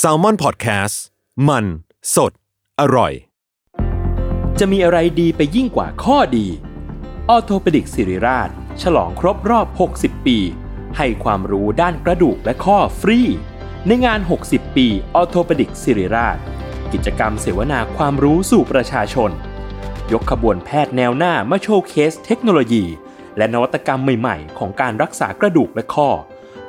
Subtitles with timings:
[0.00, 0.96] SALMON PODCAST
[1.48, 1.64] มัน
[2.14, 2.32] สด
[2.80, 3.12] อร่อย
[4.58, 6.46] จะมีอะไรดีไปยิ่งกว่าข้อดี
[7.28, 8.50] ออร์โธปิดิกส์ศิริราช
[8.82, 10.38] ฉลองครบรอบ 60 ปี
[10.96, 13.20] ให้ความรู้ด้านกระดูกและข้อฟรี
[13.86, 16.38] ในงาน 60 ปีออร์โธปิดิกส์ศิริราช
[16.92, 19.30] กิจกรรมเสวนาความรู้สู่ประชาชน
[20.12, 22.84] ยกขบวนแพทย์แนวหน้ามา showcase เทคโนโลยี
[23.36, 26.10] และนวัตกรรมใหม่ ๆ ของการรักษากระดูกและข้อ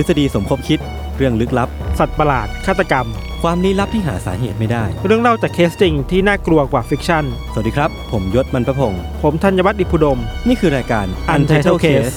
[0.00, 0.80] ทฤษฎีสมคบคิด
[1.16, 3.06] เรื่องลึกลับ สัตว์ประหลาด ฆาตกรรม
[3.42, 12.14] ความลี้ลับที่หาสาเหตุไม่ได้ เรื่องเล่าจากเคสจริงที่น่ากลัวกว่า fiction สวัสดีครับ ผมยชญ์ บรรพพงศ์ผมธัญวัฒน์อิพภูดม นี่คือรายการ Untitled Case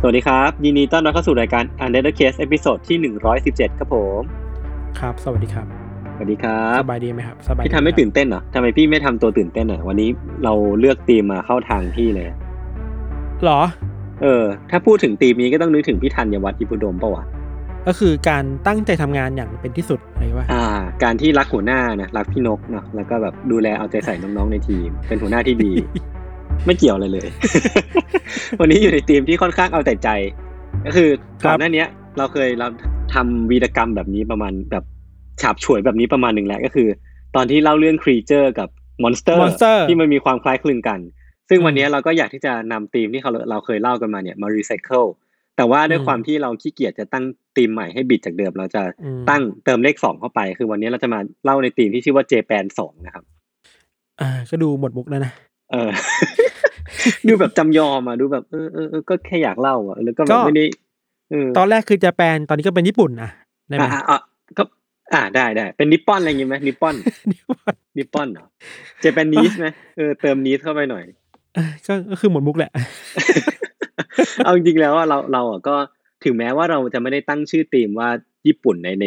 [0.00, 2.98] สวัสดีครับ ยินดีต้อนรับเข้าสู่รายการ Untitled Case episode ที่
[3.38, 4.20] 117 ครับผม
[5.00, 5.66] ครับ สวัสดีครับ
[6.14, 10.10] สวัสดีครับสบายดีไหมครับสบายดีพี่ทำไม่ครับตื่นเต้นเหรอทำไมพี่ไม่ทำตัวตื่นเต้นอะวันนี้
[10.44, 12.28] เราเลือกธีมมาเข้าทางพี่เลย
[13.44, 13.60] หรอ
[14.22, 17.24] เออ ถ้าพูดถึงธีมนี้ก็ต้องนึกถึงพี่ธัญวัฒน์อิพุดมปะวะ
[17.86, 20.64] ก็คือการตั้งใจทำงานอย่างเป็นที่สุดอะไรวะอ่า
[21.02, 25.72] การที่รักหัวหน้านะรักพี่นกเนาะแล้วก็แบบดูแลเอาใจใส่น้องๆในทีม เป็นหัวหน้าที่ดี
[26.66, 27.28] ไม่เกี่ยวอะไรเลย
[28.60, 30.08] วันนี้อยู่ในธีมที่ค่อนข้างเอาแต่ใจ
[30.86, 31.08] ก็คือ
[31.44, 32.68] ก่อนหน้าเนี้ยเราเคยเรา
[33.14, 34.84] ทำวีรกรรมแบบนี้ประมาณแบบ
[35.40, 36.88] ฉาบฉวยแบบนี้ประมาณหนึ่งแล้วก็คือ
[37.36, 38.68] ตอนที่เล่าเรื่องครีเจอร์กับ
[39.02, 40.98] มอนสเตอร์ Monster ที่มันมีความคล้ายคลึงกัน
[41.48, 45.04] ซึ่งอืมวันนี้เราก็อยากที่จะนำธีมที่เขาเราเคยเล่ากันมาเนี่ยมารีไซเคิล
[45.56, 47.24] แต่ว่าด้วยอืมความที่เราขี้เกียจจะตั้ง
[47.56, 53.24] ธีมใหม่ให้บิดจากเดิม เราจะอืมตั้งเติมเลขสองเข้าไป คือวันนี้เราจะมาเล่าในธีมที่ชื่อว่า Japan สองนะครับ
[54.20, 55.32] อ่า ก็ดูหมดมุกแล้วนะ
[55.72, 55.90] เออ
[57.28, 60.64] ดูแบบจำยอมอะดูแบบเออเออเออก็แค่อยากเล่าอะแล้วก็แบก็บไม่ได้
[61.30, 63.30] เออตอนแรกคือจะแปลนตอนนี้ก็เป็นญี่ปุ่นนะ
[63.68, 64.20] ได้ไหมอะอะอะ
[64.58, 64.62] ก็
[65.14, 66.94] อ่าได้ได้เป็นนิปปอนอะไรอย่างงี้ไหมนิปปอน
[67.98, 68.46] นิปปอนเหรอ
[69.00, 69.66] เจแปนนีสไหม
[69.96, 71.27] เออเติมนีสเข้าไปหน่อยเออ
[71.86, 72.70] ก็ก็คือหมดมุกแหละ
[74.44, 75.76] เอาจริงๆแล้วว่าเราเราอะก็
[76.24, 78.08] ถึงแม้ว่าเราจะไม่ได้ตั้งชื่อธีมว่า
[78.46, 79.04] ญี่ปุ่นในใน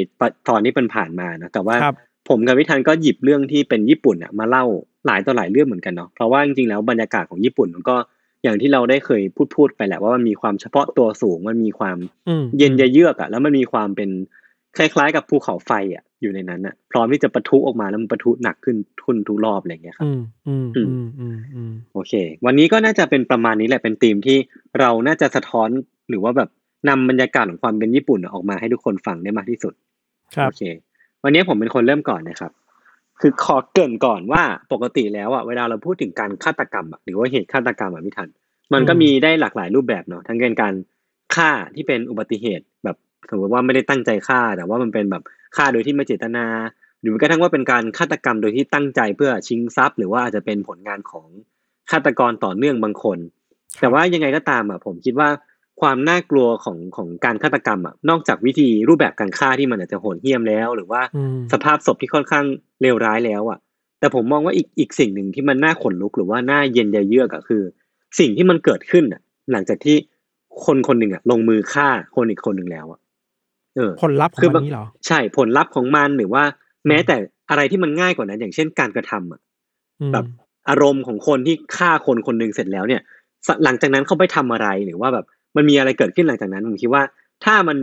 [0.49, 1.95] ตอนที่มันผ่านมานะแต่ว่าครับ
[2.29, 4.65] ผมกับวิธันก็หยิบเรื่องที่เป็นญี่ปุ่นอะมาเล่า
[5.05, 7.95] หลายต่อหลายเรื่องเหมือนกันเนาะเพราะว่าจริงๆแล้วบรรยากาศของญี่ปุ่นมันก็
[8.43, 11.97] อย่างที่เราได้เคยพูดพูดไปแหละว่ามันมีความเฉพาะตัวสูงมันมีความ
[12.27, 14.09] อืมเย็นยะเยือกอะแล้วมันมีความเป็น
[14.77, 22.13] คล้ายๆ กับภูเขาไฟอะอยู่ในนั้นอะ พร้อมที่จะปะทุออกมาแล้วมันปะทุหนักขึ้นทุนทุกรอบอะไรอย่างเงี้ยครับ อืมอืมอืมอืมอืมโอเค
[22.45, 24.37] วันนี้ก็น่าจะเป็นประมาณนี้แหละเป็นธีมที่
[24.79, 25.69] เราน่าจะสะท้อน
[26.09, 26.49] หรือว่าแบบ
[26.89, 29.73] นำบรรยากาศของความเป็นญี่ปุ่นออกมาให้ทุกคนฟังได้มากที่สุด
[30.35, 30.63] ครับโอเค
[31.23, 32.51] วันนี้ผมเป็นคนเริ่มก่อนนะครับ
[33.21, 38.29] คือขอเกริ่นก่อนว่าปกติแล้วอะเวลาเราพูดถึงการฆาตกรรมอะหรือว่าเหตุฆาตกรรมอะพี่ทัน
[38.73, 40.73] มันก็มีได้หลากหลายรูปแบบเนาะทั้งเป็นการ
[41.35, 42.70] ฆ่าที่เป็นอุบัติเหตุแบบ
[43.29, 45.23] สมมติว่าไม่ได้ตั้งใจฆ่า แต่ว่ามันเป็นแบบ
[45.55, 46.45] ฆ่าโดยที่ไม่เจตนา
[47.01, 51.27] หรือแม้กระทั่งว่าเป็นการฆาตกรรมโดยที่ตั้งใจเพื่อชิงทรัพย์ หรือว่าอาจจะเป็นผลงานของ
[51.91, 53.17] ฆาตกรต่อเนื่องบางคน
[53.79, 55.29] แต่ว่ายังไงก็ตามอะผมคิดว่า
[55.81, 62.45] ความน่ากลัวของของการฆาตกรรมอะนอกจากวิธีรูปแบบการฆ่าที่มันอาจจะโหดเหี้ยมแล้ว หรือว่าอืมสภาพศพที่ค่อนข้าง
[62.81, 63.59] เลวร้ายแล้วอะ
[63.99, 67.63] แต่ผมมองว่าอีกอีกสิ่งหนึ่งที่มันน่าขนลุกหรือว่าน่าเย็นใจเยือกอะคือ
[68.19, 69.21] สิ่งที่มันเกิดขึ้นอะ
[69.51, 69.95] หลังจากที่
[70.65, 72.99] คนคนหนึ่งอะลงมือฆ่าคนอีกคนหนึ่งแล้วอะ
[73.75, 76.43] เออผลลัพธ์ของคือมันนี้เหรอ ใช่ผลลัพธ์ของมันหรือว่า
[76.87, 77.15] แม้แต่
[77.49, 79.41] อะไรที่มันง่ายกว่านั้น อย่างเช่นการกระทำอะ
[80.01, 80.25] อืมแบบ
[80.69, 83.01] อารมณ์ของคนที่ฆ่าคนคนหนึ่งเสร็จแล้วเนี่ย
[83.47, 87.03] สหลังจากนั้นเขาไปทำอะไรหรือว่าแบบมันมีอะไรเกิดขึ้นหลังจากนั้นผมคิดว่า
[87.45, 87.77] ถ้ามัน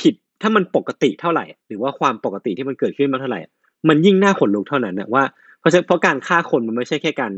[0.00, 3.40] ผิดถ้ามันปกติเท่าไหร่ หรือว่าความปกติที่มันเกิดขึ้นมากเท่าไหร่
[3.88, 5.24] มันยิ่งน่าขนลุกเท่านั้นนะว่า
[5.60, 7.32] เพราะฉะเพราะการฆ่าคนมันไม่ใช่แค่การ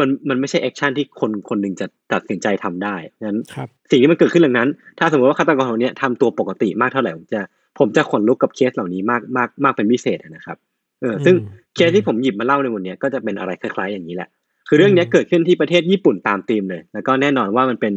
[0.00, 4.68] มันมันไม่ใช่ action ที่คนคนหนึ่งจะตัดสินใจทำได้งั้นครับสิ่งที่มันเกิดขึ้นหลังนั้น
[4.98, 7.40] ถ้าสมมติว่าฆาตกรคนเนี้ยทำตัวปกติมากเท่าไหร่ผมจะ
[7.78, 10.56] ผมจะขนลุกกับเคสเหล่านี้มากมากมากเป็นพิเศษนะครับ
[11.00, 14.28] เออซึ่งอืมเคสที่ผมหยิบมาเล่าในวันเนี้ยก็จะเป็นอะไรคล้ายๆ อย่างนี้แหละ
[14.68, 17.94] คือเรื่องเนี้ยเกิดขึ้นที่ประเทศญี่ปุ่นตามธีมเลย แล้วก็แน่นอนว่ามันเป็น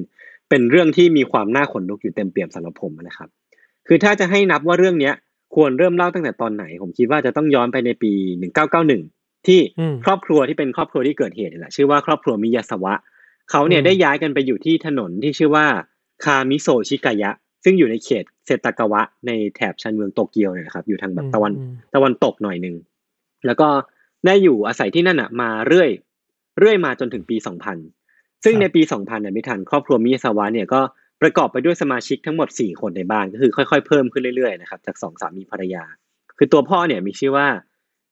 [0.50, 3.30] เป็นเรื่องที่มีความน่าขนลุกอยู่เต็มเปี่ยมสำหรับผมนะครับ
[3.88, 5.13] คือถ้าจะให้นับว่าเรื่องเนี้ย
[5.56, 8.12] ควรเริ่มเล่าตั้งแต่ตอนไหน ผมคิดว่าจะต้องย้อนไปในปี
[8.69, 12.94] 1991 ที่อืมครอบครัวที่เป็นครอบครัวที่เกิดเหตุนี่แหละชื่อว่าครอบครัวมิยาสวะ
[13.52, 15.66] เขาเนี่ยอืมได้ย้ายกันไปอยู่ที่ถนนที่ชื่อว่า
[16.24, 17.32] คามิโซชิกายะ
[17.64, 22.76] ซึ่งอยู่ในเขตเซตากาวะ ในแถบชานเมืองโตเกียวเนี่ยนะครับอยู่ทางแบบตะวันอืมตะวันตกหน่อยหนึ่ง
[23.46, 23.70] แล้วก็
[24.26, 25.90] ได้อยู่อาศัยที่นั่นอะมาเรื่อย
[26.60, 27.38] เรื่อยมาจนถึงปี
[27.92, 30.82] 2000 ซึ่งในปี 2000เนี่ยพิธานครอบครัวมิยาซาวะเนี่ยก็
[31.22, 35.84] ประกอบไปด้วยสมาชิกทั้งหมด 4 คนในบ้านก็คือค่อยๆ เพิ่มขึ้นเรื่อยๆนะครับจากสองสามีภรรยา
[36.38, 37.48] คือตัวพ่อเนี่ยมีชื่อว่า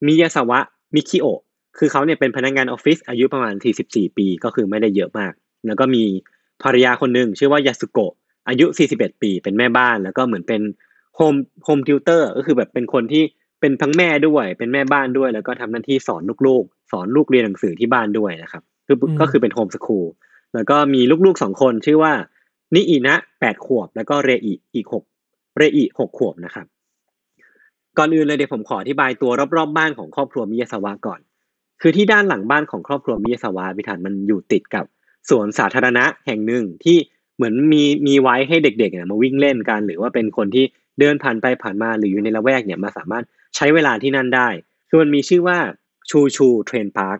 [0.05, 0.59] มิยาซาวะ
[0.95, 1.41] มิคิโอะ
[1.77, 3.55] คือเขาเนี่ยเป็นพนักงานออฟฟิศอายุประมาณ
[3.85, 5.33] 44 ปีก็คือไม่ได้เยอะมาก
[5.67, 6.03] แล้วก็มี
[6.63, 8.13] ภรรยาคนหนึ่งชื่อว่ายาสุโกะ
[8.47, 8.65] อายุ
[8.95, 10.61] 41 ปีเป็นแม่บ้าน แล้วก็เหมือนเป็น
[11.15, 13.23] home home tutor ก็คือแบบเป็นคนที่
[13.59, 20.05] เป็นทั้งแม่ด้วย เป็นแม่บ้านด้วย แล้วก็ทำหน้าที่สอนลูกๆ สอนลูกเรียนหนังสือที่บ้านด้วยนะครับคือก็คือเป็น homeschool
[20.53, 22.13] แล้วก็มีลูกๆสองคนชื่อว่า
[22.75, 25.03] นิอินะแปดขวบ แล้วก็เรอิอีกหก
[25.57, 26.65] เรอิหกขวบนะครับ
[27.99, 31.19] ก่อนอื่นเลยเดี๋ยวผมขออธิบายตัวรอบๆบ้านของครอบครัวมิยาสวะก่อน
[31.81, 34.85] คือที่ด้านหลังบ้านของครอบครัวมิยาสวะพิธานมันอยู่ติดกับ
[35.29, 36.97] สวนสาธารณะแห่งหนึ่งที่
[37.35, 40.65] เหมือนมีมีไว้ให้เด็กๆเนี่ยมาวิ่งเล่นกัน หรือว่าเป็นคนที่
[40.99, 43.23] เดินผ่านไปผ่านมาหรืออยู่ในละแวกเนี่ยมาสามารถ
[43.55, 44.49] ใช้เวลาที่นั่นได้
[44.89, 45.57] คือมันมีชื่อว่า
[46.09, 47.17] Choo Choo Train Park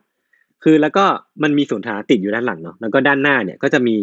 [0.64, 1.06] คือแล้วก็
[1.44, 3.96] มันมีสวนสาธารณะติดอยู่ด้านหลังเนาะแล้วก็ด้านหน้าเนี่ยก็จะมี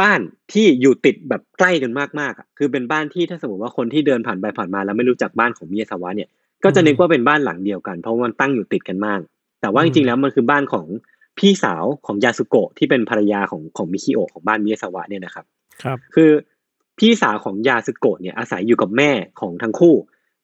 [0.00, 0.20] บ้าน
[0.52, 6.28] ที่อยู่ติดแบบใกล้กันมากๆอะคือเป็นบ้านที่ถ้าสมมติว่าคนที่เดินผ่านไปผ่านมาแล้วไม่รู้จักบ้านของมิยาสวะเนี่ย
[6.64, 9.20] ก็จะนึกว่าเป็นบ้านหลังเดียวกัน เพราะมันตั้งอยู่ติดกันมาก
[9.60, 10.86] แต่ว่าจริงๆแล้วมันคือบ้านของ
[11.38, 15.44] พี่สาวของยาสุโกะที่เป็นภรรยาของของมิคิโอะของบ้านมิยาสวะเนี่ยนะครับ
[15.82, 16.30] ครับ คือ
[16.98, 19.10] พี่สาวของยาสุโกะเนี่ยอาศัยอยู่กับแม่
[19.40, 19.94] ของทั้งคู่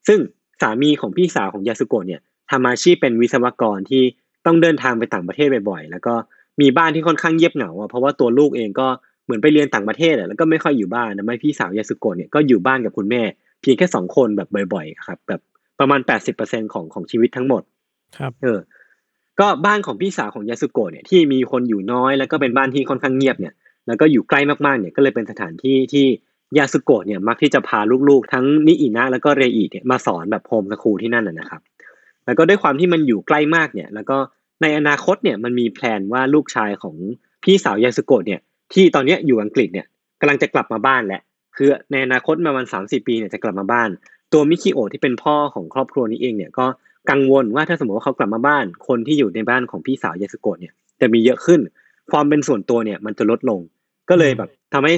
[0.07, 0.19] ซึ่ง
[0.61, 2.21] สามีของพี่สาวของยาสุโกะเนี่ย
[2.51, 4.03] ทำอาชีพเป็นวิศวกรที่
[4.45, 6.13] ต้องเดินทางไปต่างประเทศบ่อยๆ แล้วก็
[6.61, 8.87] มีบ้านที่ค่อนข้างเงียบเหงาอะเพราะว่าตัวลูกเองก็
[9.27, 13.21] เหมือนไปเรียนต่างประเทศอะแล้วก็ไม่ค่อยอยู่บ้านนะไม่พี่สาวยาสุโกะเนี่ยก็อยู่บ้านกับคุณแม่
[13.61, 15.41] เพียงแค่สองคนแบบบ่อยๆครับแบบ
[15.79, 17.61] ประมาณแปดสิบเปอร์เซ็นของของชีวิตทั้งหมด
[18.17, 18.59] ครับ เออ
[19.39, 23.53] ก็บ้านของพี่สาวของยาสุโกะเนี่ยที่มีคนอยู่น้อย แล้วก็เป็นบ้านที่ค่อนข้างเงียบเนี่ย
[23.87, 26.05] แล้วก็อยู่ใกล้มากๆเนี่ยก็เลยเป็นสถานที่ที่
[26.57, 27.79] ยาสุโกะเนี่ยมักที่จะพา
[28.09, 31.61] ลูกๆ ทั้งนิอินะแล้วก็เรอิเนี่ยมาสอนแบบโฮมสคูลที่นั่นนะนะครับ
[32.25, 34.17] แล้วก็ด้วยความที่มันอยู่ใกล้มากเนี่ย แล้วก็
[34.61, 36.95] ในอนาคตเนี่ยมันมีแพลนว่าลูกชายของ
[37.43, 38.39] พี่สาวยาสุโกะเนี่ย
[38.73, 39.85] ที่ตอนนี้อยู่อังกฤษเนี่ย
[40.19, 41.21] กำลังจะกลับมาบ้านแหละ
[41.55, 43.89] คือในอนาคตประมาณสามสี่ปีเนี่ยจะกลับมาบ้าน
[44.33, 46.65] ตัวมิคิโอที่เป็นพ่อของครอบครัวนี้เองเนี่ยก็
[47.09, 51.59] กังวลว่าถ้าสมมติว่าเขากลับมาบ้าน คนที่อยู่ในบ้านของพี่สาวยาสุโกะเนี่ยจะมีเยอะขึ้น
[52.11, 53.59] ความเป็นส่วนตัวเนี่ยมันจะลดลง
[54.09, 54.93] ก็เลยแบบทำให้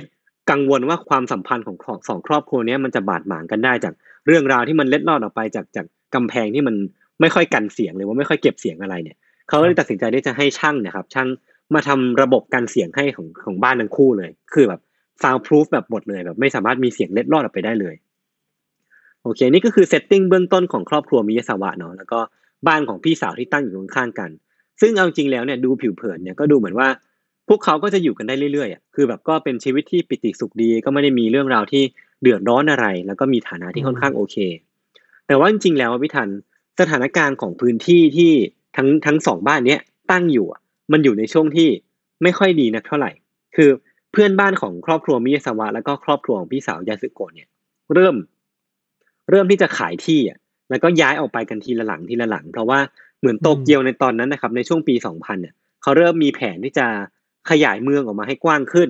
[0.51, 1.77] กังวลว่าความสัมพันธ์ของ
[2.07, 3.93] สองครอบครัวนี้มันจะบาดหมางกันได้จาก
[4.27, 5.85] เรื่องราวที่มันเล็ดลอดออกไปจากจาก
[6.15, 6.75] กำแพงที่มัน
[7.21, 9.17] ไม่ค่อยกันเสียงหรือว่าไม่ค่อยเก็บเสียงอะไรเนี่ย
[9.49, 11.27] เขาเลยตัดสินใจที่จะให้ช่างนะครับช่าง
[11.73, 14.81] มาทำระบบกันเสียงให้ของของบ้านทั้งคู่เลย คือแบบ
[15.23, 17.95] soundproof แบบหมดเลยแบบไม่สามารถมีเสียงเล็ดลอดออกไปได้เลย
[19.23, 22.19] โอเคนี่ก็คือ setting เบื้องต้นของครอบครัวมิยาสวะเนาะแล้วก็
[22.67, 24.29] บ้านของพี่สาวที่ตั้งอยู่ข้างๆกัน
[24.81, 26.87] ซึ่งเอาจริงแล้วเนี่ยดูผิวเผินเนี่ยก็ดูเหมือนว่า
[27.49, 31.83] พวกเขาก็จะอยู่กันได้เรื่อยๆอะคือแบบก็เป็นชีวิตที่ปกติสุขดีก็ไม่ได้มีเรื่องราวที่
[32.21, 34.37] เดือดร้อนอะไร แล้วก็มีฐานะที่ค่อนข้างโอเค
[35.27, 36.29] แต่ว่าจริงๆแล้วพี่ทัน
[36.79, 38.31] สถานการณ์ของพื้นที่ที่
[38.75, 39.81] ทั้งทั้งสองบ้านเนี้ย
[40.11, 41.69] ตั้งอยู่อะ มันอยู่ในช่วงที่
[42.23, 43.11] ไม่ค่อยดีนักเท่าไหร่
[43.55, 43.69] คือ
[44.11, 47.47] เพื่อนบ้านของครอบครัวมิยาสวะแล้วก็ครอบครัวของพี่สาวยาสึโกะเนี่ย
[47.93, 48.15] เริ่ม
[49.29, 50.37] เริ่มที่จะขายที่อะ
[50.69, 52.79] แล้วก็ย้ายออกไปกันทีละหลังทีละหลัง เพราะว่า
[53.19, 56.87] เหมือนโตเกียวในตอนนั้นนะครับ ในช่วงปี 2000 เนี่ยเขาเริ่มมีแผนที่จะ
[57.49, 58.89] ขยายเมืองออกมาให้กว้างขึ้น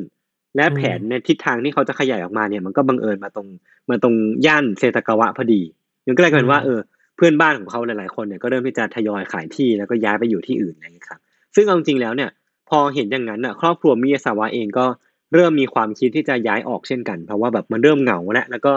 [0.55, 3.47] และแผนในทิศทางที่เขาจะขยายออกมาเนี่ย มันก็บังเอิญมาตรง
[3.89, 5.61] มาตรงย่านเซตากาวะพอดี
[6.07, 6.79] มันก็เลยกลายเป็นว่าเออ
[7.15, 11.19] เพื่อนบ้านของเขาหลายๆคนเนี่ยก็เริ่มที่จะทยอยขายที่แล้วก็ย้ายไปอยู่ที่อื่นอะไรอย่างนี้ครับ
[11.55, 12.29] ซึ่งเอาจริงแล้วเนี่ย
[12.69, 14.85] พอเห็นอย่างนั้นอะครอบครัวมิยาสาวะเองก็
[15.33, 18.73] เริ่มมีความคิดที่จะย้ายออกเช่นกัน เพราะว่าแบบมันเริ่มเหงาแล้วแล้วก็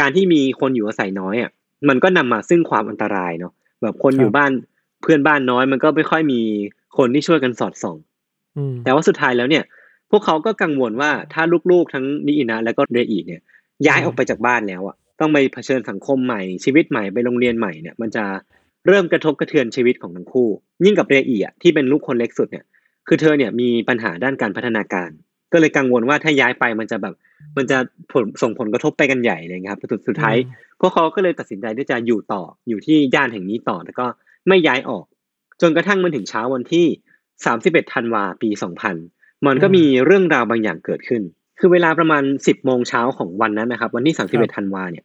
[0.00, 1.50] การที่มีคนอยู่อาศัยน้อยอะ
[1.88, 4.50] มันก็นำมาซึ่งความอันตรายเนาะแบบคนอยู่บ้าน
[5.02, 6.40] เพื่อนบ้านน้อย มันก็ไม่ค่อยมี
[6.98, 7.96] คนที่ช่วยกันสอดส่อง
[8.56, 9.64] อืมแต่ว่าสุดท้ายแล้วเนี่ย
[10.10, 13.40] พวกเขาก็กังวลว่าถ้าลูกๆทั้งนิอินะแล้วก็เรอิเนี่ย
[13.86, 18.24] ย้ายออกไปจากบ้านแล้วอะต้องไปเผชิญสังคมใหม่ชีวิตใหม่ไปโรงเรียนใหม่เนี่ย มันจะ
[18.86, 20.48] เริ่มกระทบกระเทือนชีวิตของทั้งคู่
[20.84, 22.64] ยิ่งกับเรอิอะที่เป็นลูกคนเล็กสุดเนี่ย
[23.08, 25.10] คือเธอเนี่ยมีปัญหาด้านการพัฒนาการ
[25.52, 27.14] ก็เลยกังวลว่าถ้าย้ายไปมันจะแบบ
[27.56, 27.78] มันจะ
[28.12, 30.36] ผลส่งผลกระทบไปกันใหญ่เลยครับสุดสุดท้าย
[30.80, 34.06] พวกเขาก็เลยตัดสินใจที่จะอยู่ต่ออยู่ที่ย่านแห่งนี้ต่อแล้วก็
[34.48, 35.04] ไม่ย้ายออก
[35.60, 36.86] จนกระทั่งมันถึงเช้าวันที่
[37.40, 38.48] 31ธันวาปี
[38.98, 41.22] 2000 มันก็มีเรื่องราวบางอย่างเกิดขึ้น
[41.58, 45.04] คือเวลาประมาณ 10โมงเช้าของวันนั้นนะครับ วันที่31ธันวาเนี่ย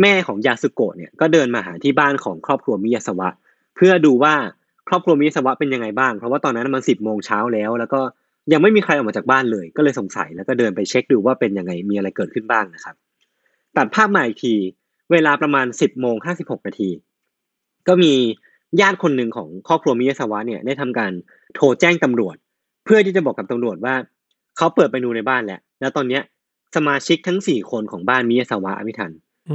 [0.00, 3.28] แม่ของยาสุโกะเนี่ยก็เดินมาหาที่บ้านของครอบครัวมิยาสวะ
[3.76, 4.34] เพื่อดูว่า
[4.88, 8.00] ครอบครัวมิยาสวะเป็นยังไงบ้าง เพราะว่าตอนนั้นมัน10โมงเช้าแล้ว แล้วก็
[8.52, 12.94] ยังไม่มีใครออกมาจากบ้านเลย ก็เลยสงสัยแล้วก็เดินไปเช็คดูว่าเป็นยังไงมีอะไรเกิดขึ้นบ้างนะครับ
[13.76, 14.54] ตัดภาพมาอีกที
[15.12, 16.90] เวลาประมาณ10โมง56นาที
[17.88, 18.12] ก็มี
[18.80, 21.12] ญาติคนหนึ่งของครอบครัวมิยาสวะเนี่ยได้ทำการ
[21.54, 22.36] โทรแจ้งตำรวจ
[22.84, 23.94] เพื่อที่จะบอกกับตำรวจว่า
[24.56, 26.22] เขาเปิดไปดูในบ้านแล้วแล้วตอนเนี้ย
[26.76, 29.12] สมาชิกทั้งสี่คนของบ้านมิยาสวะอภิทัน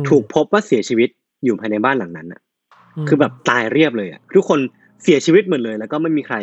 [0.09, 1.09] ถูกพบว่าเสียชีวิต
[1.45, 2.41] อยู่ภายในบ้านหลังนั้นอะ
[3.07, 4.59] คือแบบตายเรียบเลยอะทุกคน
[5.03, 6.35] เสียชีวิตหมดเลย แล้วก็ไม่มีใคร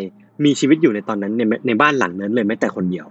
[0.44, 3.06] มีชีวิตอยู่ในตอนนั้นในในบ้านหลังนั้นเลยแม้แต่คนเดียว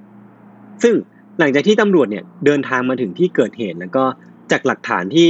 [0.83, 0.93] ซึ่ง
[1.39, 4.03] หลังจากที่ตำรวจเนี่ยเดินทางมาถึงที่เกิดเหตุ แล้วก็
[4.51, 5.29] จากหลักฐานที่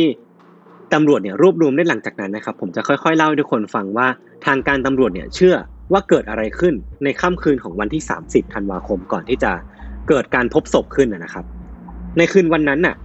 [0.94, 4.08] ตำรวจเนี่ยรวบรวมได้หลังจากนั้นนะครับ ผมจะค่อยๆเล่าให้ทุกคนฟังว่า
[4.46, 5.56] ทางการตำรวจเนี่ยเชื่อ
[5.92, 9.52] ว่าเกิดอะไรขึ้นในค่ำคืนของวันที่ 30 ธันวาคมก่อนที่จะ
[10.10, 11.46] เกิดการพบศพขึ้นนะครับ
[12.18, 12.96] ในคืนวันนั้นน่ะ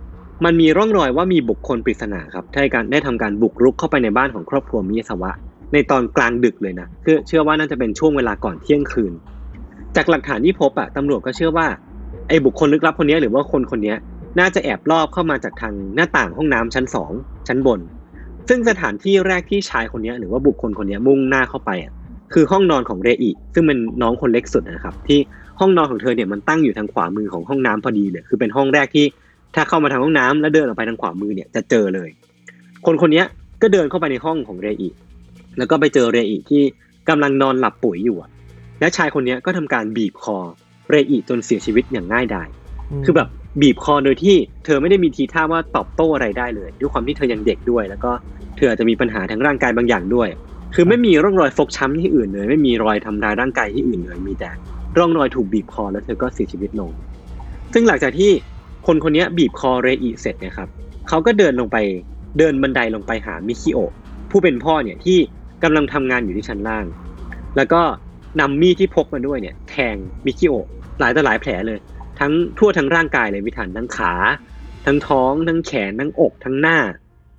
[0.44, 5.30] มันมีร่องรอยว่ามีบุคคลปริศนาครับได้การได้ทำการบุกรุกเข้าไปในบ้านของครอบครัวมิยาสวะ
[5.72, 9.12] ในตอนกลางดึกเลยนะคือเชื่อว่าน่าจะเป็นช่วงเวลาก่อนเที่ยงคืน
[9.96, 11.66] จากหลักฐานที่พบอะตำรวจก็เชื่อว่า
[12.28, 13.94] ไอ้บุคคลลึกลับคนนี้หรือว่าคนคนนี้
[14.38, 17.10] น่าจะแอบลอบเข้ามาจากทางหน้าต่างห้องน้ำชั้นสอง
[17.48, 17.80] ชั้นบน
[18.48, 21.92] ซึ่งสถานที่แรกที่ชายคนนี้หรือว่าบุคคลคนนี้มุ่งหน้าเข้าไปอะ
[22.32, 25.18] คือห้องนอนของเรอิซึ่งเป็นน้องคนเล็กสุดนะครับ ที่
[25.60, 29.06] ห้องนอนของเธอเนี่ยมันตั้งอยู่ทางขวามือของห้องน้ำพอดีเลยคือเป็นห้องแรกที่
[29.56, 32.10] ถ้าเข้ามาทางห้องน้ำแล้วเดินออกไปทางขวามือเนี่ยจะเจอเลย
[32.86, 33.22] คนคนนี้
[33.62, 34.88] ก็เดินเข้าไปในห้องของเรอิ
[35.58, 36.62] แล้วก็ไปเจอเรอิที่
[37.08, 38.16] กำลังนอนหลับปุ๋ยอยู่
[38.80, 40.38] และชายคนนี้ก็ทำการบีบคอ
[40.90, 42.48] เรอิจนเสียชีวิตอย่างง่ายดาย
[43.04, 43.28] คือแบบ
[43.60, 48.10] บีบคอโดยที่เธอไม่ได้มีทีท่าว่าตอบโต้อะไรได้เลย ด้วยความที่เธอยังเด็กด้วย แล้วก็
[48.56, 50.28] เธออาจจะมีปัญหาทางร่างกายบางอย่างด้วย
[50.74, 54.50] คือไม่มีร่องรอยฟกช้ำที่อื่นเลย ไม่มีรอยทำร้ายร่างกายที่อื่นเลยมีแต่
[54.98, 56.90] ร่องรอยถูกบีบคอแล้วเธอก็เสียชีวิตลง
[57.72, 58.30] ซึ่งหลังจากที่
[58.86, 60.68] คนคนนี้บีบคอเรอิเสร็จนะครับ
[61.08, 61.76] เขาก็เดินลงไป
[62.38, 63.78] เดินบันไดลงไปหามิคิโอ
[64.30, 65.18] ผู้เป็นพ่อเนี่ยที่
[65.62, 66.86] กำลังทำงานอยู่ที่ชั้นล่าง
[67.56, 67.82] แล้วก็
[68.40, 70.52] นำมีดที่พกมาด้วยเนี่ยแทงมิคิโอ
[71.00, 71.78] หลายต่อหลายแผลเลย
[72.20, 74.12] ทั้งทั่วทั้งร่างกายเลยมิทันทั้งขา
[74.86, 76.78] ทั้งท้อง ทั้งแขนทั้งอกทั้งหน้า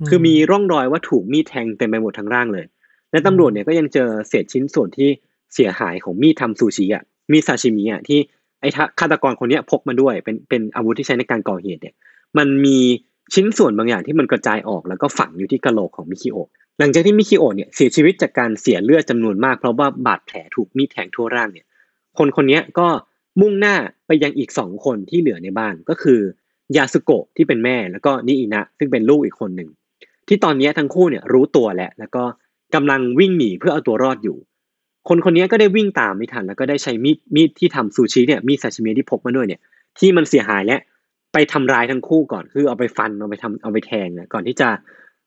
[0.08, 2.66] คือมีร่องรอยว่าถูกมีดแทงเต็มไปหมดทั้งร่างเลย
[3.12, 5.10] และตำรวจเนี่ยก็ยังเจอเศษชิ้นส่วนที่
[5.54, 8.20] เสียหายของมีดทำซูชิอะมีซาชิมิอะที่
[8.62, 11.96] ไอ้ฆาตกรคนนี้พกมาด้วยเป็นเป็นอาวุธที่ใช้ในการก่อเหตุเนี่ย
[12.38, 12.78] มันมี
[13.34, 16.38] ชิ้นส่วนบางอย่างที่มันกระจายออกแล้วก็ฝังอยู่ที่กระโหลกของมิคิโอ
[16.80, 21.66] หลังจากที่มิคิโอเนี่ยเสียชีวิตจากการเสียเลือดจำนวนมากเพราะว่าบาดแผลถูกมีดแทงทั่วร่างเนี่ย
[22.18, 22.88] คนคนนี้ก็
[23.42, 23.76] มุ่งหน้า
[24.08, 26.20] ไปยังอีกสองคนที่เหลือในบ้านก็คือ
[26.78, 29.70] ยาสุโกะที่เป็นแม่แล้วก็นิอินะซึ่งเป็นลูกอีกคนหนึ่ง
[30.28, 32.24] ที่ตอนนี้ทั้งคู่เนี่ยรู้ตัวแล้วแล้วก็
[32.76, 34.38] กำลังวิ่งหนีเพื่อเอาตัวรอดอยู่
[35.08, 39.62] คนคนนี้ก็ได้วิ่งตามไม่ทันแล้วก็ได้ใช้มีดมีดที่ทำซูชิเนี่ยมีดซาชิมิที่พกมาด้วยเนี่ย
[40.00, 40.78] ที่มันเสียหายและ
[41.34, 44.70] ไปทำร้ายทั้งคู่ก่อนคือเอาไปฟันเอาไปทำเอาไปแทงเนี่ยก่อนที่จะ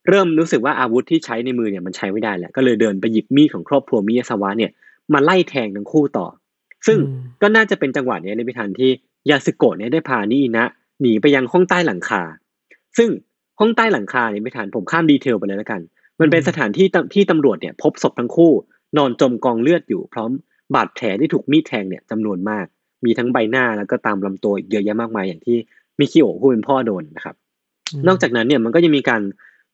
[0.08, 4.70] เริ่มรู้สึกว่าอาวุธที่ใช้ในมือเนี่ยมันใช้ไม่ได้แล้วก็เลยเดินไปหยิบมีดของครอบครัวมิยาสวะเนี่ย
[5.14, 6.26] มาไล่แทงทั้งคู่ต่อ
[6.87, 6.99] ซึ่ง
[7.42, 8.90] ก็น่าจะเป็นจังหวะนี้เลยพิธันที่
[9.30, 10.66] ยาสึโกะเนี่ยได้พานิอินะ
[11.00, 12.22] หนีไปยังห้องใต้หลังคา
[12.99, 13.08] ซึ่ง
[13.60, 15.80] ห้องใต้หลังคาเนี่ยไม่ทันผมข้ามดีเทลไปเลยแล้วกัน
[16.20, 18.52] มันเป็นสถานที่ที่ตำรวจเนี่ยพบศพทั้งคู่
[18.97, 20.30] นอนจมกองเลือดอยู่พร้อม
[20.75, 22.66] บาดแผลที่ถูกมีดแทงเนี่ยจำนวนมาก
[23.04, 25.56] มีทั้งใบหน้าแล้วก็ตามลำตัวเยอะแยะมากมายอย่างที่
[25.99, 27.37] มิคิโอผู้เป็นพ่อโดนนะครับ
[28.09, 29.23] นอกจากนั้นเนี่ยมันก็ยังมีการ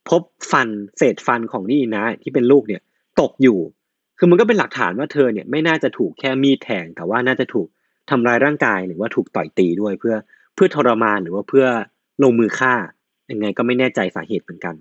[0.09, 0.69] พบฟัน
[0.99, 2.83] เศษฟันของนี่นะ ที่เป็นลูกเนี่ย
[3.21, 3.59] ตกอยู่
[4.19, 7.69] คือมันก็เป็นหลักฐานว่าเธอเนี่ยไม่น่าจะถูกแค่มีดแทง แต่ว่าน่าจะถูก
[8.11, 10.15] ทำร้ายร่างกายหรือว่าถูกต่อยตีด้วยเพื่อ
[10.55, 11.67] เพื่อทรมานหรือว่าเพื่อ
[12.23, 12.75] ลงมือฆ่า
[13.31, 14.75] ยังไงก็ไม่แน่ใจสาเหตุเหมือนกัน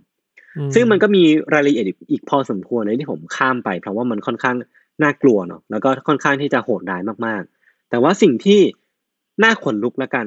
[0.75, 4.55] ซึ่งมันก็มีรายละเอียดอีกพอสมควรเลยที่ผมข้ามไป เพราะว่ามันค่อนข้าง
[5.03, 8.59] น่ากลัวเนาะแล้วก็ค่อนข้างที่จะโหดร้ายมากๆ แต่ว่าสิ่งที่
[9.43, 10.25] น่าขนลุกแล้วกัน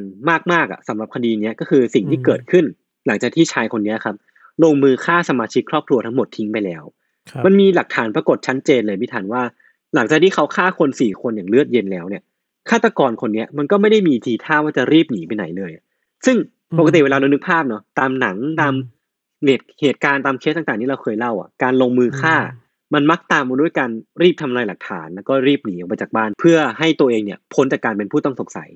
[0.53, 2.65] มากๆอะสำหรับคดีนี้ก็คือสิ่งที่เกิดขึ้น
[3.07, 4.17] หลังจากที่ชายคนนี้ครับ
[4.65, 6.83] ลงมือฆ่าสมาชิกครอบครัวทั้งหมดทิ้งไปแล้ว
[7.45, 9.43] มันมีหลักฐานปรากฏชัดเจนเลยพี่ทันว่า
[9.95, 12.23] หลังจากที่เขาฆ่าคนสี่คนอย่างเลือดเย็นแล้วเนี่ย
[12.71, 15.71] ฆาตกรคนเนี้ยมันก็ไม่ได้มีทีท่าว่าจะรีบหนีไปไหนเลย
[16.27, 16.37] ซึ่ง
[16.79, 18.75] ปกติเวลาเรานึกภาพเนาะตามหนังตาม
[19.81, 22.37] เหตุการณ์ตามเคสต่างๆที่เราเคยเล่าอะการลงมือฆ่า
[22.95, 23.91] มันมักตามมาด้วยการ
[24.23, 28.69] รีบทำลายหลักฐานแล้วก็รีบหนีออกไปจากบ้าน เพื่อให้ตัวเองเนี่ยพ้นจากการเป็นผู้ต้องสงสัย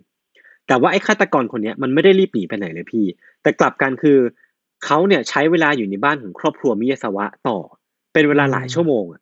[0.69, 3.05] แต่ว่าไอ้ฆาตกรคนเนี้ยมันไม่ได้รีบหนีไปไหนเลยพี่
[3.43, 4.19] แต่กลับกันคือ
[4.85, 7.59] เขาเนี่ยใช้เวลาอยู่ในบ้านของครอบครัวมิยาสวะต่อ
[8.13, 9.21] เป็นเวลาหลายชั่วโมงอะ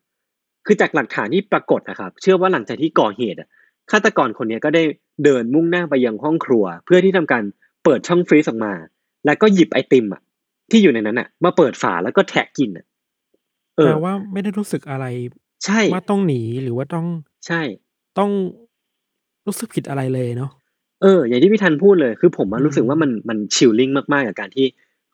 [0.67, 3.49] คือจากหลักฐานที่ปรากฏนะครับ เชื่อว่าหลังจากที่ก่อเหตุอะ
[3.91, 4.83] ฆาตกรคนนี้ก็ได้
[5.25, 7.43] เดินมุ่งหน้าไปยังห้องครัว เพื่อที่ทำการ
[7.85, 8.73] เปิดช่องฟรีซออกมา
[9.27, 10.23] แล้วก็หยิบไอติมอะ
[10.71, 12.87] ที่อยู่ในนั้นอะมาเปิดฝาแล้วก็แทะกินอะ
[13.77, 15.07] เออว่าไม่ได้รู้สึกอะไร
[15.65, 17.07] ใช่ ว่าต้องหนีหรือว่าต้อง
[17.47, 17.61] ใช่
[18.19, 18.31] ต้อง
[19.47, 20.51] รู้สึกผิดอะไรเลยเนาะ
[21.03, 24.67] เออ อย่างที่พี่ทันพูดเลย คือผมรู้สึกว่ามันมันชิลลิ่งมาก ๆ กับการที่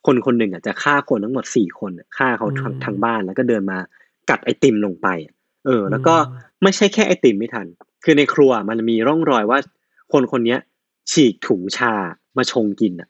[0.07, 3.79] คนคนหนึ่งอะจะฆ่าคนทั้งหมดสี่คนฆ่าเขาทางทางบ้าน แล้วก็เดินมา
[4.31, 5.09] กัดไอติมลงไป
[5.67, 6.15] เออแล้วก็
[6.63, 7.67] ไม่ใช่แค่ไอติมไม่ทัน
[8.05, 9.59] คือในครัวมันมีร่องรอยว่า
[10.13, 10.57] คนคนนี้
[11.11, 11.93] ฉีกถุงชา
[12.37, 13.09] มาชงกินอะ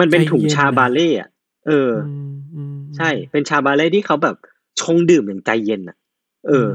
[0.00, 1.28] มันเป็นถุงชาบาเล่อะ
[1.66, 1.92] เออ
[2.96, 4.36] ใช่ เป็นชาบาเล่ที่เขาแบบ
[4.80, 5.96] ชงดื่มอย่างใจเย็นอะ
[6.48, 6.68] เออ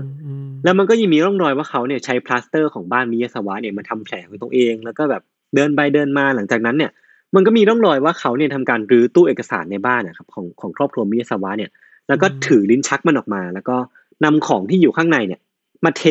[0.63, 5.21] แล้วมันก็ยังมีร่องรอยว่าเขาเนี่ยใช้พลาสเตอร์ของบ้านมิยาสวะเนี่ยมาทำแผลของตัวเอง แล้วก็แบบ
[5.55, 6.91] เดินไปเดินมาหลังจากนั้นเนี่ย
[7.35, 11.71] มันก็มีร่องรอยว่าเขาเนี่ยทำการรื้อตู้เอกสารในบ้านนะครับของของครอบครัวมิยาสวะเนี่ย
[12.07, 13.77] แล้วก็ถือลิ้นชักมันออกมา แล้วก็
[14.23, 15.41] นำของที่อยู่ข้างในเนี่ย
[15.85, 16.03] มาเท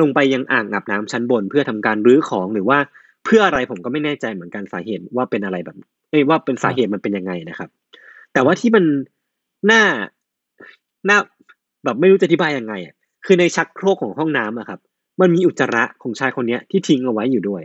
[0.00, 2.78] ลงไปยังอ่างอาบน้ำชั้นบน เพื่อทำการรื้อของหรือว่า
[3.24, 5.76] เพื่ออะไรผมก็ไม่แน่ใจเหมือนกันสาเหตุว่าเป็นอะไรแบบ
[6.10, 7.68] เอ้ยว่าเป็นสาเหตุมันเป็นยังไงนะครับ
[8.36, 8.84] แต่ว่าที่มัน
[9.70, 9.82] น่า
[11.08, 11.18] น่า
[11.84, 14.80] แบบไม่รู้จะอธิบายยังไงอะคือในชักโครกของห้องน้ำอะครับ
[15.20, 17.62] มันมีอุจจาระของชายคนเนี้ยที่ทิ้งเอาไว้อยู่ด้วย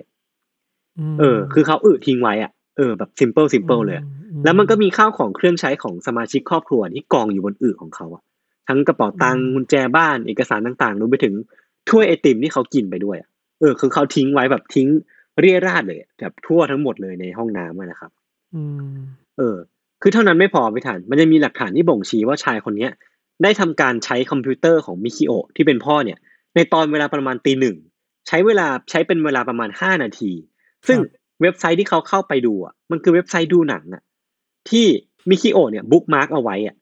[1.13, 4.05] มเออ คือเขาอึทิ้งไว้อะเออแบบ simple simple เลยอะ
[4.43, 8.23] แล้วมันก็มีข้าวของเครื่องใช้ของสมาชิกครอบครัวที่กองอยู่บนอึของเขาอะ
[8.67, 11.33] ทั้งกระเป๋าตังค์กุญแจบ้านเอกสารต่างๆรวมไปถึง
[11.89, 14.87] ถ้วยไอติมที่เขากินไปด้วยอะเออ คือเขาทิ้งไว้แบบทิ้ง
[15.39, 18.11] เรี่ยราดเลยอะแบบทั่วทั้งหมดเลยในห้องน้ำอะนะครับ
[18.55, 18.63] อื
[18.93, 18.97] ม
[19.37, 19.57] เออ
[20.01, 22.91] คือเท่านั้นไม่พอไม่ทันมันยังมีหลักฐานที่บ่งชี้ว่าชายคนเนี้ย
[23.43, 26.17] ได้ทำการใช้คอมพิวเตอร์ของมิคิโอะที่เป็นพ่อเนี่ย
[26.55, 27.77] ในตอนเวลาประมาณตีหนึ่ง
[28.27, 30.31] ใช้เวลาใช้เป็นเวลาประมาณห้านาที
[30.87, 30.99] ซึ่ง
[31.41, 34.01] เว็บไซต์ที่เขาเข้าไปดูอะมันคือเว็บไซต์ดูหนังอะ
[34.69, 34.85] ที่
[35.29, 36.75] มิคิโอะเนี่ย bookmark เอาไว้อะ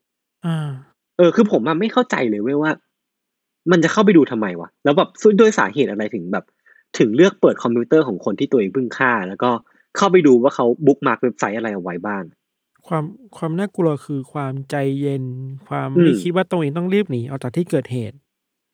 [0.46, 0.70] อ่า
[1.18, 2.72] เออคือผมอะไม่เข้าใจเลยเว้ยว่า
[3.72, 5.10] มันจะเข้าไปดูทำไมวะแล้วแบบ
[5.40, 6.46] ด้วยสาเหตุอะไรถึงแบบ
[6.98, 9.52] ถึงเลือกเปิดคอมพิวเตอร์ของคนที่ตัวเองเพิ่งฆ่า แล้วก็
[9.98, 12.24] เข้าไปดูว่าเขา bookmark เว็บไซต์อะไรเอาไว้บ้าง
[12.88, 13.04] ความ
[13.38, 15.24] ความน่ากลัวคือความใจเย็น
[15.68, 18.18] ความอืมไม่คิดว่าตัวเองต้องรีบหนีออกจากที่เกิดเหตุ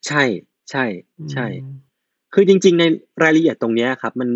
[0.06, 0.22] ใช่
[0.70, 0.84] ใช่
[1.32, 1.76] ใช่อืม
[2.34, 2.84] คือจริง ๆ ใน
[3.22, 4.28] รายละเอียดตรงเนี้ยครับ มัน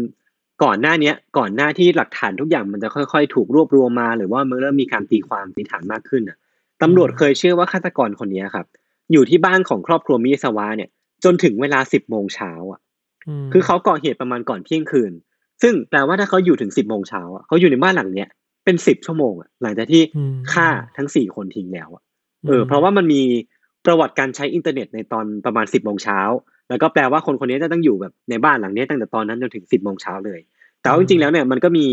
[0.64, 6.36] ก่อนหน้าเนี้ย ก่อนหน้าที่หลักฐานทุกอย่างมันจะค่อย ๆ ถูกรวบรวมมา หรือว่ามันเริ่มมีการตีความตีฐานมากขึ้นอะ
[6.82, 8.66] ตำรวจเคยเชื่อว่าฆาตกรคนเนี้ยครับ
[9.12, 10.90] อยู่ที่บ้านของครอบครัวมิยาซาวะเนี่ย
[11.24, 12.80] จนถึงเวลาสิบโมงเช้าอะ
[13.44, 15.12] มคือเขาก่อเหตุประมาณก่อนเที่ยงคืน
[15.62, 18.28] ซึ่งแปลว่าถ้าเขาอยู่ถึงสิบโมงเช้าอะเขาอยู่ในบ้านหลังเนี้ย
[18.64, 22.02] เป็นสิบชั่วโมงอะหลังจากที่อืมฆ่าทั้งสี่คนทิ้งแล้วอะ
[22.48, 23.22] เออ เพราะว่ามันมี
[23.86, 26.20] ประวัติการใช้อินเทอร์เน็ตในตอนประมาณสิบโมงเช้า
[26.68, 30.40] แล้วก็แปลว่าคนคนนี้จะต้องอยู่แบบในบ้านหลังนี้ตั้งแต่ตอนนั้นจนถึงสิบโมงเช้าเลย
[30.82, 31.86] แต่ว่าจริงๆแล้วเนี่ยมันก็มี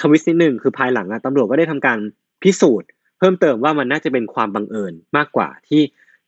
[0.00, 1.98] twist นิดนึงคือภายหลังอะตำรวจก็ได้ทำการ
[2.42, 2.88] พิสูจน์
[3.18, 5.82] เพิ่มเติมว่ามันน่าจะเป็นความบังเอิญมากกว่าที่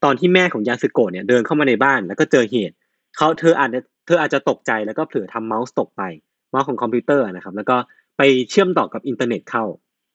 [0.04, 2.74] ตอนที่แม่ของยาสึโกะเนี่ยเดินเข้ามาในบ้านแล้วก็เจอเหตุ
[3.16, 6.02] เขาเธออาจจะเธออาจจะตกใจแล้วก็เผลอทำเมาส์ตกไป
[6.50, 7.76] เมาส์ของคอมพิวเตอร์นะครับแล้วก็
[8.18, 9.64] ไปเชื่อมต่อกับอินเทอร์เน็ตเข้า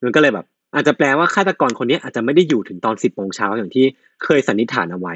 [0.03, 0.45] มันก็เลยแบบ
[0.75, 3.85] อาจจะแปลว่าฆาตกรคนนี้อาจจะไม่ได้อยู่ถึงตอนสิบโมงเช้าอย่างที่
[4.23, 5.15] เคยสันนิษฐานเอาไว้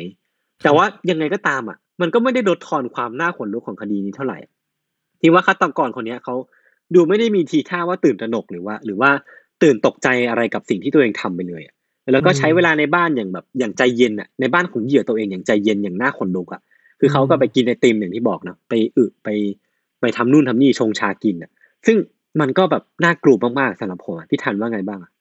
[0.63, 4.38] แต่ว่ายังไงก็ตามอะ มันก็ไม่ได้ลดทอนความน่าขนลุกของคดีนี้เท่าไหร่
[5.21, 6.36] ที่ว่าฆาตกรคนนี้เขา
[6.95, 9.10] ดูไม่ได้มีทีท่าว่าตื่นตระหนกหรือว่า หรือว่า
[9.63, 11.75] ตื่นตกใจอะไรกับสิ่งที่ตัวเองทำไปเลยอะ
[12.12, 16.62] แล้วก็ใช้เวลาในบ้านอย่างแบบอย่างใจเย็นอะในบ้านของเหยื่อตัวเองอย่างใจเย็นอย่างน่าขนลุกอะ
[16.99, 19.29] คือเขาก็ไปกินไอติมอย่างที่บอกเนาะไปอึไป
[19.99, 21.51] ไปทำนู่นทำนี่ชงชากินอะ
[21.86, 21.97] ซึ่ง
[22.39, 25.12] มันก็แบบน่ากลัวมากๆสำหรับผมอะพี่ทันว่าไงบ้างอะ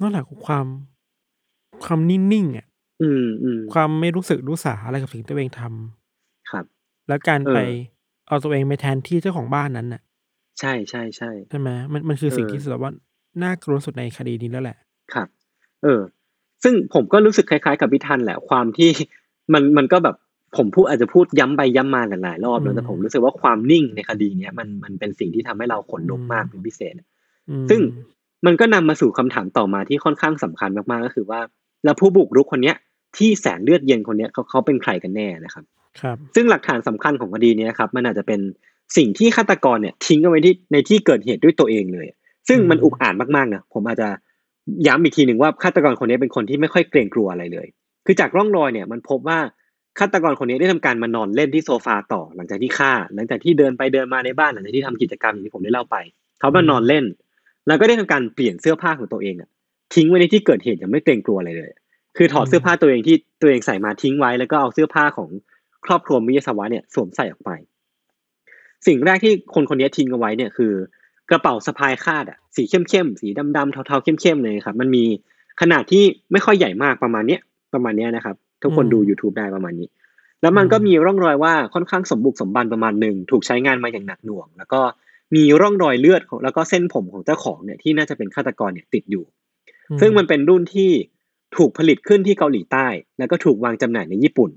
[0.00, 0.66] นั่นแหละความ
[1.84, 2.66] ความนิ่งๆอะ
[3.02, 6.64] อืมอืมความไม่รู้สึกรู้สาอะไรกับสิ่งที่ตัวเองทำครับ
[7.08, 7.58] แล้วการเออไป
[8.28, 10.02] เอาตัวเองไปแทนที่เจ้าของบ้านนั้นน่ะ
[10.60, 12.92] ใช่ใช่ใช่ใช่ไหมมันมันคือสิ่งเออที่สุดว่า
[13.42, 14.76] น่ากลัวสุดในคดีนี้แล้วแหละ
[15.14, 15.28] ครับ
[15.82, 16.00] เออ
[16.62, 18.90] ซึ่งผมก็รู้สึกคล้ายๆ กับพี่ทันแหละความที่
[19.52, 20.16] มันมันก็แบบ
[20.56, 26.94] ผมพูดอาจจะพูดย้ำไปย้ำมาหลายๆรอบอืแล้วมแต่ผมรู้สึกว่าความนิ่งในคดีเนี้ยมันมันเป็นสิ่งที่ทำให้เราขนลุกอืมมากเป็นพิเศษ
[27.50, 27.80] อืมซึ่ง
[28.46, 31.40] มันก็นำมาสู่คำถามต่อมาที่ค่อนข้างสำคัญมากๆก็คือว่า
[31.84, 32.76] แล้วผู้บุกรุกคนเนี้ย
[33.16, 35.64] ที่แสนเลือดเย็นคนเนี้ยเขาเขาเป็นใครกันแน่นะครับ
[36.00, 38.40] ครับ ซึ่งหลักฐานสำคัญของคดีเนี้ยครับ มันอาจจะเป็น
[38.96, 42.06] สิ่งที่ฆาตกรเนี่ยทิ้งเอาไว้ที่ในที่เกิดเหตุด้วยตัวเองเลย
[42.48, 44.08] ซึ่งมันอืมอุกอาจมากๆนะผมอาจจะ
[44.86, 47.66] ย้ำอีกทีหนึ่งว่าฆาตกรคนนี้เป็นคนที่ไม่ค่อยเกรงกลัวอะไรเลย
[48.06, 49.38] คือจากร่องรอยเนี่ยมันพบว่า
[49.98, 55.96] ฆาตกรคนนี้ได้ทำการมานอนเล่นที่โซฟาต่อหลังจากที่ฆ่า หลังจากที่เดินไปเดินมาในบ้านหลังจากที่ทำกิจกรรมอย่างที่ผมได้เล่าไป
[56.40, 57.04] เขามานอนเล่น
[57.66, 59.48] แล้วก็ได้ทำการเปลี่ยนเสื้อผ้าของตัวเองอะ
[59.94, 61.70] ทิ้งไว้ในที่เกิดเหตุย่างไม่เกรงกลัวอะไรเลย
[62.16, 65.28] คือถอดเสื้อผ้าตัวเองที่ตัวเองใส่มาทิ้งไว้ แล้วก็เอาเสื้อผ้าของ
[65.86, 67.50] ครอบครัวมิยาสวะเนี่ยสวมใส่ออกไป
[68.86, 70.72] สิ่งแรกที่คนคนนี้ทิ้งเอาไว้เนี่ยคือ
[71.30, 75.04] กระเป๋าสะพายคาดอะสีเข้มๆสีดำๆเทาๆเข้มๆเลยครับ มันมี
[75.60, 77.40] ขนาดที่ไม่ค่อยใหญ่มากประมาณเนี้ย
[77.74, 79.88] ประมาณเนี้ยนะครับ ทุกคนอืมดู YouTube ได้ประมาณนี้
[80.42, 84.80] แล้วมันอืมก็มีร่องรอยว่าค่อนข้างสมบุกสมบันประมาณหนึ่งถูกใช้งานมาอย่างหนักหน่วง แล้วก็
[85.34, 89.24] มีร่องรอยเลือดของแล้วก็เส้นผมของเจ้าของเนี่ยที่น่าจะเป็นฆาตกรเนี่ยติดอยู่
[89.90, 90.90] อืซึ่งมันเป็นรุ่นที่
[91.56, 92.86] ถูกผลิตขึ้นที่เกาหลีใต้
[93.18, 94.50] แล้วก็ถูกวางจำหน่ายในญี่ปุ่น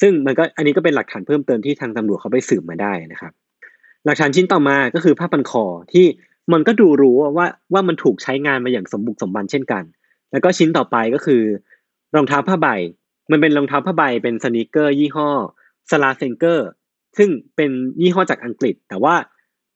[0.00, 3.32] ซึ่งมันก็อันนี้ก็เป็นหลักฐานเพิ่มเติมที่ทางตำรวจเขาไปสืบมาได้นะครับ
[4.04, 6.06] หลักฐานชิ้นต่อมาก็คือผ้าพันคอที่
[6.52, 9.82] มันก็ดูรู้ว่าว่ามันถูกใช้งานมาอย่างสมบุกสมบันเช่นกัน
[10.32, 11.42] แล้วก็ชิ้นต่อไปก็คือ
[12.14, 12.68] รองเท้าผ้าใบ
[13.30, 15.28] มันเป็นรองเท้าผ้าใบเป็น sneaker ยี่ห้อ
[15.90, 16.68] Slazenger
[17.18, 19.14] ซึ่งเป็นยี่ห้อจากอังกฤษ แต่ว่า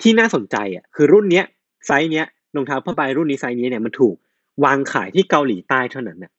[0.03, 1.45] ที่น่าสนใจอะคือรุ่นเนี้ย
[1.87, 4.17] ไซส์เนี้ยรองเท้าผ้าใบรุ่นนี้ไซส์นี้เนี่ยมันถูก
[4.65, 6.33] วางขายที่เกาหลีใต้เท่านั้นน่ะ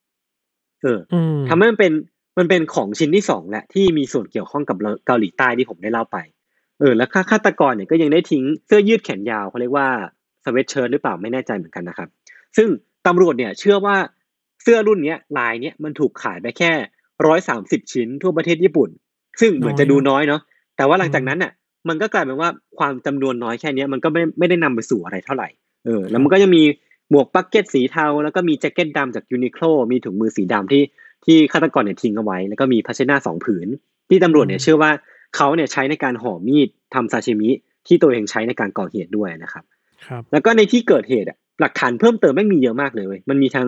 [0.82, 1.94] เอออืมทำให้มันเป็น
[2.38, 6.18] มันเป็นของชิ้นที่สองแหละที่มีส่วนเกี่ยวข้องกับเกาหลีใต้ที่ผมได้เล่าไป
[6.80, 9.88] เออ แล้วฆาตกรเนี่ยก็ยังได้ทิ้งเสื้อยืดแขนยาวเขาเรียกว่า
[10.44, 12.10] สเวตเชิ้ตหรือเปล่าไม่แน่ใจเหมือนกันนะครับ
[12.58, 12.68] ซึ่ง
[13.08, 13.98] ตำรวจเนี่ยเชื่อว่า
[14.64, 16.72] เสื้อรุ่นเนี้ยลายเนี้ยมันถูกขายไปแค่
[17.26, 18.90] ร้อยสามสิบชิ้นทั่วประเทศญี่ปุ่น
[19.42, 20.42] ซึ่งเหมือนจะน้อยดูเนอะน้อยเนาะ
[20.78, 21.52] แต่ว่าหลังจากอืมนั้นน่ะ
[21.90, 25.50] มันก็กลายเป็นว่าความจำนวนน้อยแค่เนี้ยมันก็ไม่ไม่ได้นำไปสู่อะไรเท่าไหร่
[25.86, 26.64] เออแล้วมันก็ยังมี
[27.10, 30.84] หมวกบักเก็ตสีเทา แล้วก็มีแจ็คเก็ตดำจากยูนิโคลมีถุงมือสีดำที่
[31.26, 33.68] ที่ฆาตกรเนี่ยทิ้งเอาไว้ แล้วก็มีภาชนะสองผืน
[34.10, 34.92] ที่ตำรวจเนี่ยเชื่อว่า
[35.36, 37.50] เขาเนี่ยใช้ในการห่อมีดทำซาชิมิ
[37.88, 39.64] ที่ตัวเองใช้ในการก่อเหตุด้วยนะครับ
[40.08, 43.68] ครับ แล้วก็ในที่เกิดเหตุอะหลักฐานเพิ่มเติมไม่งมีเยอะมากเลยเว้ยมันมีทั้ง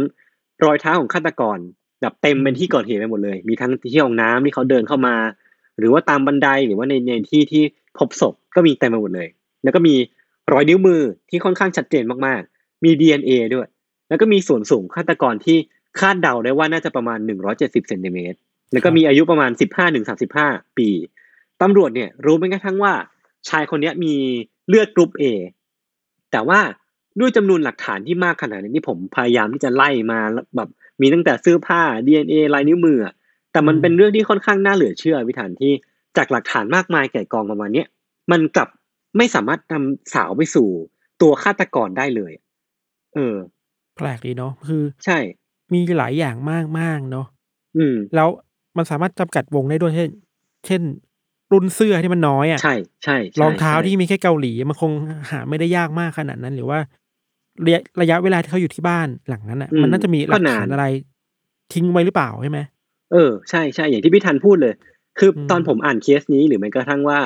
[0.65, 1.57] รอยเท้าของฆาตกร
[2.01, 5.15] แบบเต็มเป็นที่เกิดเหตุไปหมดเลย มีทั้งที่ห้องน้ำที่เขาเดินเข้ามา
[5.77, 7.63] หรือว่าตามบันไดหรือว่าในในที่ที่
[7.97, 9.27] พบศพก็มีเต็มไปหมดเลย
[9.63, 9.95] แล้วก็มี
[10.51, 13.67] รอยนิ้วมือที่ค่อนข้างชัดเจนมากๆ มี DNA ด้วย
[14.09, 15.57] แล้วก็มีส่วนสูงฆาตกรที่
[15.99, 17.19] คาดเดาได้ว่าน่าจะประมาณ
[17.53, 18.37] 170เซนติเมตร
[18.71, 19.51] แล้วก็มีอายุประมาณ
[20.15, 20.89] 15-35 ปี
[21.61, 22.93] ตำรวจเนี่ยรู้แม้กระทั่งว่า
[23.49, 24.13] ชายคนนี้มี
[24.67, 25.23] เลือดกรุ๊ป A
[26.31, 26.59] แต่ว่า
[27.19, 30.19] ด้วยจำนวนหลักฐานที่มากขนาดนี้ที่ผมพยายามที่จะไล่มา
[30.55, 30.69] แบบ
[31.01, 33.13] มีตั้งแต่เสื้อผ้า DNA ลายนิ้วมืออะ
[33.51, 35.73] แต่มันอืมเป็นเรื่องที่ค่อนข้างน่าเหลือเชื่อวิธานที่
[36.17, 37.87] จากหลักฐานมากมายแก่กองประมาณเนี้ย
[38.31, 38.69] มันกลับ
[39.17, 40.67] ไม่สามารถนำสาวไปสู่
[41.21, 42.33] ตัวฆาตกรได้เลย
[43.13, 43.35] เออ
[43.95, 45.17] แปลกดีเนาะคือใช่
[45.73, 47.27] มีหลายอย่างมากมากๆเนาะ
[47.77, 48.29] อืม แล้ว
[48.77, 50.09] มันสามารถจำกัดวงได้ด้วยเช่น
[50.65, 50.81] เช่น
[51.51, 54.91] รุ่นเสื้อที่มันน้อยอะใช่ใช่ใช่รองเท้าใช่ที่มีแค่เกาหลี มันคง
[55.31, 56.79] หาไม่ได้ยากมากขนาดนั้น หรือว่า
[57.65, 60.85] ระยะระยะเวลาที่เขาอยู่ที่บ้านหลังนั้นอะ มันน่าจะมีหลักฐานอะไร
[61.73, 62.59] ทิ้งไว้หรือเปล่าใช่ไหม
[63.11, 64.73] เออใช่ใช่อย่างที่พี่ทันพูดเลย
[65.19, 67.19] คืออมตอนผมอ่านเคสนี้หรือแม้กระทั่งว่า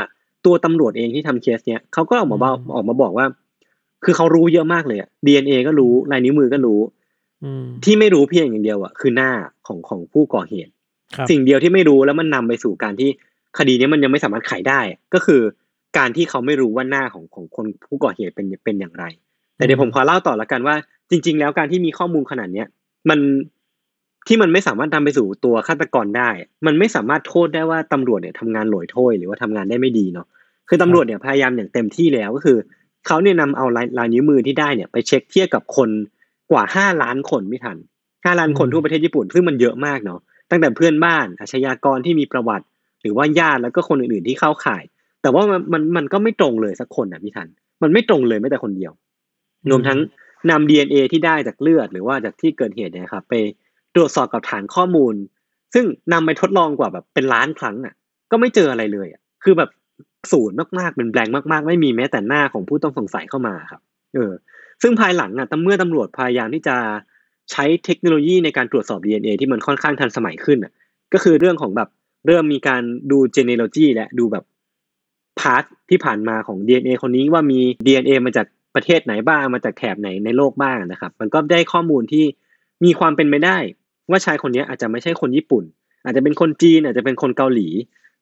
[0.46, 3.26] ตัวตำรวจเองที่ทำเคสเนี้ยเขาก็ออกมาบอกอืมออกมาบอกว่า
[4.04, 6.80] คือเขารู้เยอะมากเลยอะ DNA ก็รู้ลายนิ้วมือก็รู้
[7.44, 9.32] อืมที่ไม่รู้เพียงอย่างเดียวอะคือหน้า
[9.68, 10.72] ของของผู้ก่อเหตุ
[11.16, 13.10] ครับสิ่งเดียวที่ไม่รู้แล้วมันนำไปสู่การที่
[13.58, 14.80] คดีนี้มันยังไม่สามารถไขได้
[15.14, 15.42] ก็คือ
[15.98, 19.06] การที่เขาไม่รู้ว่าหน้าของของคนผู้ก่อเหตุเป็นเป็นอย่างไร
[19.58, 20.76] แต่เดี๋ยวผมขอเล่าต่อละกันว่า
[21.10, 22.68] จริง ๆ แล้วการที่มีข้อมูลขนาดเนี้ย
[23.10, 23.20] มัน
[24.28, 26.30] ที่มันไม่สามารถนำไปสู่ตัวฆาตกรได้
[26.66, 30.28] มันไม่สามารถโทษได้ว่าตำรวจเนี่ยทำงานหลอยโถ้วยหรือว่าทำงานได้ไม่ดีเนาะ
[30.70, 32.58] คือตำรวจเนี่ยพยายามอย่างเต็มที่แล้วก็คือ
[33.08, 35.90] เขาเนี่ยนำเอาลายลายนิ้วมือที่ได้เนี่ยไปเช็คเทียบกับคน
[36.52, 37.78] กว่าห้าล้านคนไม่ทัน
[38.26, 42.66] ห้าล้านคนอืมทั่วประเทศญี่ปุ่นซึ่งมันเยอะมากเนาะตั้งแต่เพื่อนบ้านอาชญากรที่มีประวัติ
[43.02, 44.84] หรือว่าญาติแล้วก็คนอื่นๆที่เข้าข่าย
[45.22, 47.48] แต่ว่ามันมันมันก็ไม่ตรงเลยสักคนอะพี่ทัน
[47.84, 48.92] มันไม่ตรงเลยแม้แต่คนเดียว
[49.70, 50.00] รวมทั้ง
[50.50, 53.34] นำ DNA ที่ได้จากเลือด หรือว่าจากที่เกิดเหตุเนี่ยครับไป
[53.96, 55.14] ตรวจสอบกับฐานข้อมูล
[55.74, 57.96] ซึ่งนำไปทดลองกว่าแบบเป็นล้านครั้งอะ
[58.32, 59.70] ก็ไม่เจออะไรเลยอะคือแบบ
[60.32, 63.82] ศูนย์มากๆเป็นแบงค์มากๆ ไม่มีแม้แต่หน้าของผู้ต้องสงสัยเข้ามาครับ
[64.16, 64.32] เออ
[64.82, 66.76] ซึ่งภายหลังอะตำเมื่อตำรวจพยายามที่จะ
[67.52, 70.74] ใช้เทคโนโลยีในการตรวจสอบ DNA ที่มันค่อนข้างทันสมัยขึ้นอะ
[71.14, 71.90] ก็คือเรื่องของแบบ
[72.28, 74.46] เริ่มมีการดู genealogy และดูแบบ
[75.40, 82.26] พาร์ทที่ผ่านมาของ DNA คนนี้ว่ามี DNA มาจาก ประเทศไหนบ้างมาจากแถบไหนในโลกบ้างนะครับ มันก็ได้ข้อมูลที่
[82.86, 83.58] มีความเป็นไปได้
[84.10, 85.64] ว่าชายคนนี้อาจจะไม่ใช่คนญี่ปุ่น
[86.06, 87.68] อาจจะเป็นคนจีนอาจจะเป็นคนเกาหลี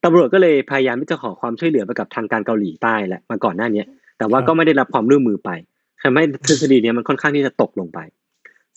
[0.04, 3.88] ตำรวจก็เลยพยายามที่จะขอความช่วยเหลือไปกับทางการเกาหลีใต้แหละมาก่อนหน้าเนี้ย
[4.18, 5.50] แต่ว่าก็ไม่ได้รับความร่วมมือไป
[6.04, 8.00] ทำให้ทฤษฎีเนี้ยมันค่อนข้างที่จะตกลงไป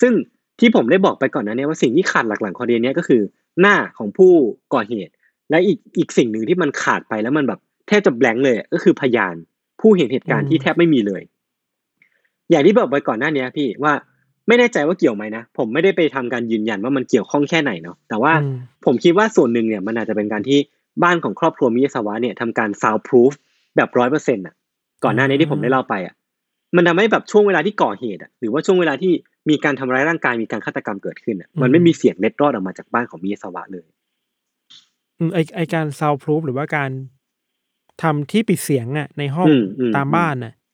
[0.01, 0.13] ซึ่ง
[0.61, 3.23] ที่ผมได้บอกไปก่อนน้านี้ว่าสิ่งที่ขาดหลักๆของคดีนี้ก็คือ
[3.61, 4.33] หน้าของผู้
[4.75, 5.13] ก่อเหตุ
[5.51, 9.35] และอีกอีกสิ่งหนึ่งที่มันขาดไปแล้วมันแบบแทบจะแบงค์เลยก็คือพยาน
[9.81, 11.23] ผู้เห็นเหตุการณ์ที่แทบไม่มีเลย
[12.51, 13.93] อย่างที่บอกไปก่อนหน้านี้พี่ว่า
[14.49, 20.59] ไม่แน่ใจว่าเกี่ยวไหมนะผมไม่ได้ไปทำการยืนยันว่ามันเกี่ยวข้องแค่ไหนเนาะแต่ว่าอืมผมคิดว่าส่วนหนึ่งเนี่ยมันอาจจะเป็นการที่
[21.03, 23.33] บ้านของครอบครัวมิยาสวะเนี่ยทำการ sound proof
[23.77, 24.55] แบบร้อยเปอร์เซ็นต์อะ
[25.05, 26.15] ก่อนหน้านี้ที่ผมได้เล่าไปอะ
[26.77, 29.13] มันทำให้แบบช่วงเวลาที่ก่อเหตุอะหรือว่าช่วงเวลาที่
[29.51, 33.87] มีการทำร้ายร่างกายมีการฆาตกรรมเกิดขึ้นอะมันไม่มีเสียงเล็ดรอดออกมาจากบ้านของมิยาสวะเลย
[35.19, 36.91] อืมไอไอการซาวพรูฟหรือว่าการ
[38.03, 40.66] ทำที่ปิดเสียงอะในห้องอืมอืมตามบ้านน่ะครับ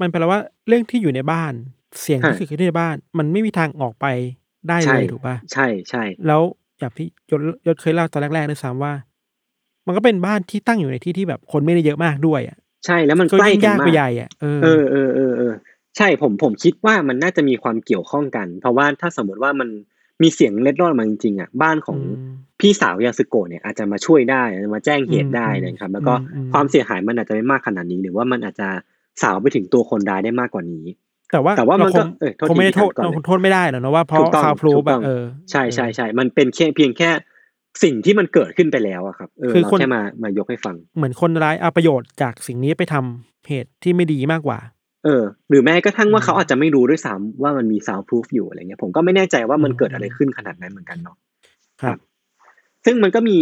[0.00, 1.52] มันแปลว่าเรื่องที่อยู่ในบ้าน
[2.00, 4.06] เสียงที่ใช่เกิดขึ้นในบ้าน มันไม่มีทางออกไป
[4.68, 6.42] ได้ใช่เลยถูกป่ะใช่ใช่แล้ว
[6.78, 8.92] อย่างที่ยศยศเคยเล่าตอนแรกๆด้วยซ้ำว่า
[9.86, 15.52] มันก็เป็นบ้านที่ตั้งอยู่ในที่ที่แบบคนไม่ได้เยอะมากด้วยอะใช่แล้วมันก็ใกล้ยิ่งกันยากมาไปกใหญ่อะเออเออเออเออเออ
[15.96, 19.68] ใช่ผมผมคิดว่ามันน่าจะมีความเกี่ยวข้องกัน เพราะว่าถ้าสมมติว่ามัน
[20.22, 22.20] มีเสียงเล็ดรอดออกมาจริงๆอะบ้านของม
[22.60, 24.42] พี่สาวยาสึโกะเนี่ยอาจจะมาช่วยได้
[24.74, 28.68] มาแจ้งเหตุได้อืมนะครับ แล้วก็อืมอืมความเสียหายมันอาจจะไม่มากขนาดนี้ หรือว่ามันอาจจะ
[29.22, 30.86] สาวไปถึงตัวคนร้ายได้มากกว่านี้
[31.32, 37.10] แต่ว่าแต่ว่ามันเรคก็งเออโทษคงไม่ได้ทีโทษก่อนเลยเราคงโทษไม่ได้หรอกนะว่าเพราะถูกต้องซาวพรูถูฟกต้อะองเออใช่ใช่ใช่มันเป็นแค่เพียงแค่
[37.82, 44.58] สิ่งที่มันเกิดขึ้นไปแล้วอะครับเออคือเราคนแค่มามายกให้ฟัง เหมือนคนร้ายเอาประโยชน์จากสิ่งนี้ไปทำเหตุที่ไม่ดีมากกว่า
[45.04, 51.16] เออ หรือแม้กระทั่งว่าอืมเขาอาจจะไม่รู้ด้วยซ้ำว่ามันมี sound proof อยู่อะไรเงี้ยผมก็ไม่แน่ใจว่ามันอืมเกิดอะไรขึ้นขนาดนั้นเหมือนกันเนาะ
[51.82, 51.98] ครับ
[52.84, 53.38] ซึ่งมันก็มี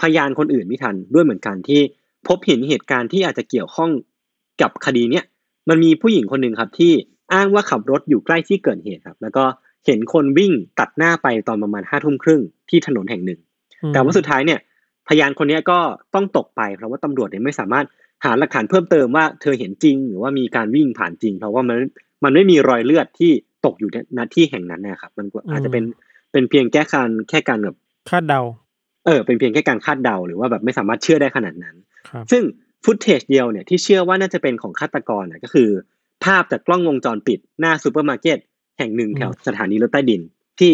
[0.00, 1.80] พยานคนอื่นไม่ทันด้วยเหมือนกันที่
[2.28, 3.90] พบเห็นเหตุการณ์ที่อาจจะเกี่ยวข้อง
[4.62, 5.24] กับคดีเนี้ย
[5.68, 6.92] มันมีผู้หญิงคนหนึ่งครับที่
[7.32, 9.44] อ้างว่าขับรถอยู่ใกล้ที่เกิดเหตุครับ แล้วก็
[9.86, 13.40] เห็นคนวิ่งตัดหน้าไปตอนประมาณห้าทุ่มครึ่งที่ถนนแห่งหนึ่ง
[13.92, 14.60] แต่ว่าสุดท้ายเนี่ย
[15.08, 15.78] พพยานคนนี้ก็
[16.14, 17.86] ต้องตกไป เพราะว่าตำรวจเนี่ยไม่สามารถ
[18.24, 21.78] หาหลักฐานเพิ่มเติมว่าเธอเห็นจริง หรือว่ามีการวิ่งผ่านจริง เพราะว่ามัน
[22.24, 23.30] มันไม่มีรอยเลือดที่
[23.64, 25.84] ตกอยู่ณที่แห่งนั้นนะครับ มันอาจจะเป็น
[26.32, 27.76] เป็นเพียงแค่การแค่การแบบ
[28.10, 28.40] คาดเดา
[29.06, 31.76] เออ เป็นเพียงแค่การคาดเดาหรือว่าแบบไม่สามารถเชื่อได้ขนาดนั้น
[32.08, 32.42] ครับซึ่ง
[32.84, 35.68] footage เดียวเนี่ยที่เชื่อว่าน่าจะเป็นของฆาตกรนะก็คือ
[36.24, 38.38] ภาพจากกล้องวงจรปิดหน้าซูเปอร์มาร์เก็ต
[38.78, 40.20] แห่งหนึ่งแถวสถานีรถใต้ดิน
[40.60, 40.72] ที่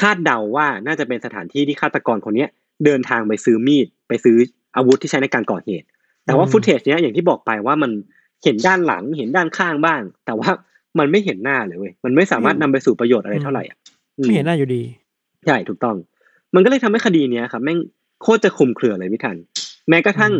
[0.00, 2.48] คาดเดาว่าน่าจะเป็นสถานที่ที่ฆาตกรคนเนี้ย
[2.84, 4.36] เดินทางไปซื้อมีดไปซื้อ
[4.76, 5.86] อาวุธที่ใช้ในการก่อเหตุ
[6.26, 7.90] แต่ว่า footage เนี้ยอย่างที่บอกไปว่ามัน
[8.44, 10.50] เห็นด้านหลังเห็นด้านข้างบ้าง แต่ว่า
[10.98, 13.78] มันไม่เห็นหน้าเลยเว้ยมันไม่สามารถนำไปสู่ประโยชน์อะไรเท่าไหร่อะ
[14.14, 14.82] ไม่เห็นหน้าอยู่ดี
[15.46, 15.96] ใช่ถูกต้อง
[16.54, 17.78] มันก็เลยทำให้คดีเนี้ยครับแม่ง
[18.22, 19.36] โคตรจะคุมเครือเลยพี่ทัน
[19.88, 20.32] แม้กระทั่ง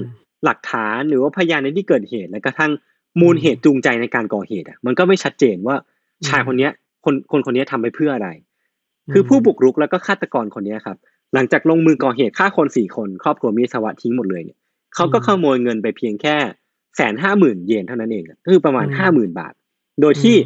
[0.45, 2.71] หลักฐานหรือว่าพยานในที่เกิดเหตุและกระทั่ง
[3.21, 5.77] มูลเหตุจูงใจในการก่อเหตุอะมันก็ไม่ชัดเจนว่า
[6.29, 6.73] ชายคนเนี้ย
[7.05, 8.29] คนคนคนนี้ทำไปเพื่ออะไร
[9.13, 10.97] คือผู้บุกรุกแล้วก็ฆาตกรคนนี้ครับ
[11.35, 14.59] หลังจากลงมือก่อเหตุฆ่าคนสี่คนครอบครัวมีสวัสดิ์ทิ้งหมดเลยเนี่ย
[14.95, 16.37] เขาก็ขโมยเงินไปเพียงแค่
[16.97, 19.53] แสนห้าหมื่นเยนเท่านั้นเองก็คือประมาณห้าหมื่นบาท
[20.01, 20.37] โดยที่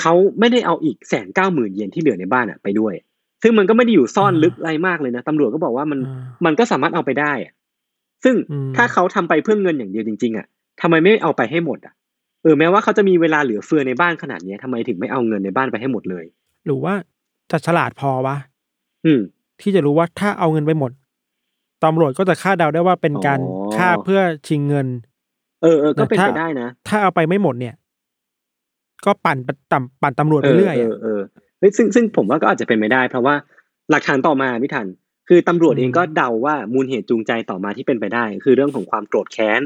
[0.00, 2.94] เขาไม่ได้เอาอีกแสนเก้าหมื่นเยนที่เหลือในบ้านอะไปด้วย
[3.42, 5.98] ซึ่งมันก็ไม่ได้อยู่ซ่อนลึกอะไรมากเลยนะตำรวจก็บอกว่ามัน
[6.44, 7.52] มันก็สามารถเอาไปได้อะ
[8.24, 8.34] ซึ่ง
[8.76, 10.46] ถ้าเขาทำไปเพื่อเงินอย่างเดียวจริง ๆ อะ
[10.80, 11.94] ทำไมไม่เอาไปให้หมดอะ
[12.42, 16.24] เออแม้ว่าเขาจะมีเวลาเหลือเฟือในบ้านขนาดนี้ทำไมถึงไม่เอาเงินในบ้านไปให้หมดเลย
[16.66, 16.94] หรือว่า
[17.50, 18.36] จะฉลาดพอวะ
[19.06, 19.20] อืม
[19.60, 20.90] ที่จะรู้ว่าถ้าเอาเงินไปหมด
[21.84, 23.40] ตำรวจก็จะคาดเดาได้ว่าเป็นการ
[23.76, 24.86] ฆ่าเพื่อชิงเงิน
[25.62, 27.74] เออเออก็เป็นไปได้นะ ถ้าเอาไปไม่หมดเนี่ย
[29.04, 31.20] ก็ปั่นปั่นปั่นตำรวจไปเรื่อยเออเออ
[31.58, 33.34] เฮ้ยซึ่งซึ่งผมว่าก็อาจจะเป็นไม่ได้ เพราะว่า
[33.90, 34.86] หลักฐานต่อมาพี่ทัน
[35.28, 39.60] คือตำรวจเองก็เดาว่ามูลเหตุจูงใจต่อมาที่เป็นไปได้ คือเรื่องของความโกรธแค้น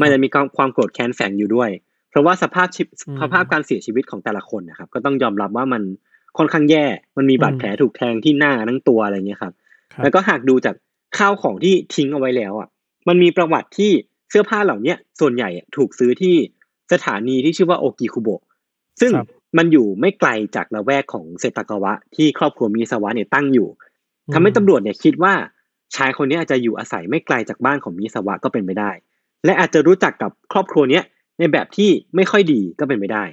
[0.00, 1.70] มันจะมีความโกรธแค้นแฝงอยู่ด้วย
[2.10, 2.82] เพราะว่าสภาพชี
[3.22, 5.82] สภาพการเสียชีวิตของแต่ละคนนะครับ ก็ต้องยอมรับว่ามัน
[6.38, 6.84] ค่อนข้างแย่
[7.16, 9.52] มันมีบาดแผลถูกแทงที่หน้าทั้งตัวอะไรเงี้ยครับ
[10.02, 10.74] แล้วก็หากดูจาก
[11.18, 12.68] ข้าวของที่ทิ้งเอาไว้แล้วอะ
[13.08, 13.90] มันมีประวัติที่
[14.30, 16.36] เสื้อผ้าเหล่าเนี้ยส่วนใหญ่ถูกซื้อที่
[16.92, 18.42] สถานีที่ชื่อว่าโอกิคุโบะ
[19.00, 19.12] ซึ่ง
[19.58, 23.68] มันอยู่ไม่ไกลจากละแวกของเซตากาวะที่ครอบครัวมีสวะเนี่ยตั้งอยู่
[24.34, 25.34] ทำให้ตำรวจเนี่ยคิดว่า
[25.96, 28.90] ชายคนนี้อาจจะอยู่อาศัยไม่ไกลจากบ้านของมีสวะก็เป็นไปได้
[29.44, 31.04] และอาจจะรู้จักกับครอบครัวเนี้ย
[31.38, 33.24] ในแบบที่ไม่ค่อยดีก็เป็นไปได้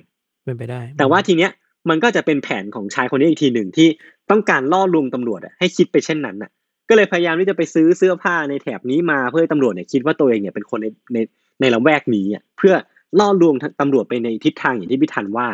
[0.45, 1.51] เป็นไปได้ แต่ว่าทีเนี้ย
[1.89, 3.87] มันก็จะเป็นแผนของชายคนนี้อีกทีหนึ่งที่
[4.31, 6.51] ต้องการล่อลวงตำรวจให้คิดไปเช่นนั้นน่ะ
[6.89, 11.17] ก็เลยพยายามที่จะไปซื้อเสื้อผ้าในแถบนี้มาเพื่อให้ตำรวจเนี่ยคิดว่าตัวเองเนี่ยเป็นคนในใน
[11.61, 12.73] ในละแวกนี้อะเพื่อ
[13.19, 15.47] ล่อลวงตำรวจไปในทิศทางอย่างที่พิธันว่า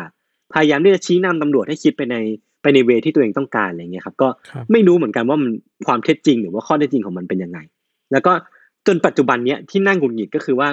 [0.52, 2.16] พยายามที่จะชี้นำตำรวจให้คิดไปใน
[2.62, 4.28] ไปในเวที่ตัวเองต้องการอะไรเงี้ยครับก็
[4.72, 5.50] ไม่รู้เหมือนกันว่ามัน
[5.86, 7.58] ความเท็จจริง หรือว่าข้อเท็จจริงของมันเป็นยังไง
[8.12, 8.32] แล้วก็
[8.86, 10.68] จนปัจจุบันเนี้ยที่นั่งกุนหงิดก็คือว่า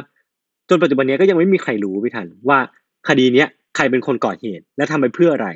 [0.69, 2.59] จนปัจจุบันนี้ก็ยังไม่มีใครรู้พิธันว่า
[3.09, 5.47] คดีเนี้ยใครเป็นคนก่อเหตุ และทำไปเพื่ออะไร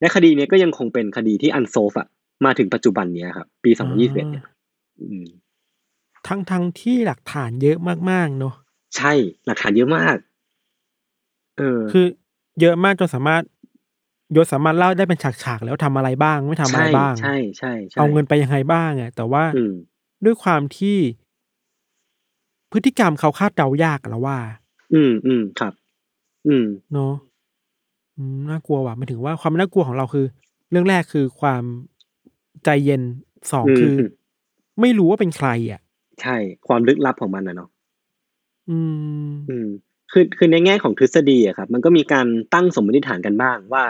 [0.00, 2.08] และคดีนี้ก็ยังคงเป็นคดีที่อันโซฟอะ
[2.44, 4.44] มาถึงปัจจุบันนี้ครับปีสองพันยี่สิบเอ็ดเนี่ย
[6.28, 7.78] ทั้งทั้งที่หลักฐานเยอะ
[8.10, 8.54] มากๆเนาะ
[8.96, 9.12] ใช่
[9.46, 10.16] หลักฐานเยอะมาก
[11.58, 12.06] เออ คือ
[12.60, 13.42] เยอะมากจนสามารถ
[14.36, 19.44] ยศสามารถเล่าได้เป็นฉากๆแล้วทำอะไรบ้างไม่ทำอะไรบ้างใช่ใช่ใช่เอาเงินไปยังไงบ้างอะแต่ว่า
[20.24, 20.96] ด้วยความที่
[22.72, 24.38] พฤติกรรมเขาคาดเดายากแล้วว่า
[24.94, 25.72] อืมอืมครับ
[26.48, 27.14] อืมเนาะ
[28.50, 30.26] น่ากลัวว่ะไม่ถึงว่าความน่ากลัวของเราคือ
[30.70, 31.62] เรื่องแรกคือความ
[32.64, 33.02] ใจเย็น
[33.52, 33.96] สองคือ
[34.80, 35.80] ไม่รู้ว่าเป็นใคร อะ
[36.22, 37.70] ใช่ ความลึกลับของมันนะเนาะ
[38.70, 38.78] อื
[39.28, 39.68] ม อืม
[40.12, 43.84] คือคือในแง่ของทฤษฎีอะครับ มันก็มีการตั้งสมมติฐานกันบ้างว่า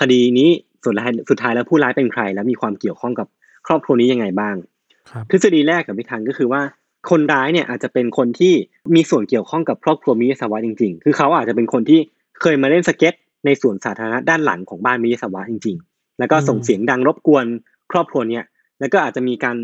[0.00, 0.50] คดีนี้
[0.84, 3.26] สุดท้ายสุดท้ายแล้วผู้ร้ายเป็นใคร แล้วมีความเกี่ยวข้องกับ
[3.66, 4.56] ครอบครัวนี้ยังไงบ้าง
[5.30, 6.62] ทฤษฎีแรกกับพิธันก็คือว่า
[7.10, 8.54] คนร้ายเนี่ยอาจจะเป็นคนที่
[8.94, 12.00] มีส่วนเกี่ยวข้องกับครอบครัวมิยสวะจริง ๆ คือเขาอาจจะเป็นคนที่
[12.40, 13.14] เคยมาเล่นสเก็ต
[13.46, 17.44] ในส่วนสาธารณะด้านหลังของบ้านมิยสวะจริง ๆ แล้วก็ส่งเสียงดังรบกวน
[17.92, 18.44] ครอบครัวเนี้ย
[18.80, 19.56] แล้วก็อาจจะมีการ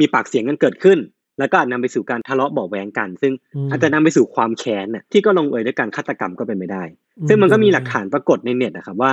[0.00, 0.98] มีปากเสียงกันเกิดขึ้น
[1.38, 3.32] แล้วก็อาจนำไปสู่การทะเลาะเบาแหวงกัน ซึ่ง
[3.70, 6.82] อาจจะนำไปสู่ความแค้นน่ะที่ก็ลงเอยด้วยการฆาตกรรมก็เป็นไปได้
[7.28, 9.10] ซึ่งมันก็มีหลักฐานปรากฏในเน็ตนะครับว่า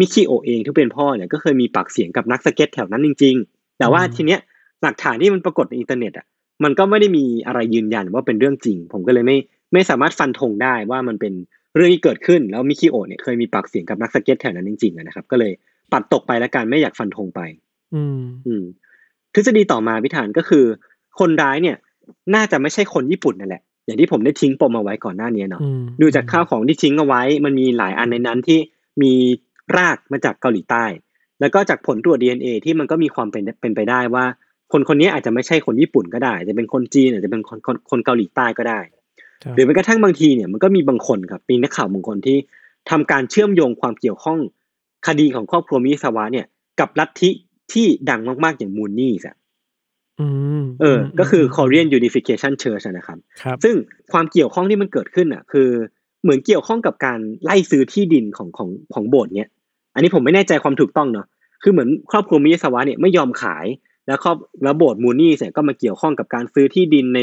[0.00, 4.40] มิคิโอเองที่เป็นพ่อเนี่ยก็เคยมีปากเสียงกับนักสเก็ตแถวนั้นจริง ๆ แต่ว่าทีเนี้ย
[4.82, 6.26] หลักฐานที่มันปรากฏในอินเทอร์เน็ตอะ
[6.64, 9.36] มันก็ไม่ได้มีอะไรยืนยันว่าเป็นเรื่องจริง ผมก็เลยไม่
[9.72, 11.32] ไม่สามารถฟันธงได้ว่ามันเป็น
[11.74, 15.52] เรื่องที่เกิดขึ้นแล้วมิคิโอเนี่ยเคยมีปากเสียงกับนักสเก็ตแถวนั้นจริงๆนะครับ ก็เลย
[15.92, 17.40] ปัดตกไปแล้วกันไม่อยากฟันธงไป
[17.94, 18.64] อืม อืม
[19.34, 20.64] ทฤษฎีต่อมาพิธานก็คือ
[21.18, 21.76] คนร้ายเนี่ย
[22.34, 25.60] น่าจะไม่ใช่คนญี่ปุ่นนั่นแหละ อย่างที่ผมได้ทิ้งปมเอาไว้ก่อนหน้านี้เนาะ
[26.00, 28.58] ดูจากข้าวของที่ทิ้งเอาไว้ มันมีหลายอันในนั้นที่
[29.02, 29.12] มี
[29.76, 30.84] รากมาจากเกาหลีใต้
[31.40, 34.24] แล้วก็จากผลตรวจ DNA ที่มันก็มีความเป็นเป็นไปได้ว่า
[34.72, 38.80] คนคนนี้อาจจะไม่ใช่คนญี่ปุ่นก็ได้ จะเป็นคนจีนอาจจะเป็นคนคนคนเกาหลีใต้ก็ได้
[39.54, 42.38] หรือแม้กระทั่งบางทีเนี่ยมันก็มีบางคนครับมีนักข่าวบางคนที่
[42.90, 44.38] ทำการเชื่อมโยงความเกี่ยวข้อง
[45.06, 46.46] คดีของครอบครัวมิสวะเนี่ย
[46.80, 47.30] กับลัทธิ
[47.72, 49.34] ที่ดังมากๆอย่างมูนนี่สะ
[50.20, 50.26] อื
[50.60, 53.74] มเออ ก็คือ Korean Unification Church อะนะครับครับ ซึ่ง
[54.12, 55.68] ความเกี่ยวข้องที่มันเกิดขึ้นอะ คือ
[56.22, 59.48] เหมือนเกี่ยวข้องกับการไล่ซื้อที่ดินของของของโบสถ์เนี้ย
[59.98, 61.26] อันนี้ผมไม่แน่ใจความถูกต้องเนาะ
[61.62, 63.66] คือเหมือนครอบครัวมิยสวะเนี่ยไม่ยอมขาย
[64.06, 67.20] แล้วครอบแล้วโบสถ์มูนี่เนี่ยก็มาเกี่ยวข้องกับการซื้อที่ดินใน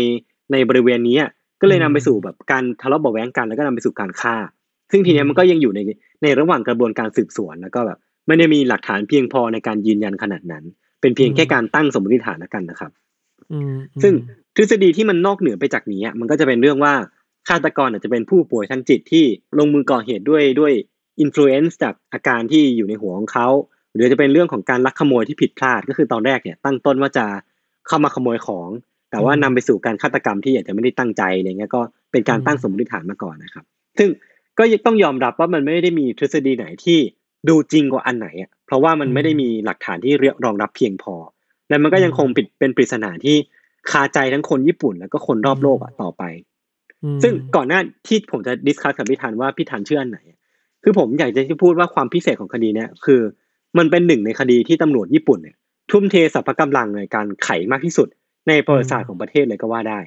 [0.52, 1.30] ในบริเวณนี้อะ
[1.62, 4.36] ก็เลยนำไปสู่แบบการทะเลาะเบาะแว้งกันแล้วก็นำไปสู่การฆ่า
[4.92, 5.80] ซึ่งทีเนี้ยมันก็ยังอยู่ใน
[6.24, 10.64] ในระหว่างกระบวนการสืบสวนแล้วก็แบบไม่ได้มีหลักฐานเพียงพอในการยืนยันขนาดนั้น
[11.02, 12.92] เป็นเพียงแค่การตั้งสมมติฐานแล้วกันนะครับ
[13.52, 14.14] อืมซึ่ง
[14.56, 16.94] ทฤษฎีที่มันนอกเหนือไปจากนี้อะมันก็จะเป็นเรื่องว่า
[17.50, 19.26] ฆาตกรอาจจะเป็นผู้ป่วยทางจิตที่
[19.60, 20.74] ลงมือก่อเหตุด้วยด้วย
[21.20, 23.48] influence จากอาการที่อยู่ในหัวของเขา
[23.94, 27.26] หรือจะเป็นเรื่องของการลักขโมยที่ผิดพลาดก็คือตอนแรกเนี่ยตั้งต้นว่าจะ
[27.88, 28.70] เข้ามาขโมยของ
[29.12, 33.66] แต่ว่านำไปสู่การฆาตกรรมที่อาจจะไม่ได้ตั้งใจอะไรเงี้ยก็เป็นการตั้งสมมติฐานมาก่อนนะครับ
[33.98, 34.10] ซึ่ง
[34.60, 37.00] ก็ยังต้องยอมรับว่ามันไม่ได้มีทฤษฎีไหนที่
[37.50, 40.14] ดูจริงกว่าอันไหนอะเพราะว่ามันไม่ได้มีหลักฐานที่
[40.46, 41.16] รองรับเพียงพอ
[41.70, 43.36] และมันก็ยังคงปิดเป็นปริศนาที่
[43.92, 46.24] คาใจทั้งคนญี่ปุ่นแล้วก็คนรอบโลกอะต่อไป
[47.04, 50.40] อืมซึ่งก่อนหน้าที่ผมจะดิสคัสกับพี่ธันว่าพี่ธันเชื่ออันไหนอะ
[50.88, 53.22] คือผมอยากจะพูดว่าความพิเศษของคดีเนี้ยคือ
[53.78, 55.56] มันเป็นหนึ่งในคดีที่ตำรวจญี่ปุ่นเนี่ย
[55.92, 58.08] ทุ่มเทสรรพกำลังในการไขมากที่สุด
[58.48, 60.00] ในประวัติศาสตร์ของประเทศเลยก็ว่าได้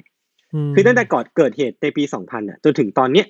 [0.69, 3.27] มคือตั้งแต่ก่อนเกิดเหตุในปี 2000อะจนถึงตอนเนี้ย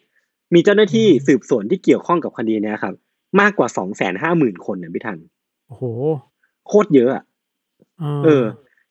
[0.54, 2.94] มีเจ้าหน้าที่สืบสวนที่เกี่ยวข้องกับคดีเนี้ยครับ
[3.40, 3.68] มากกว่า
[4.16, 5.18] 250,000 คนเนี่ยพี่ทัน
[5.66, 5.84] โอ้โห
[6.68, 8.44] โคตรเยอะอะาเออ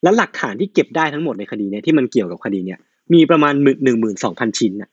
[0.04, 2.80] แล้วหลักฐานที่เก็บได้ทั้งหมดในคดีเนี้ยที่มันเกี่ยวกับคดีเนี้ย
[3.13, 4.89] มีประมาณหนึ่งหมื่นสองพันชิ้นน่ะ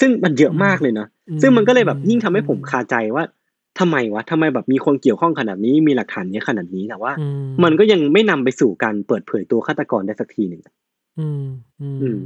[0.00, 1.08] ซึ่งมันเยอะมากเลยเนาะ
[1.42, 3.24] ซึ่งมันก็เลยแบบยิ่งทำให้ผมคาใจว่า
[3.78, 7.26] ทำไมวะทำไมแบบมีคนเกี่ยวข้องขนาดนี้มีหลักฐานเยอะขนาดนี้แต่ว่าอื
[7.64, 10.62] มันก็ยังไม่นำไปสู่การเปิดเผยตัวฆาตกรได้สักทีหนึ่ง
[11.18, 11.44] อืม
[11.80, 12.20] อืมอืม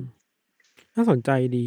[0.94, 1.66] น่าสนใจดี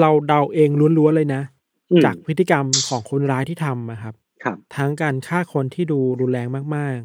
[0.00, 1.42] เราเดาเองล้วนๆเลยนะ
[1.90, 6.98] อืมจากพฤติกรรมของคนร้ายที่ทำอะครับครับทั้งการฆ่าคนที่ดูรุนแรงมาก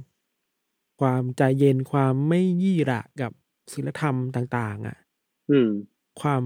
[0.48, 3.32] ๆ ความใจเย็นความไม่ยี่หระกับ
[3.74, 4.98] ศีลธรรมต่าง ๆ อะ
[5.52, 5.70] อืม
[6.22, 6.42] ความ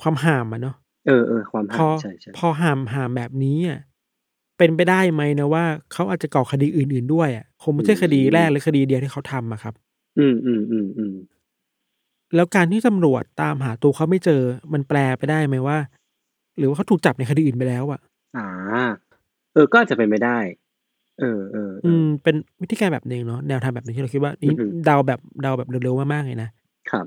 [0.00, 3.80] ความห่ามอะเนาะเออเออความพห่าอใช่ใช่พอห่ามห่ามแบบนี้อะ
[4.58, 9.74] เป็นไปได้ไหมนะว่าเขาอาจจะก่อคดีอื่น ๆ ด้วยอะคงไม่ใช่คดีแรกหรือคดีเดียวที่เขาทำอะครับ
[10.18, 11.14] อืมอืมอืมอืม
[12.34, 14.40] แล้วการที่ตำรวจตามหาตัวเขาไม่เจอ
[14.72, 15.78] มันแปลไปได้ไหมว่า
[16.58, 18.00] หรือว่าเขาถูกจับในคดีอื่นไปแล้วอะ
[18.36, 18.46] อ่า
[19.52, 20.38] เออ ก็อาจจะเป็นไปได้
[21.20, 26.50] เออเออเออือ ม เป็นวิธีการแบบหนึ่งเนาะแนวทางแบบหนึงที่เราคิดว่านี่อือฮึเดาแบบเดาแบบเร็วๆมากๆเลยนะ
[26.90, 27.06] ครับ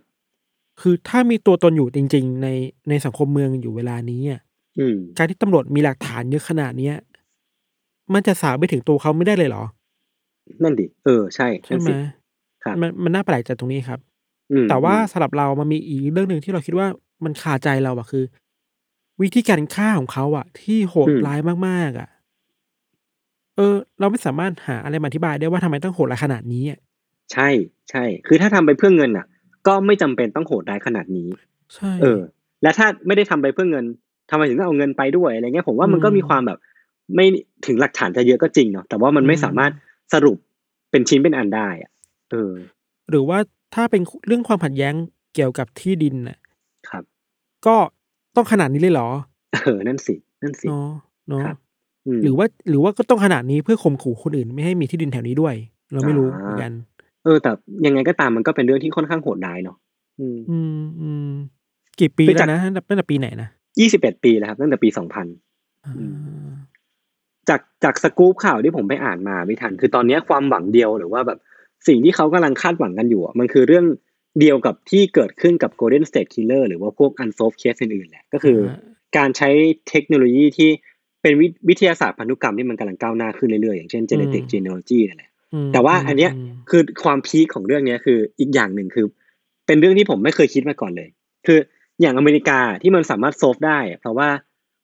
[0.81, 2.47] คือถ้ามีตัวตนอยู่จริง ๆ ใน
[2.89, 4.41] ในสังคมเมืองอยู่เวลานี้อะ
[4.79, 6.95] อืมการที่ตำรวจมีหลักฐานเยอะขนาดเนี้ย
[8.13, 9.63] มันจะสาวไปถึงตัวเขาไม่ได้เลยเหรอ
[10.63, 11.93] นั่นดิ เออ ใช่ใช่นั่นไหมสิ
[12.63, 13.99] ครับมันมันน่าแปลกใจตรงนี้ครับ
[14.51, 16.87] อืมแต่ว่าอืมสำหรับเรามันมีอีกเรื่องหนึ่งที่เราคิดว่า
[17.23, 18.23] มันคาใจเราอะคือ
[19.21, 22.09] วิธีการฆ่าของเขาอะที่โหดร้ายมากๆอะ
[23.55, 26.79] เออ เราไม่สามารถหาอะไรมาอธิบายได้ว่าทำไมต้องโหดร้ายขนาดนี้อะ
[27.33, 27.49] ใช่
[27.89, 29.25] ใช่ คือถ้าทำไปเพื่อเงินอะ
[29.67, 31.27] ก็ไม่จำเป็นต้องโหดร้ายขนาดนี้
[31.75, 32.19] ใช่เออ
[32.63, 33.85] และถ้าไม่ได้ทำไปเพื่อเงิน
[34.29, 36.59] ทำไมถึงต้องเอาเงินไปด้วยอะไรเงี้ยผมว่ามันก็อืมมีความแบบ
[37.15, 37.25] ไม่
[37.65, 39.71] ถึงหลักฐานจะเยอะก็จริงเนาะแต่ว่ามันไม่อืมสามารถ
[40.13, 40.37] สรุป
[40.91, 41.91] เป็นชิ้นเป็นอันได้อะ
[42.31, 42.53] เออ
[43.09, 43.37] หรือว่า
[43.75, 44.93] ถ้าเป็นเรื่องความขัดแย้ง
[45.33, 46.37] เกี่ยวกับที่ดินน่ะ
[46.89, 47.03] ครับ
[47.65, 47.75] ก็
[48.35, 49.09] ต้องขนาดนี้เลยเหรอ
[49.53, 50.89] เออ นั่นสิ นั่นสิเนาะ
[51.29, 51.57] เนาะครับ
[52.19, 55.55] มหรือว่าหรือว่าก็ต้องขนาดนี้เพื่อข่มขู่คนอื่น ไม่ให้มีที่ดินแถวนี้ด้วย
[55.93, 57.51] เราไม่รู้อ่าเหมือนกันเออแต่
[57.85, 59.77] ยังไงก็ตามมันก็เป็นเรื่องที่ค่อนข้างโหดร้ายเนาะ
[60.19, 61.31] อืมอืมอืม
[61.99, 65.27] กี่ปีคือแล้จากวนะตั้งแต่ปีไหนนะยี่สิบเอ็ดปีแล้วครับตั้งแต่ปีสองพัน
[65.85, 66.03] อ่าอื
[66.45, 66.49] ม
[67.49, 71.39] จากจากสกู๊ปข่าวที่ผมไปอ่านมาไม่ทัน คือตอนเนี้ยความหวังเดียวหรือว่าแบบ
[71.87, 73.85] สิ่งที่เขากำลังคาดหวังกันอยู่อะมันคือเรื่อง
[74.39, 78.71] เดียวกับที่เกิดขึ้นกับ Golden State Killer หรือว่าพวก unsolved case อื่นๆแหละก็คืออ
[79.17, 79.49] การใช้
[79.89, 80.69] เทคโนโลยีที่
[81.21, 85.28] เป็นวิวิทยาศาสตร์พันธุกรรมที่มันกำลังก้าวหน้าขึ้นเรื่อยๆ อย่างเช่น genetic genealogy นั่นแหละอืม
[85.73, 89.05] แต่ว่าอันเนี้ยมคือความพีคของเรื่องเนี้ยคืออีกอย่างหนึ่งคือ
[89.67, 91.09] เป็นเรื่องที่ผมไม่เคยคิดมาก่อนเลย
[91.45, 91.59] คือ
[92.01, 94.29] อย่างอเมริกาที่มันสามารถ solve ได้อะเพราะว่า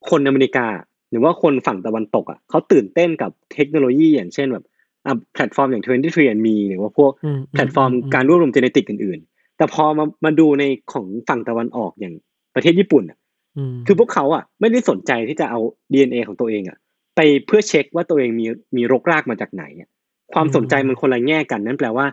[0.10, 0.68] คนอเมริกา
[1.12, 4.66] หรือว่าคนฝั่งตะวันตกอะเขาตื่นเต้นกับเทคโนโลยี อย่างเช่นแบบ
[5.06, 10.64] อะแพลตฟอร์มอย่าง 23andMe หรือว่าพวกอืมแพลตฟอร์มการรวบรวม genetic อื่นๆ แต่พอมามาดูใน
[10.94, 12.14] ของฝั่งตะวันออกอย่าง
[12.56, 13.18] ประเทศญี่ปุ่นอะ
[13.74, 15.60] มคือพวกเขาอะไม่ได้สนใจที่จะเอา
[15.94, 16.78] DNA ของตัวเองอะ
[17.16, 18.46] ไปเพื่อเช็คว่าตัวเองมี
[18.76, 19.90] มีรกรากมาจากไหนอะ
[20.34, 22.06] ความสนใจมันคนละแง่กันนั่นแปลว่า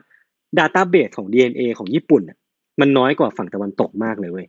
[0.59, 2.39] Database ของ DNA ของญี่ปุ่นอะ
[2.81, 4.47] มันน้อยกว่าฝั่งตะวันตกมากเลยเว้ย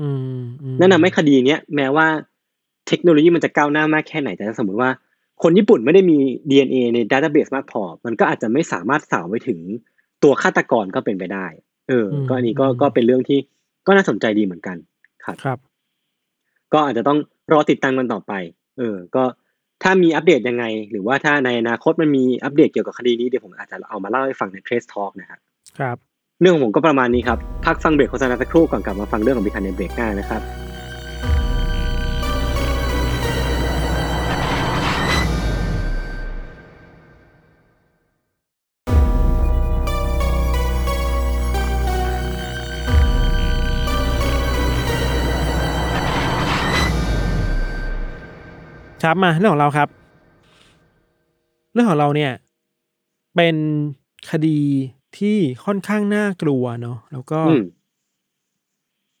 [0.00, 0.08] อื
[0.40, 2.06] มอืมนั่นทำให้คดีเนี้ยแม้ว่า
[2.88, 4.90] เทคโนโลยีมันจะก้าวหน้ามากแค่ไหนแต่ถ้าสมมติว่า
[5.42, 6.18] คนญี่ปุ่นไม่ได้มี
[6.50, 9.58] DNA ใน Database มากพอ มันก็อาจจะไม่สามารถสาวไปถึง
[10.22, 11.46] ตัวฆาตกรก็เป็นไปได้
[11.88, 13.38] เออ ก็อันนี้ก็ก็เป็นเรื่องที่
[13.86, 14.76] ก็น่าสนใจดีเหมือนกัน
[15.24, 15.58] ครับครับ
[16.72, 17.18] ก็อาจจะต้อง
[17.52, 18.32] รอติดตามกันต่อไป
[18.78, 19.24] เออ ก็
[19.82, 25.38] ถ้ามีอัปเดตยังไง หรือว่าถ้าในอนาคตมันมีอัปเดตเกี่ยวกับคดีนี้เดี๋ยวผมอาจจะเอามาเล่าให้ฟังใน Trace Talk นะครับ
[25.78, 25.96] ครับ
[26.40, 30.42] เรื่องของผมก็ประมาณนี้ครับ พักฟังเบรกโฆษณาสักครู่ก่อนกลับมาฟังเรื่องของพิธันในเบรกหน้านะครับ
[49.02, 49.88] ครับมาเรื่องของเราครับ
[51.72, 52.32] เรื่องของเราเนี่ย
[53.36, 53.56] เป็น
[54.30, 54.60] คดี
[55.18, 57.64] ที่ค่อนข้างน่ากลัวเนาะแล้วก็อืม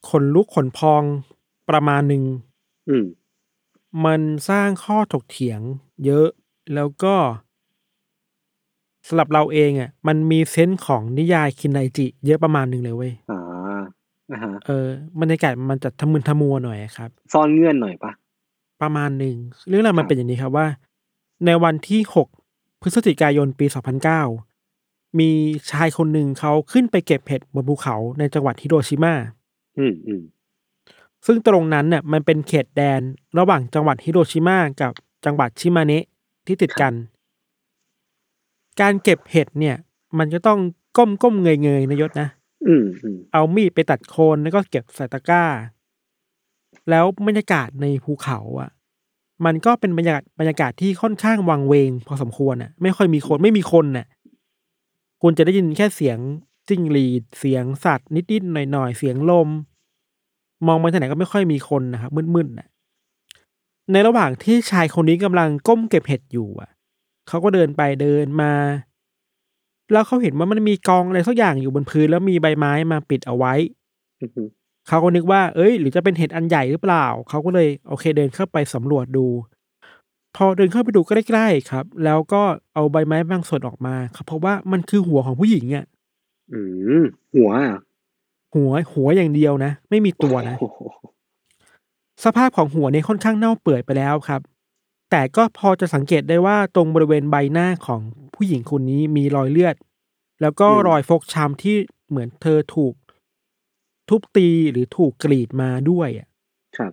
[0.08, 1.02] ขนลุกขนพอง
[1.70, 2.22] ประมาณหนึ่ง
[2.88, 3.04] อืม
[4.04, 5.60] มันสร้างข้อถกเถียง
[6.04, 6.28] เยอะ
[6.74, 7.14] แล้วก็
[9.08, 13.40] สำหรับเราเองอะ มันมีเซนส์ของนิยายคินไนจิ เยอะประมาณหนึ่งเลยเว้ยอ่า
[14.32, 14.86] อ่าฮะเออ
[15.20, 18.12] บรรยากาศมันจะทะมึนทะมัวหน่อยครับ ซ่อนเงื่อนหน่อยปะ
[18.82, 19.36] ประมาณหนึ่ง
[19.68, 20.66] เรื่องราวมัครันบเป็นอย่างนี้ครับว่า
[21.46, 22.00] ในวันที่
[22.40, 23.66] 6พฤศจิกายนปี
[24.42, 25.30] 2009มี
[25.70, 29.14] ชายคนหนึ่งเขาขึ้นไปเก็บเห็ดบนภูเขาในจังหวัดฮิโรชิมา
[29.78, 30.22] อืมอืม
[31.26, 33.00] ซึ่งตรงนั้นเนี่ยมันเป็นเขตแดน
[33.38, 34.92] ระหว่างจังหวัดฮิโรชิมากับ
[35.24, 36.04] จังหวัดชิมาเนะ
[36.46, 36.94] ที่ติดกัน
[38.80, 39.76] การเก็บเห็ดเนี่ย
[40.18, 40.60] มันก็ต้อง
[40.96, 42.28] ก้มก้มเงยเงยๆนะยศนะ
[42.66, 45.44] อืมอืมเอามีดไปตัดโคนแล้วก็เก็บใส่ตะกร้า
[46.90, 48.70] แล้วบรรยากาศในภูเขาอะ
[49.44, 54.06] มันก็เป็นบรรยากาศบรรยากาศที่ค่อนข้างวังเวง พอสมควรอะ ไม่ค่อยมีคนไม่มีคนน่ะ
[55.22, 56.18] คุณจะได้ยินแค่เสียง
[56.68, 59.48] จิ้งหรีดเสียงสัตว์นิดๆหน่อยๆเสียงลม
[60.66, 62.68] มองไปทางไหนก็ไม่ค่อยมีคนนะครับมืดๆน่ะ
[63.92, 66.70] ในระหว่างที่ชายคนนี้กำลังก้มเก็บเห็ดอยู่อะ
[67.28, 68.52] เขาก็เดินไปเดินมา
[69.92, 73.54] แล้วเขาเห็นว่ามันมีกองอะไรสักอย่างอยู่บนพื้นแล้วมีใบไม้มาปิดเอาไว้
[74.20, 74.26] อื
[74.88, 79.26] เขาก็นึกว่า เอ้ย หรือจะเป็นเห็ดอันใหญ่หรือเปล่า เขาก็เลยโอเคเดินเข้าไปสำรวจดู
[80.36, 82.42] พอเดินเข้าไปดูใกล้ๆครับ แล้วก็
[82.74, 85.84] เอาใบไม้บางส่วนออกมาครับเพราะว่ามันคือหัวของผู้หญิงอะ
[86.52, 86.60] อื
[87.00, 87.02] ม
[87.34, 87.78] หัวอะ
[88.54, 90.78] หัวหัวอย่างเดียวนะ ไม่มีตัวนะโอ้โห
[92.24, 94.40] สภาพของหัวเนี่ยค่อนข้างเน่าเปื่อยไปแล้วครับ
[95.10, 98.00] แต่ก็พอจะสังเกตได้ว่าตรงบริเวณใบหน้าของ
[98.34, 99.76] ผู้หญิงคนนี้มีรอยเลือด
[100.40, 101.76] แล้วก็รอยฟกช้ำที่
[102.08, 102.92] เหมือนเธอถูก
[104.08, 106.28] ทุบตีหรือถูกกรีดมาด้วยอะ
[106.76, 106.92] ครับ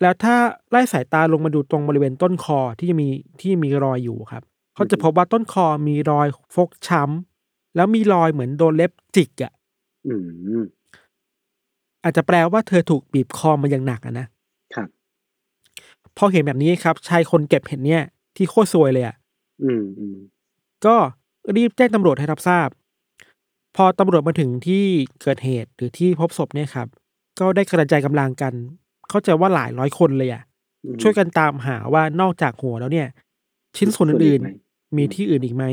[0.00, 0.36] แล้วถ้า
[0.70, 3.08] ไล่สายตาลงมาดูตรงบริเวณต้นคอที่มี
[3.40, 4.42] ที่มีรอยอยู่ครับ
[4.74, 9.52] เขาจะพบว่าต้นคอมีรอยฟกช้ำแล้วมีรอยเหมือนโดนเล็บจิกอะ
[10.06, 10.14] อื
[10.62, 10.64] ม
[12.02, 14.26] อาจจะแปลว่าเธอถูกบีบคอมาอย่างหนักอะนะ
[14.74, 14.88] ครับ
[16.16, 18.02] พอเห็นแบบนี้ครับ ชายคนเก็บเห็ดเนี่ย
[18.36, 19.16] ที่โคตรซวยเลยอะ่ะ
[19.64, 20.16] อืมอืม
[20.86, 20.96] ก็
[21.56, 22.68] รีบแจ้งตำรวจให้รับทราบ
[23.76, 24.84] พอตำรวจมาถึงที่
[25.22, 26.88] เกิดเหตุหรือที่พบศพเนี่ยครับ
[27.38, 28.52] ก็ได้กระจายกำลังกัน
[29.08, 30.42] เข้าใจว่าหลายร้อยคนเลยอะ่ะ
[30.84, 33.08] อืมช่วยกันตามหาว่านอกจากหัวแล้วเนี่ย
[33.76, 35.64] ชิ้นส่วนอื่นไหมๆมีที่อื่นอีกไหม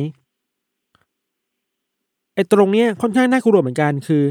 [2.35, 4.23] ไอ้ตรงเนี้ยค่อนข้างน่ากลัวเหมือนกันคือ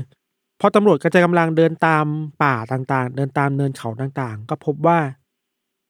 [0.60, 2.04] พอตำรวจกระจายกำลังเดินตาม
[2.42, 4.98] ป่าต่างๆ เดินตามเนินเขาต่างๆ ก็พบว่า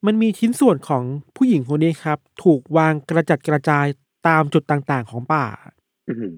[0.07, 1.05] มันมีชิ้นส่วนของ
[1.37, 3.87] ผู้หญิงคนนี้ครับ ถูกวางกระจัดกระจาย
[4.29, 5.47] ตามจุดต่างๆ ของป่า
[6.09, 6.29] อืม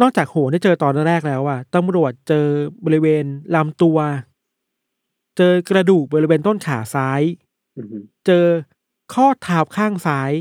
[0.00, 2.46] นอกจากหัวที่เจอตอนแรกแล้วอะตำรวจเจอ
[2.84, 3.24] บริเวณ
[3.54, 3.98] ลำตัว
[5.36, 7.22] เจอกระดูกบริเวณต้นขาซ้าย
[7.76, 8.46] อืมเจอ
[9.14, 10.32] ข้อเท้าข้างซ้าย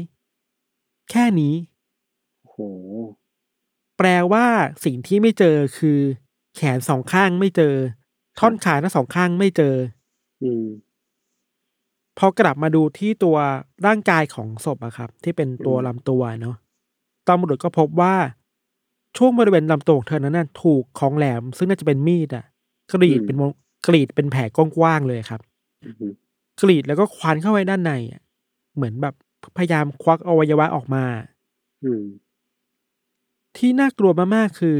[1.12, 1.56] แค่นี้
[2.42, 2.58] โอ้โห
[3.98, 4.46] แปลว่า
[4.86, 6.00] สิ่งที่ไม่เจอคือ
[6.56, 7.74] แขนสองข้างไม่เจอ
[8.40, 9.76] ท่อนขาทั้งสองข้างไม่เจอ
[10.44, 10.66] อืม
[12.18, 13.38] พอกลับมาดูที่ตัว
[13.86, 16.56] ร่างกายของศพอะครับ ที่เป็นตัวอืมลำตัวเนาะ
[17.28, 18.16] ตำรวจก็พบว่า
[19.18, 22.46] ช่วงบริเวณลำตัวของเธอนั้นน่ะถูกของแหลม ซึ่งน่าจะเป็นมีดอะ
[22.94, 23.52] กรีดเป็นวง
[23.88, 25.42] กรีดเป็นแผลกว้างๆเลยครับ
[25.86, 26.12] อืม
[26.62, 28.22] กรีดแล้วก็ควันเข้าไปด้านในอะ
[28.76, 29.14] เหมือนแบบ
[29.58, 31.04] พยายามควักอวัยวะออกมา
[31.84, 32.04] อืม
[33.58, 34.78] ที่น่ากลัวมากๆคือ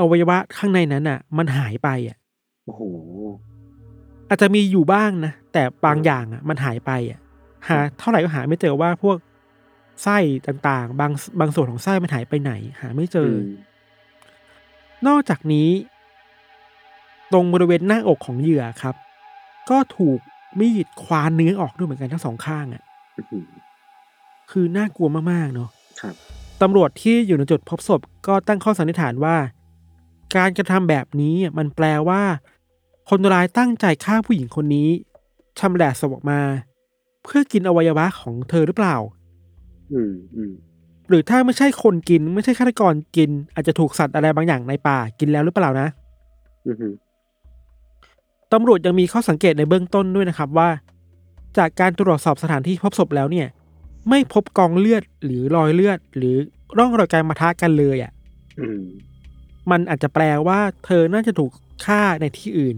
[0.00, 2.16] อวัยวะข้างในนั้นอะ มันหายไปอะ
[2.64, 2.82] โอ้โห
[4.28, 7.18] อาจจะมีอยู่บ้างนะแต่บางอย่างอะ มันหายไปอะ
[7.68, 9.16] หา เท่าไหร่ก็หาไม่เจอว่าพวก
[10.02, 13.34] ไส้ต่างๆ บางบางส่วนของไส้มันหายไปไหน หาไม่เจออ
[15.06, 15.68] นอกจากนี้
[17.32, 18.94] ตรงบริเวณหน้าอกของเหยื่อครับ
[19.70, 20.18] ก็ถูก
[20.58, 22.82] มีดควานเนื้อออกด้วยเหมือนกันทั้งสองข้างอะ
[23.32, 23.46] อืม
[24.50, 25.70] คือน่ากลัวมากๆเนาะ
[26.00, 26.14] ครับ
[26.62, 29.36] ตำรวจที่อยู่ในจุดพบศพก็ตั้งข้อสันนิษฐานว่า
[30.36, 32.22] การกระทำแบบนี้มันแปลว่า
[33.10, 34.88] คนร้ายตั้งใจฆ่าผู้หญิงคนนี้
[35.58, 36.40] ชำแหละศพออกมา
[37.24, 38.96] เพื่อกินอวัยวะของเธอหรือเปล่า
[39.92, 40.52] อืมอืม
[41.08, 45.88] หรือถ้าไม่ใช่คนกิน ไม่ใช่ฆาตกรกิน อาจจะถูกสัตว์อะไรบางอย่างในป่ากินแล้วหรือเปล่านะ
[46.66, 46.94] อืม
[48.52, 50.68] ตำรวจยังมีข้อสังเกตในเบื้องต้นด้วยนะครับว่า
[51.58, 53.46] จากการตรวจสอบสถานที่พบศพแล้วเนี่ย
[54.08, 56.36] ไม่พบกองเลือดหรือรอยเลือด หรือ
[56.78, 58.12] ร่องรอยการมาทะกันเลยอะ่ะ
[58.60, 58.82] อืม
[59.70, 61.50] มันอาจจะแปลว่า เธอน่าจะถูก
[61.84, 62.76] ฆ่าในที่อื่น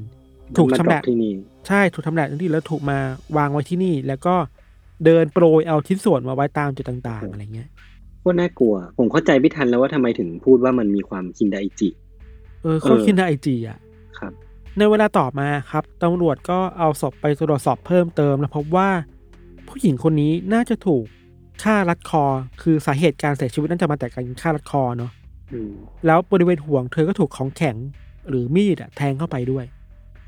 [0.57, 1.33] ถูกมาชำดรแหอละปที่นี่
[1.69, 2.99] ใช่ถูกทำแหละในที่แล้วถูกมา
[3.37, 4.35] วางไว้ที่นี่ แล้วก็
[5.05, 7.69] เดินโปรยเอาชิ้นส่วนมาไว้ตามจุดต่างๆ อะไรเงี้ย
[8.21, 11.89] โคตรน่ากลัว ผมเข้าใจพี่ทันแล้วว่าทำไมถึงพูดว่ามันมีความคินไดจิ
[12.63, 13.79] เออเขาคินไดไอจีอะ
[14.19, 14.33] ครับ
[14.79, 18.89] ในเวลาต่อมาครับตำรวจก็เอาศพไปตรวจสอบเพิ่มเติม แล้วพบว่า
[19.69, 21.05] ผู้หญิงคนนี้น่าจะถูก
[21.63, 22.25] ฆ่ารัดคอ
[22.63, 25.11] คือสาเหตุการเสียชีวิตน่าจะมาจากการฆ่ารัดคอเนาะ
[25.53, 25.73] อืม
[26.07, 27.77] แล้วบริเวณห่วงเธอก็ถูกของแข็ง
[28.29, 29.65] หรือมีดอะแทงเข้าไปด้วย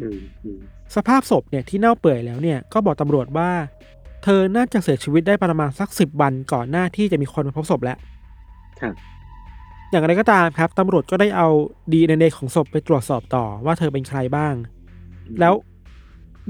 [0.03, 0.61] อืมอืม
[0.97, 3.51] สภาพศพเนี่ยที่เน่าเปื่อยแล้วเนี่ยก็บอกตำรวจว่า
[4.25, 7.99] เธอน่าจะเสียชีวิตได้ประมาณสักสิบวันก่อนหน้าที่จะมีคนมาพบศพแล้ว
[8.81, 8.95] ครับ
[9.91, 11.49] อย่างไรก็ตามครับตำรวจก็ได้เอา
[11.93, 14.55] DNA ของศพไปตรวจสอบต่อว่าเธอเป็นใครบ้าง
[15.41, 15.55] แล้ว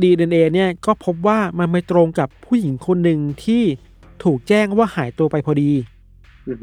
[0.00, 3.62] DNA เนี่ยก็พบว่ามันไปตรงกับผู้หญิงคนหนึ่งที่
[4.24, 5.70] ถูกแจ้งว่าหายตัวไปพอดี
[6.48, 6.58] อืม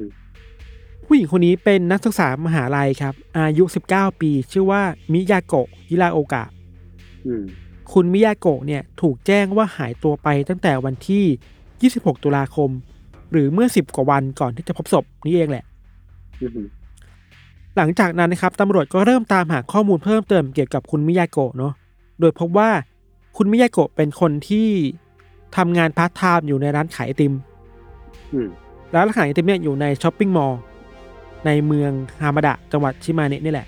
[1.06, 4.82] ผู้หญิงคนนี้เป็นนักศึกษามหาลัยครับ อายุ 19 ปี ชื่อว่า
[5.12, 6.44] มิยาโกะฮิราโอกะ
[7.28, 7.44] อืม
[7.94, 12.70] คุณมิยาโกะเนี่ยถูกแจ้งว่าหายตัวไปตั้งแต่วันที่ 26 ตุลาคม
[13.32, 15.64] หรือเมื่อ 10 กว่าวันก่อนที่จะพบศพนี่เองแหละ
[16.42, 16.68] อืม
[17.78, 21.74] หลังจากนั้นนะครับตำรวจก็เริ่มตามหาข้อมูลเพิ่มเติมเกี่ยวกับคุณมิยาโกะเนาะ
[22.20, 22.70] โดยพบว่า
[23.38, 24.70] คุณมิยาโกะเป็นคนที่
[25.58, 27.34] ทำงานพาร์ทไทม์อยู่ในร้านขายไอติม
[28.34, 28.50] อืม
[28.96, 30.60] ร้านขายไอติมเนี่ยอยู่ใน shopping mall
[31.46, 33.68] ในเมืองฮามาดะจังหวัดชิมาเนะนี่แหละ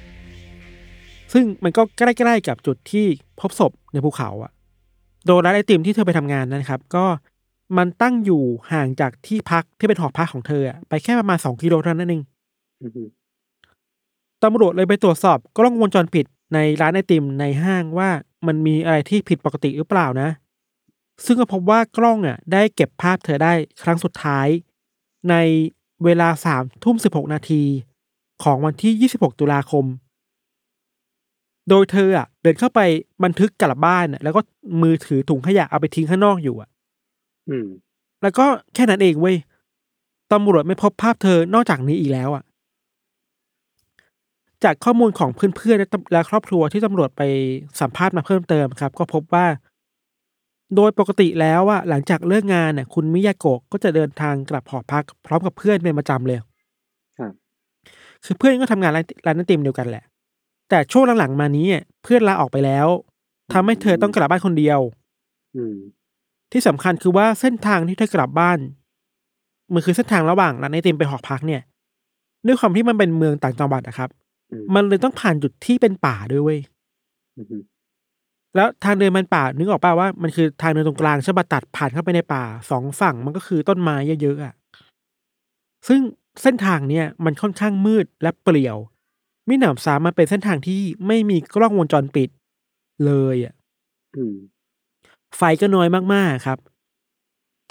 [1.33, 3.05] ซึ่งมันก็ใกล้ๆกับจุดที่
[3.39, 4.51] พบศพในภูเขาอะ
[5.25, 7.05] โดยร้านไอติมที่เธอไปทำงานนั้นครับ ก็
[7.77, 12.23] มันตั้งอยู่ห่างจากที่พักที่เป็นหอพักของเธออะไปแค่ประมาณสองกิโลเท่านั้นเอง
[12.81, 13.09] อืม
[14.43, 18.09] ตำรวจเลยไปตรวจสอบกล้องวงจรปิดในร้านไอติมในห้างว่า
[18.47, 20.29] มันมีอะไรที่ผิดปกติหรือเปล่านะ
[21.25, 23.53] ซึ่งก็พบว่ากล้องอะ ได้เก็บภาพเธอได้
[23.83, 24.47] ครั้งสุดท้าย
[25.29, 25.35] ใน
[26.03, 27.63] เวลาสามทุ่มสิบหกนาที
[28.43, 29.85] ของวันที่ยี่สิบหกตุลาคม
[31.69, 32.81] โดยเธออะเดินเข้าไป
[33.23, 34.41] บันทึกกลับบ้านอะแล้วก็
[34.81, 36.69] มือถือถุงขยะเอาไปทิ้งข้างนอกอยู่อะ
[37.49, 37.67] อืม
[38.21, 39.37] แล้วก็แค่นั้นเองเว้ย
[40.33, 42.43] ตำรวจไม่พบภาพเธอนอกจากนี้อีกแล้วอะ
[44.63, 47.21] จากข้อมูลของเพื่อนๆและตำและครอบครัวที่ตำรวจไป
[47.81, 49.45] สัมภาษณ์มาเพิ่มเติมครับ ก็พบว่า
[50.75, 56.39] โดยปกติแล้วอะหลังจากเลิกงานน่ะคุณมิยาโกะก็จะเดินทางกลับหอพัก พร้อมกับเพื่อนเป็นประจำเลย
[57.19, 57.33] ครับ
[58.25, 60.03] คือเพื่อนก็ทำงานร้านร้านไอติมเดียวกันแหละ
[60.73, 62.87] แต่ช่วงหลังๆมานี้อะเพื่อนลาออกไปแล้ว
[63.53, 64.79] ทำให้เธอต้องกลับบ้านคนเดียว
[65.55, 65.75] อืม
[66.51, 68.59] ที่สำคัญคือว่าเส้นทางที่เธอกลับบ้าน
[69.73, 71.61] มันคือเส้นทางระหว่างร้านไอติมไปหอพักเนี่ย
[72.45, 74.09] ด้วยความที่มันเป็นเมืองต่างจังหวัดนะครับ
[74.51, 76.59] อืมมันเลยต้องผ่านจุดที่เป็นป่าด้วยเว้ย
[77.37, 77.63] อืม
[78.55, 84.53] แล้วทางเดินมันป่านึกออกป่าว่ามันคือทางเดินตรงกลางใช่ปะตัดผ่านเข้าไปในป่าสองฝั่งมันก็คือต้นไม้เยอะๆอะ
[85.87, 85.99] ซึ่ง
[86.41, 88.77] เส้นทางเนี่ยมันค่อนข้างมืดและเปลี่ยว
[89.49, 92.29] มิหนำซ้ำมันเป็นเส้นทางที่ไม่มีกล้องวงจรปิด
[93.05, 93.53] เลยอะ
[94.15, 94.35] อืม
[95.37, 96.59] ไฟก็น้อยมากๆครับ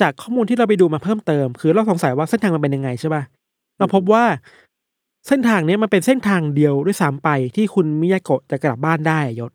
[0.01, 3.23] จากข้อมูลที่เราไปดูมาเพิ่มเติม คือเราสงสัยว่าเส้นทางมันเป็นยังไงใช่ป่ะ
[3.79, 4.25] เราพบว่า
[5.29, 9.53] เส้นทางเนี้ยมันเป็นเส้นทางเดียวด้วยซ้ำไปที่คุณมิยาโกะจะกลับบ้านได้อะยศ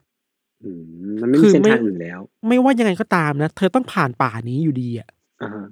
[0.63, 0.81] อืม
[1.21, 5.09] มันไม่คืมีอเส้นไม่ทางอื่นแล้ว ไม่ว่ายังไงก็ตามนะ เธอต้องผ่านป่านี้อยู่ดีอะ
[5.41, 5.65] อ่าฮะ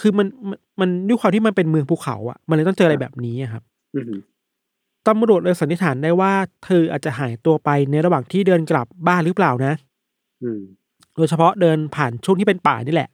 [0.00, 3.62] คือมันมันมันด้วยความที่มันเป็นเมืองภูเขาอะ มันเลยต้องเจออะไรแบบนี้อะครับ
[3.94, 4.12] อืม
[5.08, 6.32] ตำรวจเลยสันนิษฐานได้ว่า
[6.64, 9.74] เธออาจจะหายตัวไปในระหว่างที่เดินกลับบ้านหรือเปล่านะ
[10.42, 10.60] อืม
[11.16, 13.08] โดยเฉพาะเดินผ่านช่วงที่เป็นป่านี่แหละ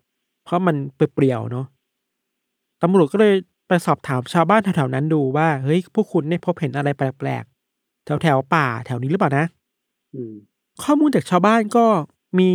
[0.44, 1.66] เพราะมันเปรี่ยวๆเนาะ
[2.82, 3.34] ตำรวจก็เลย
[3.68, 9.46] ไปสอบถามชาวบ้านแถวๆนั้นดูว่าเฮ้ยพวกคุณได้พบเห็นอะไรแปลกๆแถวๆป่าแถวนี้หรือเปล่านะ
[10.14, 10.34] อืม
[10.82, 11.86] ข้อมูลจากชาวบ้านก็
[12.38, 12.50] มี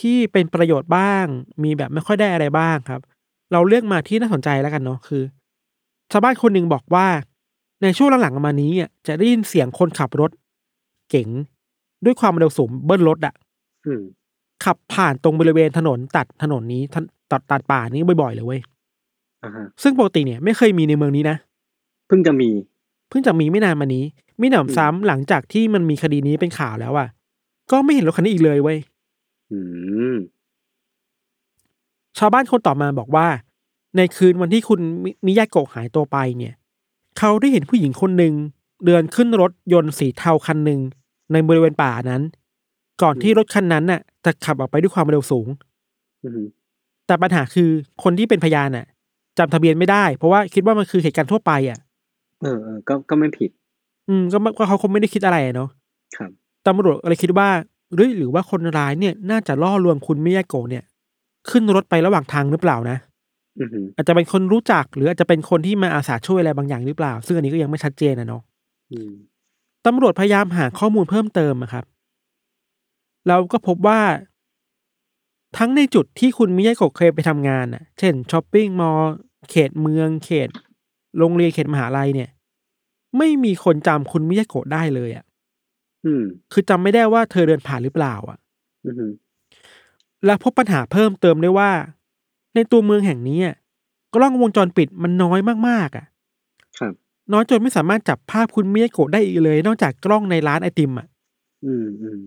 [0.00, 1.24] ที่เป็นประโยชน์บ้าง
[1.64, 3.00] มีแบบไม่ค่อยได้อะไรบ้างครับ
[3.52, 5.22] เราเลือกมาที่น่าสนใจแล้วกันเนาะคือ
[6.12, 7.06] ชาวบ้านคนหนึ่งบอกว่า
[7.82, 10.30] ในช่วงหลังๆมานี้อะจะได้ยินเสียงคนขับรถ
[11.10, 11.28] เก๋ง
[12.04, 13.34] ด้วยความเร็วสูงเบิ้ลรถอะ
[13.86, 14.02] อืม
[14.64, 18.60] ขับผ่านตรงบริเวณถนนตัดถนนนี้ทันตัดตัดป่านี้บ่อยๆเลยเว้ย
[19.44, 21.36] อ่าฮะซึ่งปกติเนี่ยไม่เคยมีในเมืองนี้นะ
[22.08, 22.50] เพิ่งจะมี
[23.08, 24.04] เพิ่งจะมีไม่นานมานี้
[24.40, 27.08] มิหนำซ้ำหลังจากที่มันมีคดีนี้เป็นข่าวแล้วอะ
[27.70, 28.78] ก็ไม่เห็นรถคันนี้อีกเลยเว้ย
[29.52, 29.58] อื
[30.14, 30.16] ม
[32.18, 33.26] ชาวบ้านคนต่อมาบอกว่า
[33.96, 36.54] ในคืนวันที่คุณมิมิยาโกะหายตัวไปเนี่ย
[37.18, 38.34] เขาได้เห็นผู้หญิงคนหนึ่ง
[38.86, 40.80] เดินขึ้นรถยนต์สีเทาคันหนึ่ง
[41.32, 42.22] ในบริเวณป่านั้น
[43.02, 45.48] ก่อนที่รถคันนั้นน่ะ จะขับออกไปด้วยความเร็วสูง
[46.24, 46.42] อืม
[47.06, 47.68] แต่ปัญหาคือ
[48.02, 48.86] คนที่เป็นพยานน่ะ
[49.38, 51.78] จำทะเบียนไม่ได้ เพราะว่าคิดว่ามันคือเหตุการณ์ทั่วไปอะ
[52.42, 53.50] เออเออก็ก็ไม่ผิด
[54.08, 55.68] อืม ก็ไม่ก็เขาคงไม่ได้คิดอะไรอะเนาะ
[56.16, 56.30] ครับ
[56.66, 57.48] ตำรวจเลยคิดว่า
[57.94, 60.84] หรือหรือว่าคนร้ายเนี่ย น่าจะล่อลวงคุณมิยาโกะเนี่ย
[61.50, 62.96] ขึ้นรถไประหว่างทางหรือเปล่านะ
[63.60, 68.42] อือหืออาจจะเป็นคนรู้จักหรืออาจจะเป็นคนที่มาอาสาช่วยอะไรบางอย่างหรือเปล่า ซึ่งอันนี้ก็ยังไม่ชัดเจนนะเนาะ
[68.92, 69.12] อืม
[69.86, 71.84] ตำรวจพยายามหาข้อมูลเพิ่มเติมอะครับ
[73.28, 74.00] เราก็พบว่า
[75.58, 79.14] ทั้งในจุดที่คุณมิยาโกะเคยไปทำงานอะ เช่นช้อปปิ้งมอลล์
[79.50, 80.48] เขตเมือง เขต
[81.18, 82.30] โรงเรียนเขตมหาลัยเนี่ย
[83.18, 85.24] ไม่มีคนจำคุณมิยาโกะได้เลยอะ
[86.06, 88.38] อืมคือจำไม่ได้ว่าเธอเดินผ่านหรือเปล่า อะ
[88.86, 89.12] อือหือ
[90.24, 91.70] และพบปัญหาเพิ่มเติมได้ว่า
[92.54, 93.56] ในตัวเมืองแห่งนี้อะ
[94.14, 95.38] กล้องวงจรปิดมันน้อย
[95.68, 96.06] มากๆอะ
[96.78, 96.92] ครับ
[97.32, 101.06] น้อยจนไม่สามารถจับภาพคุณมิยาโกะได้อีกเลย นอกจากกล้องในร้านไอติมอะ
[101.64, 102.20] อืมอืม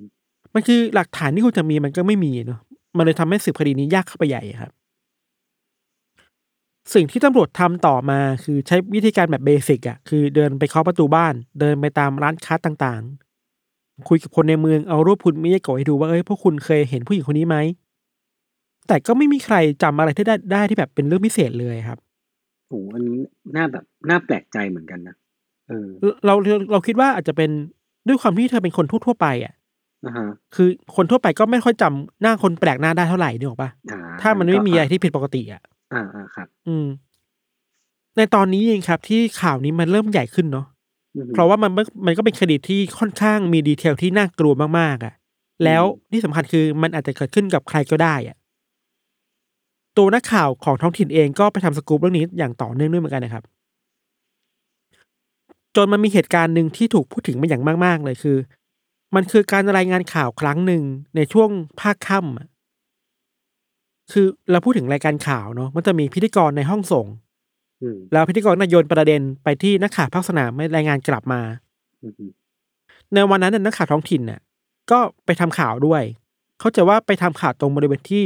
[0.54, 2.60] มันคือหลักฐานที่คุณจะมีมันก็ไม่มีเนาะ
[2.98, 4.72] มันเลยทำให้สืบคดีนี้ยากเข้าไปใหญ่ครับ
[6.94, 17.58] สิ่งที่ตำรวจทำต่อมาคือใช้วิธีการแบบเบสิกอะคือเดินไปเคาะประตูบ้าน เดินไปตามร้านค้าต่างๆ คุยกับคนในเมืองเอารูปคุณมิยาโกะให้ดูว่าเอ้ยพวกคุณเคยเห็นผู้หญิงคนนี้ไหม
[18.88, 22.00] แต่ก็ไม่มีใครจำอะไรที่ได้ได้ที่แบบเป็นเรื่องพิเศษเลยครับ
[22.70, 23.20] โอ้อันนี้
[23.56, 25.16] น่าแบบน่าแปลกใจเหมือนกันนะ
[25.70, 25.88] เออ
[26.26, 27.50] เราเราเราคิดว่าอาจจะเป็น
[28.08, 29.54] ด้วยความที่เธอเป็นคนทั่วๆไปอะ
[30.06, 35.62] อ่าฮะคือคนทั่วไปก็ไม่ค่อยจำหน้าคนแปลกหน้าได้เท่าไหร่นึกออกปะอ่าถ้ามันไม่มีอะไรที่ผิดปกติอะ
[35.94, 36.86] อ่าอ่าครับ อืม
[38.18, 40.66] ในตอนนี้เองครับ ที่ข่าวนี้มันเริ่มใหญ่ขึ้นเนาะ
[41.16, 45.14] อือหือเพราะว่ามันมันมันก็เป็นคดีที่ค่อนข้างมีดีเทลที่น่ากลัวมากๆอะ่ะ
[45.64, 48.38] แล้วที่สำคัญคือมันอาจจะเกิดขึ้นกับใครก็ได้อะ่ะ
[49.98, 53.44] ตัวนักข่าวของท้องถิ่นเองก็ไปทำสกู๊ปเรื่องนี้อย่างต่อเนื่องด้วยเหมือนกันนะครับ
[55.76, 58.38] จนมันมีเหตุการณ์หนึ่งที่ถูกพูดถึงมาอย่างมาก ๆ เลยคือ
[59.16, 60.84] มันคือการรายงานข่าวครั้งหนึ่ง
[61.16, 61.50] ในช่วง
[61.82, 62.48] ภาคค่ำอะ
[64.12, 67.06] คือเราพูดถึงรายการข่าวเนาะมันจะมีพิธีกรในห้องส่ง
[67.82, 71.42] อืมแล้วพิธีกรนายโยนประเด็นไปที่นักข่าวภาคสนามไม่รายงานกลับมา
[72.04, 72.32] อือหือ
[73.14, 74.40] ในวันนั้นน่ะนักข่าวท้องถิ่นน่ะ
[74.92, 76.04] ก็ไปทำข่าวด้วย
[76.60, 78.26] เขาใจะว่าไปทำข่าวตรงบริเวณที่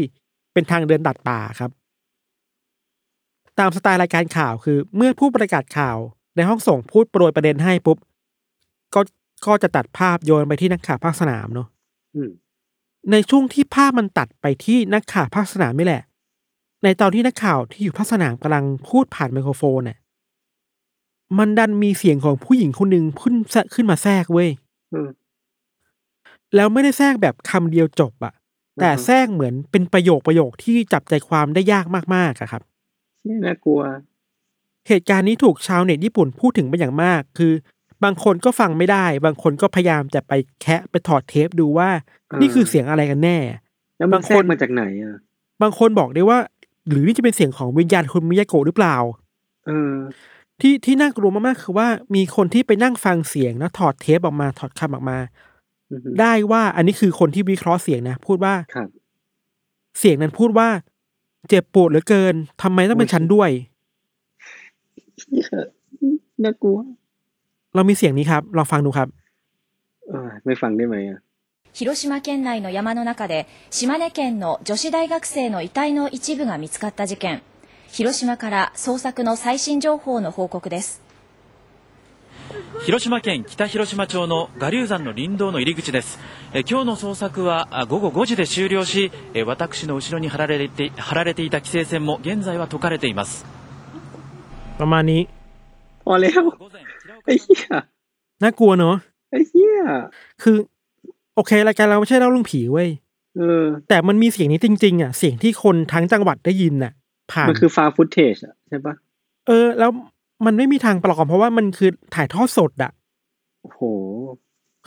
[0.57, 1.71] เป็นทางเดินตัดป่าครับ
[3.59, 5.97] ตามสไตล์รายการข่าวคือ เมื่อผู้ประกาศข่าว
[6.35, 7.97] ในห้องส่งพูดโปรยประเด็นให้ปุ๊บ
[8.95, 9.01] ก็
[9.45, 11.67] ก็จะตัดภาพโยนไปที่นักข่าวภาคสนามเนาะ
[12.15, 12.31] อืม
[13.11, 16.03] ในช่วงที่ภาพมันตัดไปที่นักข่าวภาคสนามนี่แหละ
[16.83, 19.97] ในตอนที่นักข่าวที่อยู่ภาคสนามกำลังพูดผ่านไมโครโฟนน่ะ
[21.37, 24.49] มันดันมีเสียงของผู้หญิงคนหนึ่งขึ้นแทรกขึ้นมาแทรกเว้ย
[24.93, 25.09] อืม
[26.55, 28.33] แล้วไม่ได้แทรกแบบคำเดียวจบอะ
[28.79, 32.61] แต่อือฮะแทรกเหมือนเป็นประโยคประโยคที่จับใจความได้ยากมากๆอะครับ
[33.27, 33.81] นี่น่ากลัว
[34.87, 37.53] เหตุการณ์นี้ถูกชาวเน็ตญี่ปุ่นพูดถึงเป็นอย่างมาก คือ
[38.03, 41.89] บางคนก็ฟังไม่ได้ บางคนก็พยายามจะไปแคะไปถอดเทปดูว่า
[42.31, 43.37] อ่านี่นี่คือเสียงอะไรกันแน่
[43.97, 45.15] แล้วมันบางแทรคกนมาจากไหนอะ
[45.61, 46.39] บางคนบอกได้ว่า
[46.89, 48.95] หรือนี่จะเป็นเสียงของวิญญาณคุณมิยาโกะหรือเปล่า
[49.65, 49.93] เออ
[50.61, 55.46] ที่ที่น่ากลัวมากๆคือว่ามีคนที่ไปนั่งฟังเสียงแล้วถอดเทปออกมาถอดคำออกมาอือหือ
[56.20, 58.88] ได้ว่าอันนี้คือคนที่วิเคราะห์เสียงนะ พูดว่า ครับ
[59.98, 60.68] เสียงนั้นพูดว่า
[61.48, 63.50] เจ็บปวดเหลือเกินทำไมต้องเป็นฉันด้วย
[66.44, 66.78] น่ากลัว
[67.74, 69.08] เรามีเสียงนี้ครับลองฟังดูครับ
[70.08, 71.18] เออไม่ฟังได้ไหมอ่ะ
[71.74, 77.40] 広島県内の山の中で島根県の女子大学生の遺体の一部が見つかった事件
[77.88, 81.00] 広島から捜索の最新情報の報告です
[82.84, 86.18] 広島県北広島町の我流山の林道の入り口です
[86.52, 93.46] え今日の捜索はあ午後5時で終了しえ私の後ろに張られて張られていた規制線も現在は解かれています
[94.78, 95.22] ประมาณนี้
[96.04, 97.66] พอแล้ว 午前平岡 ไอ้เหี้ย
[98.42, 98.96] น่ากลัวเนอะ
[99.30, 99.82] ไอ้เหี้ย
[100.42, 100.56] คือ
[101.36, 102.88] โอเครายการเราไม่ใช่เล่าเรื่องผีเว้ย
[103.38, 106.92] เออ แต่มันมีเสียงนี้จริง ๆ อ่ะ เสียงที่คนทั้งจังหวัดได้ยินน่ะ
[107.32, 108.94] ผ่าน มันคือฟาฟุตเทจอ่ะใช่ปะ
[109.46, 109.90] เออ แล้ว
[110.45, 112.91] มันไม่มีทางปลอมเพราะว่ามันคือถ่ายทอดสดอะ
[113.61, 113.81] โอ้โห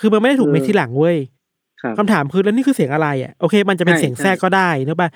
[0.00, 1.16] คือมันไม่ได้ถูกเออเมคทีหลังเว้ย
[1.82, 5.08] ครับคำถามคือแล้วนี่คือเสียงอะไรอะโอเค มันจะเป็นใช่เสียงแทรกก็ได้เนอะป่ะ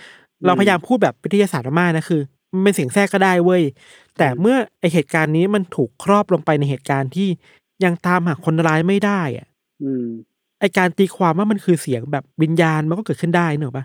[0.46, 2.20] เราอืมพยายามพูดแบบวิทยาศาสตร์มากๆนะคือ
[2.52, 3.62] มันเป็นเสียงแทรกก็ได้เว้ย
[4.18, 7.28] แต่อืมเมื่อไอเหตุการณ์นี้มันถูกครอบลงไปในเหตุการณ์ที่
[7.84, 9.46] ยังตามหาคนร้ายไม่ได้อะ
[9.80, 10.04] อืม
[10.60, 13.84] ไอการตีความว่ามันคือเสียงแบบวิญญาณมันก็เกิดขึ้นได้เนอะปะ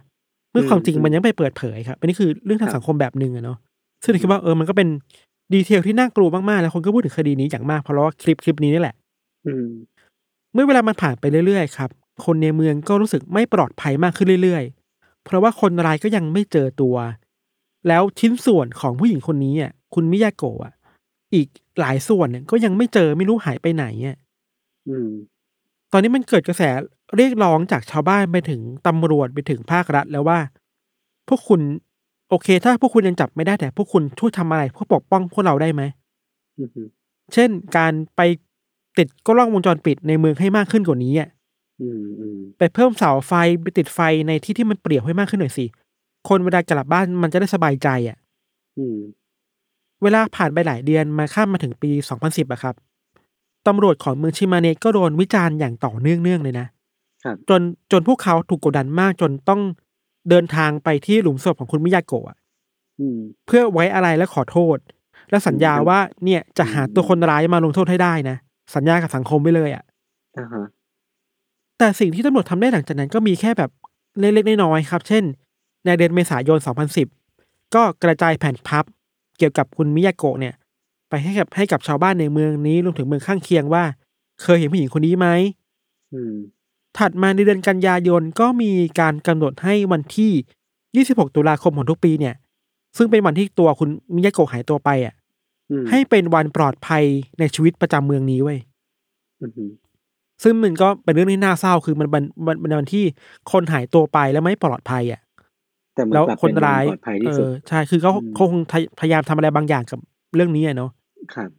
[0.51, 3.57] เมื่ออืมความจริงอืมมันยังไม่เปิดเผยครับอันนี้คือเรื่องทางครับสังคมแบบหนึ่งอะเนาะ
[4.03, 4.87] ซึ่งเราคิดว่าเออมันก็เป็น
[5.53, 8.95] ดีเทลที่น่ากลัวมากๆ แล้วคนก็พูดถึงคดีนี้อย่างมาก เพราะว่าคลิปคลิปนี้นี่แหละ
[9.47, 9.67] อืม
[10.53, 11.89] เมื่อเวลามันผ่านไปเรื่อยๆครับ
[12.25, 16.95] คนในเมืองก็รู้สึกไม่ปลอดภัยมากขึ้นเรื่อยๆ เพราะว่าคนร้ายก็ยังไม่เจอตัว
[17.87, 20.73] แล้วชิ้นส่วนของผู้หญิงคนนี้อะคุณมิยาโกะอะ
[21.33, 21.47] อีก
[21.79, 24.17] หลายส่วนเนี่ยก็ยังไม่เจอไม่รู้หายไปไหนอะ
[24.89, 25.09] อืม
[25.91, 26.63] ตอนนี้มันเกิดกระแส
[27.17, 30.39] เรียกร้องจากชาวบ้านไปถึงตำรวจไปถึงภาครัฐแล้วว่า
[31.27, 31.61] พวกคุณ
[32.29, 35.81] โอเค ถ้าพวกคุณยังจับไม่ได้แต่พวกคุณช่วยทำอะไรเพื่อปกป้องพวกเราได้ไหม
[36.57, 36.87] อืม
[37.33, 38.21] เช่นการไป
[38.97, 41.29] ติดกล้องวงจรปิดในเมืองให้มากขึ้นกว่านี้อะ
[41.81, 45.65] อืมอืมไปเพิ่มเสาไฟไปติดไฟในที่ที่มันเปลี่ยวให้มากขึ้นหน่อยสิ
[46.29, 48.17] คนเวลากลับบ้านมันจะได้สบายใจอะ
[48.77, 48.97] อืม
[50.03, 52.75] เวลาผ่านไปหลายเดือนมาข้ามมาถึงปี2010อะครับ
[53.67, 56.67] ตำรวจของเมืองชิมาเนะก็โดนวิจารณ์อย่างต่อเนื่องๆเลยนะ
[57.23, 57.61] ครับจน
[57.91, 59.61] จนพวกเขาถูกกดดันมากจนต้อง
[60.29, 62.37] เดินทางไปที่หลุมศพของคุณมิยาโกะอะ
[62.99, 64.77] อืมเพื่อไว้อะไรและขอโทษ
[65.29, 68.37] และสัญญาว่าเนี่ยจะหาตัวคนร้ายมาลงโทษให้ได้นะ
[68.75, 69.83] สัญญากับสังคมไว้เลยอะ
[70.37, 70.65] อ่าฮะ
[71.77, 73.71] แต่สิ่งที่ตำรวจทำได้หลังจากนั้นก็มีแค่แบบ
[74.19, 75.23] เล็กๆน้อยๆครับ เช่น
[75.85, 76.59] ในเดือนเมษายน
[77.15, 78.85] 2010 ก็กระจายแผ่นพับ
[79.37, 80.55] เกี่ยวกับคุณมิยาโกะเนี่ย
[81.09, 83.83] ไปให้กับให้กับชาวบ้านในเมืองนี้รวมถึงเมืองข้างเคียงว่า
[84.41, 85.27] เคยเห็นผู้หญิงคนนี้ไหม
[86.13, 86.35] อืม
[86.97, 92.35] ถัดมาในเดือนกันยายนก็มีการกำหนดให้วันที่ 26 ตุลาคมของทุกปีเนี่ย
[92.97, 95.13] ซึ่งเป็นวันที่ตัวคุณมิยาโกะหายตัวไปอะ
[95.71, 97.03] อืมให้เป็นวันปลอดภัย
[97.39, 98.59] ในชีวิตประจำเมืองนี้เว้ย
[99.41, 99.71] อืม
[100.43, 103.05] ซึ่งมันก็เป็นเรื่องที่น่าเศร้าคือมันเป็นมันเป็นวันที่
[103.51, 105.21] คนหายตัวไปแล้วไม่ปลอดภัยอะ
[105.95, 108.61] แต่มันแล้วกลับคนเป็นร้ายปลอดภัยเอที่สุดอใช่คือเขาอืมเขาคง
[108.99, 109.99] พยายามทำอะไรบางอย่างกับ
[110.35, 110.91] เรื่องนี้อะเนาะ
[111.35, 111.49] ครับ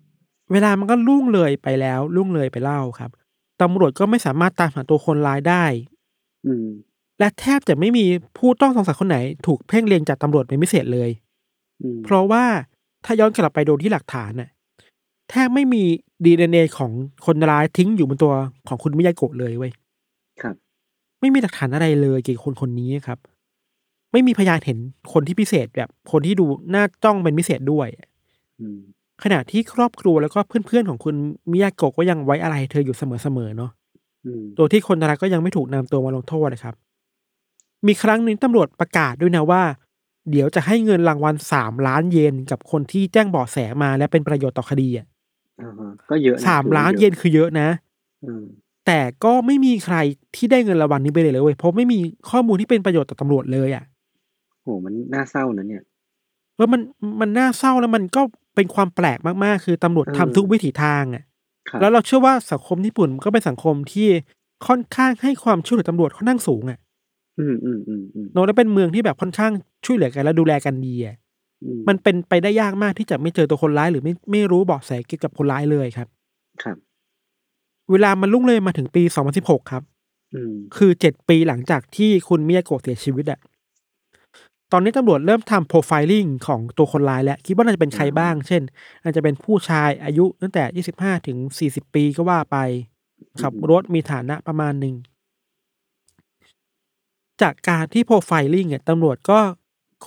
[0.53, 3.11] เวลามันก็ล่วงเลยไปแล้วล่วงเลยไปเล่าครับ
[3.61, 5.65] ตำรวจก็ไม่สามารถตามหาตัวคนร้ายได้
[6.47, 6.67] อืม
[7.19, 8.05] และแทบจะไม่มี
[8.39, 11.11] ผู้ต้องสงสัยคนไหนถูกเพ่งเล็งจากตำรวจเป็นพิเศษเลย
[11.83, 12.45] อืมเพราะว่า
[13.05, 14.51] ถ้าย้อนกลับไปดูที่หลักฐานน่ะ
[15.31, 15.83] แทบไม่มี
[16.25, 16.91] ดีเอ็นเอของ
[17.27, 18.33] คนร้ายทิ้งอยู่บนตัว
[18.69, 19.73] ของคุณมิยาโกะเลยเว้ย
[20.43, 20.55] ครับ
[21.21, 23.19] ไม่มีหลักฐานอะไรเลยเกี่ยวกับคนคนนี้ครับ
[24.13, 24.79] ไม่มีพยานเห็น
[25.13, 27.89] คนที่พิเศษแบบคนที่ดูน่าจ้องเป็นพิเศษด้วย
[28.61, 28.79] อืม
[29.23, 31.15] ขณะที่ครอบครัวแล้วก็เพื่อนๆของคุณ
[31.51, 33.71] มิยาโกะก็ยังไว้อะไรเธออยู่เสมอๆเนาะ
[34.27, 36.75] อืมโดยที่คนร้ายก็ยังไม่ถูกนำตัวมาลงโทษนะครับ
[37.87, 39.63] มีครั้งหนึ่งตำรวจประกาศด้วยนะว่า
[40.31, 45.07] เดี๋ยวจะให้เงินรางวัลสามล้านเยนกับคนที่แจ้งเบาะแสมาและเป็นประโยชน์ต่อคดีอะ
[45.63, 47.69] อ่าฮะก็เยอะะสามถือว่ล้านอะเยนคือเยอะนะ
[48.25, 48.45] อืม
[48.87, 49.97] แต่ก็ไม่มีใคร
[50.37, 51.99] ที่ได้เงินรางวัลนี้ไปเลยเลยเว้ยเพราะไม่มี
[52.31, 53.85] ข้อมูลที่เป็นประโยชน์ต่อตำรวจเลยอะ
[54.63, 55.83] โหมันน่าเศร้านะเนี่ย
[56.61, 56.83] แล้วมัน
[57.21, 58.23] มันน่าเศร้าแล้วมันก็
[58.55, 61.25] เป็นความแปลกมากๆ คือตำรวจเออทำทุกวิถีทางอะ
[61.69, 64.09] ครับแล้วเราเชื่อว่าสังคมญี่ปุ่นก็เป็นสังคมที่
[64.67, 66.79] ค่อนข้างให้ความช่วยเหลือตำรวจค่อนข้างสูงอะ
[67.39, 69.53] อืมอืมอืมอืมโนแล้วเป็นเมืองที่แบบค่อนข้าง
[69.85, 71.17] ช่วยเหลือกันและดูแลกันดีอะ
[71.65, 76.09] อืมันเป็นไปได้ยากมากที่จะไม่เจอตัวคนร้ายหรือไม่ไม่รู้เบาะแสเกี่ยวกับคนร้ายเลยครับ
[76.63, 76.77] ครับ
[77.91, 79.03] เวลามันลุ่งเลยมาถึงปี
[79.37, 79.83] 2016ครับ
[80.35, 83.41] อืมคือเจ็ดปีหลังจากที่คุณมิยาโกะเสียชีวิตอะ
[84.73, 88.63] ตอนนี้ตำรวจเริ่มทำโปรไฟลิ่งของตัวคนร้ายแล้ว คิดว่าน่าจะเป็นใครบ้าง เช่น
[89.03, 92.57] อาจจะเป็นผู้ชายอายุตั้งแต่25ถึง40ปีก็ว่าไป
[93.43, 94.95] ขับรถมีฐานะประมาณหนึ่ง
[97.43, 99.39] จากการที่โปรไฟลิ่งเนี่ยตำรวจก็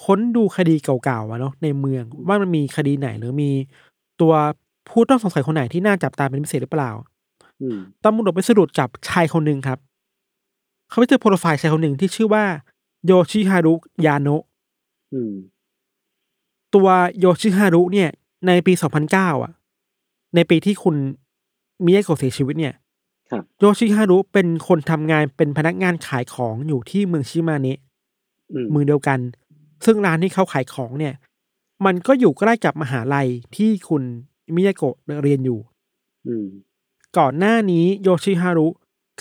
[0.04, 3.52] ค้นดูคดีเก่าๆอะเนาะในเมือง ว่ามันมีคดีไหนหรือมี
[4.22, 4.34] ตัว
[4.90, 6.92] ผู้ต้องสงสัยคนไหนที่น่าจับตามเป็นพิเศษหรือเปล่า
[7.62, 9.80] อืมตำรวจไปสะดุดจับชายคนหนึ่งครับ
[10.90, 12.46] เขาไปเจอโปรไฟล์ชายคนหนึ่งที่ชื่อว่า
[13.06, 13.74] โยชิฮารุ
[14.06, 14.53] ยาโนะอืม
[16.76, 16.88] ตัว
[17.20, 18.10] โยชิฮารุเนี่ย
[18.48, 18.74] ในปี
[19.10, 19.54] 2009อะ
[20.36, 20.96] ในปีที่คุณ
[21.86, 22.74] มิยาโกะเสียชีวิตเนี่ย
[23.32, 27.80] ครับโยชิฮารุเป็นคนทำงานเป็นพนักงานขายของอยู่ที่เมืองชิมาเนะ
[28.54, 29.20] อืมเมืองเดียวกัน
[29.86, 31.14] ซึ่งร้านที่เขาขายของเนี่ย
[31.86, 34.04] มันก็อยู่ใกล้กับมหาลัยที่คุณ
[34.56, 35.60] มิยาโกะเรียนอยู่
[36.28, 36.48] อืม
[37.18, 38.68] ก่อนหน้านี้โยชิฮารุ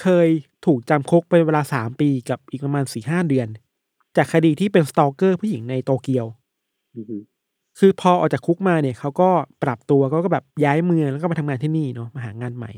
[0.00, 0.28] เคย
[0.66, 3.48] ถูกจำคุกเป็นเวลาสามปีกับอีกประมาณสี่ห้าเดือน
[4.16, 6.26] จากคดีที่เป็นสตอเกอร์ผู้หญิงในโตเกียว
[6.94, 7.22] อืม
[7.78, 9.28] คือพอออกจากคุกมาเนี่ยเขาก็
[9.62, 12.72] ปรับตัวก็แบบย้ายเมืองแล้วก็มาทำงานที่นี่เนาะมาหางานใหม่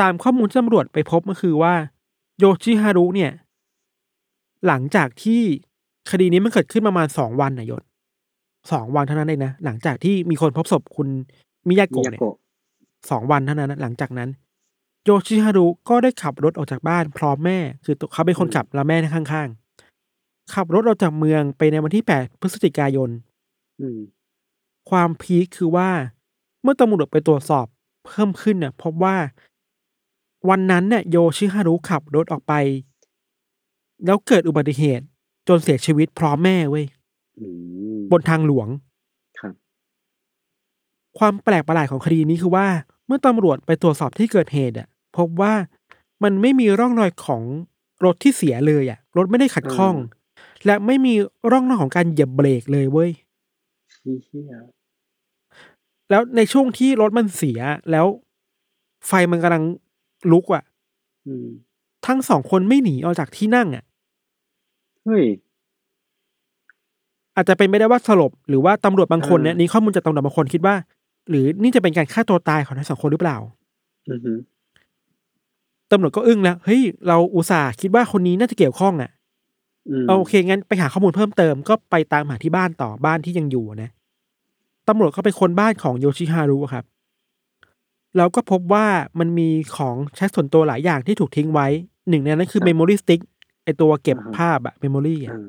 [0.00, 1.74] ตามข้อมูลที่ตำรวจไปพบก็คือว่า
[2.38, 3.32] โยชิฮารุเนี่ย
[4.66, 5.42] หลังจากที่
[6.10, 7.82] คดีนี้มันเกิดขึ้นประมาณสองวันนะยศ
[8.72, 11.08] สองวันเท่านั้นเองนะหลังจากที่มีคนพบศพคุณ
[11.68, 12.34] มิยามิโกะยาเนี่ยโกะ
[13.10, 14.28] สองวันเท่านั้นนะหลังจากนั้น
[15.08, 23.10] โยชิฮารุก็ได้ขับรถออกจากบ้านพร้อมแม่ คือตัวเขาเป็นคนขับแล้วแม่นั่งข้างๆ ขับรถออกจากเมืองไปในวันที่8พฤศจิกายน
[23.80, 23.98] อืม
[24.90, 25.90] ความพีคคือว่า
[26.62, 27.66] เมื่อตำรวจไปตรวจสอบ
[28.06, 29.16] เพิ่มขึ้นเนี่ยพบว่า
[30.48, 32.52] วันนั้นเนี่ยโยชิฮารุขับรถออกไป
[34.06, 35.04] แล้วเกิดอุบัติเหตุ
[35.48, 36.86] จนเสียชีวิตพร้อมแม่เว้ย
[37.38, 37.46] อื
[37.96, 38.68] มบนทางหลวง
[39.40, 39.54] ครับ
[41.18, 42.66] ความแปลกประหลาดของคดีนี้คือว่า
[43.06, 45.54] เมื่อตำรวจไปตรวจสอบที่เกิดเหตุอะ พบว่า
[46.24, 47.42] มันไม่มีร่องรอยของ
[48.04, 49.94] รถที่เสียเลยอะ รถไม่ได้ขัดข้อง
[50.66, 51.14] และไม่มี
[51.50, 53.10] ร่องรอยของการเหยียบเบรกเลยเว้ย
[53.94, 54.52] ชี้เชี่ย
[56.10, 57.60] แล้วในช่วงที่รถมันเสีย
[57.90, 58.06] แล้ว
[59.06, 59.64] ไฟมันกำลัง
[60.32, 60.64] ลุกอะ
[61.26, 61.46] อืม
[62.06, 63.84] ทั้งสองคนไม่หนีออกจากที่นั่งอะ
[65.04, 65.24] เฮ้ย
[67.34, 70.74] อาจจะเป็นไม่ได้ว่าสลบหรือว่าตำรวจบางคนเนี่ยอ่านี่นี่ข้อมูลจากตำรวจบางคนคิดว่า
[71.28, 73.38] หรือนี่จะเป็นการฆ่าตัวตายของทั้งสองคนหรือเปล่า
[74.10, 74.32] อือฮึ
[75.90, 79.10] ตำรวจก็อึ้งแล้วเฮ้ยเราอุตส่าห์คิดว่าคนนี้น่าจะเกี่ยวข้องอะ
[80.02, 83.90] มเอาโอเคงั้นไปหาข้อมูลเพิ่มเติมก็ไปตามหาที่บ้านต่อบ้านที่ยังอยู่นะ
[84.88, 86.84] ตำรวจก็ไปค้นบ้านของโยชิฮารุครับ
[88.16, 88.86] แล้วก็พบว่า
[89.18, 91.66] มันมีของใช้ส่วนตัวหลายอย่างที่ถูกทิ้งไว้
[92.08, 93.20] หนึ่งในนั้นคือ memory stick
[93.64, 95.46] ไอตัวเก็บภาพอะ memory อะอ่า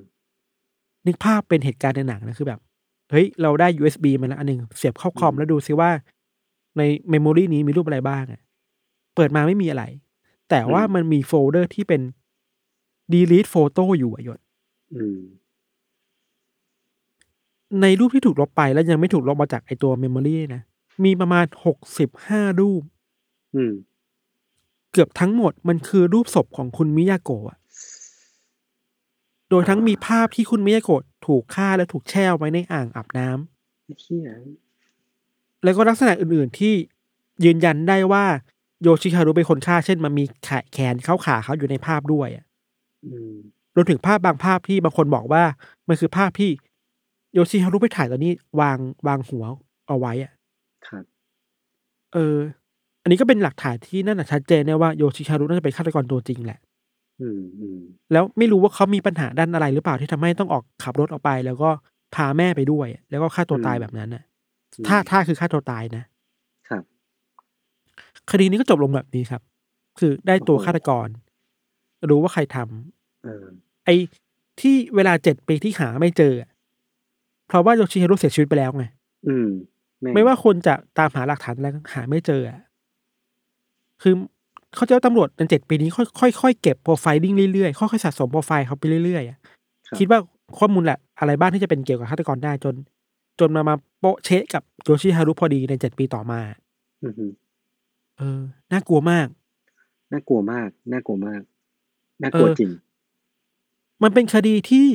[1.07, 2.59] นึกภาพเป็นเหตุการณ์ในหนังนะคือแบบ
[3.11, 5.89] เฮ้ย เราได้ USB มาแล้วอันหนึ่งเสียบเข้าคอมแล้วดูซิว่า
[6.77, 8.41] ใน memory นี้มีรูปอะไรบ้างอะ
[9.15, 9.83] เปิดมาไม่มีอะไร
[10.49, 12.01] แต่ว่ามันมีโฟลเดอร์ที่เป็น
[13.13, 14.39] delete photo อยู่อะยศ
[14.95, 15.19] อืม
[17.81, 20.61] ในรูปที่ถูกลบไปแล้วยังไม่ถูกลบมาจากไอตัว memory นะ
[21.05, 22.83] มีประมาณหกสิบห้ารูป
[23.55, 23.73] อืม
[24.91, 27.57] เกือบทั้งหมดมันคือรูปศพของคุณมิยาโกะอะ
[29.49, 34.29] โดยทั้งมีภาพที่คุณมิยาโกะถูกฆ่าและถูกแช่ไว้ในอ่างอาบน้ำเฮีย
[35.63, 36.73] แล้วก็ลักษณะอื่นๆที่
[37.45, 38.25] ยืนยันได้ว่า
[38.83, 42.45] โยชิฮารุเป็นคนฆ่าเช่นมันมีแขแขนเขาขาเขาอยู่ในภาพด้วยอะ
[43.05, 43.33] อืม
[43.75, 45.43] รวมถึงภาพบางภาพที่บางคนบอกว่า
[45.87, 46.49] มันคือภาพที่
[47.33, 49.43] โยชิฮารุไปถ่ายตอนนี้ วางวางหัว
[49.87, 50.31] เอาไว้อะ
[50.87, 51.03] ครับ
[52.13, 52.37] เออ
[53.03, 56.59] อันนี้ก็เป็นหลักฐานที่นั่นนะชัดเจนได้ว่าโยชิฮารุน่าจะเป็นฆาตกรตัวจริงแหละ
[57.21, 57.79] อืมอืม
[58.11, 61.69] แล้วไม่รู้ว่าเขามีปัญหาด้านอะไรหรือเปล่าที่ทำให้ต้องออกขับรถออกไป แล้วก็
[62.15, 64.23] พาแม่ไปด้วย แล้วก็ฆ่าตัวตายแบบนั้นน่ะ
[64.87, 66.07] ถ้าถ้าคือฆ่าตัวตายนะครับ
[68.31, 69.41] คดีนี้ก็จบลงแบบนี้ครับ
[69.99, 71.07] คือได้ตัวฆาตกร
[72.09, 73.45] รู้ว่าใครทำเออ
[73.85, 73.95] ไอ้
[74.59, 76.49] ที่เวลาเจ็ดปีที่หาไม่เจออะ
[77.47, 78.85] เพราะว่าโยชิฮารุเสียชีวิตไปแล้วไง
[79.27, 79.49] อืม
[80.01, 82.59] แงไม่ว่าคนจะตามหาหลักฐานอะไรก็หาไม่เจออะ
[84.01, 84.13] คือ
[84.75, 89.37] เขาเจ้าตำรวจในเจ็ดปีนี้ค่อยๆค่อยๆเก็บโปรไฟลิ่งเรื่อยๆ ค่อยๆสะสมโปรไฟล์เขาไปเรื่อยๆอะ
[89.89, 90.19] รับคิดว่า
[90.59, 92.75] ข้อมูลแหละ อะไรบ้างที่จะเป็นเกี่ยวกับฆาตกรได้จน
[93.39, 96.39] จนมามาโปะเชะกับโยชิฮารุพอดีในเจ็ดปีต่อมา
[97.03, 97.25] อือฮึ
[98.17, 98.41] เออ
[98.71, 99.27] น่ากลัวมาก
[100.11, 101.41] น่ากลัวมาก น่ากลัวมาก
[102.21, 102.71] น่ากลัวเออ จริง
[104.03, 104.87] มันเป็นคดีที่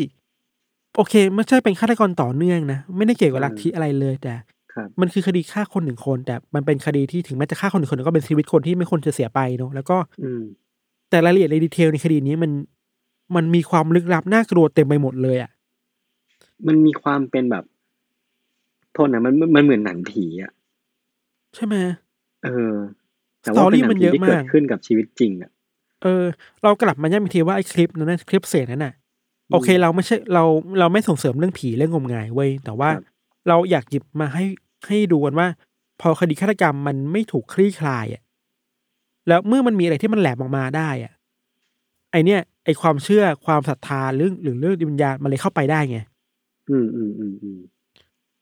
[0.97, 4.35] โอเค ไม่ใช่เป็นฆาตกรต่อเนื่องนะ ไม่ได้เกี่ยวกับลัทธิอะไรเลย แต่
[4.75, 10.43] ครับ มันคือคดีฆ่าคนหนึ่งคน แต่มันเป็นคดีที่ถึงแม้จะฆ่าคนหนึ่งคนก็เป็นชีวิตคนที่ไม่ควรจะเสียไปเนอะแล้วก็อืม
[11.11, 12.51] แต่รายละเอียดในดีเทลในคดีนี้มัน
[13.37, 15.51] มันมีความลึกลับน่ากลัวเต็มไปหมดเลยอะ
[16.67, 17.65] มันมีความเป็นแบบ
[18.93, 20.53] โทษนะมันมันเหมือนหนังผีอะ
[21.55, 21.77] ใช่ไหม
[22.45, 22.75] เออ
[23.43, 25.51] แต่ว่าเป็นหนัง Story มันผีเยอะที่เกิดมากขึ้นกับชีวิตจริงอะ
[26.03, 26.25] เออ
[26.63, 28.95] เรากลับมาย้ำอีกทีว่าไอ้คลิปนั้นนะคลิปเสียงนั้นน่ะ
[29.53, 30.45] โอเค เราไม่ใช่เรา
[30.79, 33.05] เราไม่ส่งเสริมเรื่องผีเรื่องงมงายเว้ยแต่ว่าครับ
[33.49, 34.45] เราอยากหยิบมาให้
[34.87, 35.47] ให้ดูกันว่า
[36.01, 38.23] พอคดีฆาตกรรมมันไม่ถูกคลี่คลายอะ
[39.29, 41.13] แล้วเมื่อมันมีอะไรที่มันแหลมออกมาได้อะ
[42.13, 45.99] ไอเนี้ยไอความเชื่อความศรัทธาเรื่องหรือเรื่องวิญญาณมันเลยเข้าไปได้ไง
[46.71, 47.59] อืมอืมอืมอืม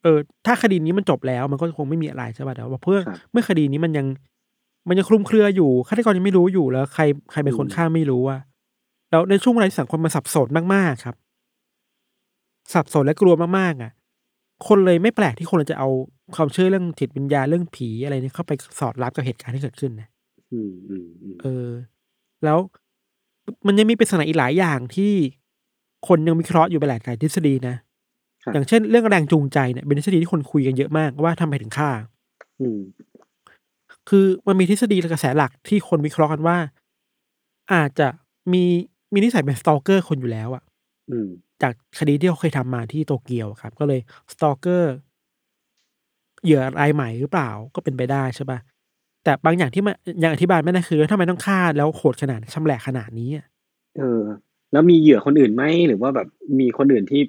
[0.03, 4.07] เออ ถ้าคดีนี้มันจบแล้วมันก็คงไม่มีอะไรใช่ป่ะแต่ว่าเพื่อครับเมื่อคดีนี้มันยัง
[4.91, 8.38] มันยังคลุมเครืออยู่ฆาตกรยังไม่รู้อยู่แล้ว ใครใครเป็นคนอืมฆ่าไม่รู้ว่า
[9.11, 11.16] แล้วในช่วงเวลาที่สังคมมันสับสนมากๆครับ
[12.72, 13.93] สับสนและกลัวมากๆอะ
[14.68, 15.88] คนเลยไม่แปลกที่คนจะเอา
[16.36, 20.09] ความเชื่อเรื่องจิตวิญญาณเรื่องผีอะไรเนี่ยเข้าไปสอดรับกับเหตุการณ์ที่เกิดขึ้นนะ
[20.53, 21.68] อืมอืมอืมเออ
[22.45, 22.59] แล้ว
[23.66, 25.12] มันยังมีปริศนาอีกหลายอย่างที่
[26.09, 27.76] คนยังวิเคราะห์อยู่ไปหลายหลายทฤษฎีนะ
[28.43, 31.91] ครับอย่างเช่น เรื่องแรงจูงใจเนี่ยเป็นทฤษฎีที่คนคุยกันเยอะมากว่าทำไมถึงฆ่า
[32.61, 32.78] อืม
[34.09, 36.57] คือมันมีทฤษฎีและกระแสหลักที่คนวิเคราะห์กันว่า
[37.72, 38.09] อาจจะ
[38.53, 38.64] มี
[39.12, 40.62] มีนิสัยเป็นสตอเกอร์คนอยู่แล้วอะ
[41.11, 41.28] อืม
[41.62, 44.01] จากคดีที่เขาเคยทำมาที่โตเกียวครับ ก็เลย
[44.32, 44.92] สตอเกอร์
[46.44, 48.59] เหยื่อรายใหม่หรือเปล่าก็เป็นไปได้ใช่ปะ
[49.24, 53.46] แต่บางอย่างที่มันยังอธิบายไม่ได้คือทำไมต้องฆ่าแล้วโหดขนาดชำแหละขนาดนี้อะ
[53.98, 54.22] เออ
[54.72, 56.28] แล้วมีเหยื่อคนอื่นไหมหรือว่าแบบ
[56.61, 57.22] มีคนอื่นที่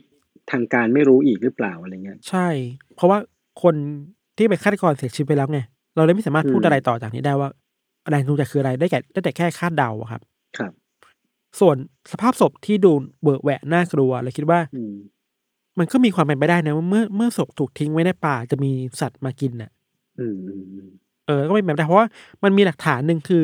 [0.52, 2.48] ทางการไม่รู้อีกหรือเปล่าอะไรเงี้ยใช่
[2.96, 3.18] เพราะว่า
[3.64, 3.76] คน
[4.38, 5.60] ที่เป็นฆาตกรเสียชีวิตไปแล้วไง
[5.96, 7.50] เราเลยไม่สามารถพูดอืมอะไรต่อจากนี้ได้ว่า
[8.10, 10.22] แรงจูงใจคืออะไรได้แก่ได้แต่แค่คาดเดาอะครับ
[10.58, 10.72] ครับ
[11.60, 11.76] ส่วน
[12.12, 12.92] สภาพศพที่ดู
[13.24, 14.96] เบิกแหวะน่ากลัวเลยคิดว่าอืม
[15.80, 18.72] มันก็มีความเป็นไปได้นะว่าเมื่อเมื่อศพถูกทิ้งไว้ในป่าจะมี
[19.02, 19.72] สัตว์มากินน่ะ
[20.20, 20.88] อืมอืมอืม
[21.28, 22.08] เออ ก็เป็นแบบได้เพราะว่า
[22.44, 23.44] มันมีหลักฐานหนึ่งคือ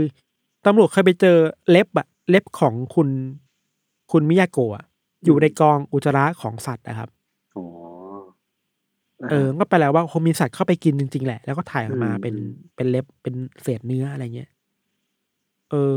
[0.65, 1.37] ตำรวจเคยไปเจอ
[1.69, 3.09] เล็บอะเล็บของคุณ
[4.11, 4.85] คุณมิยาโกะอะ
[5.25, 7.16] อยู่ในกองอุจจาระของสัตว์นะครับอ๋อ
[9.29, 14.49] เออ ก็แปลแล้วว่าคงมีสัตว์เข้าไปกินจริง ๆ แหละ แล้วก็ถ่ายออกมาอืมเป็นอืมเป็นเล็บเป็นเศษเนื้ออะไรเงี้ย
[15.71, 15.95] เออ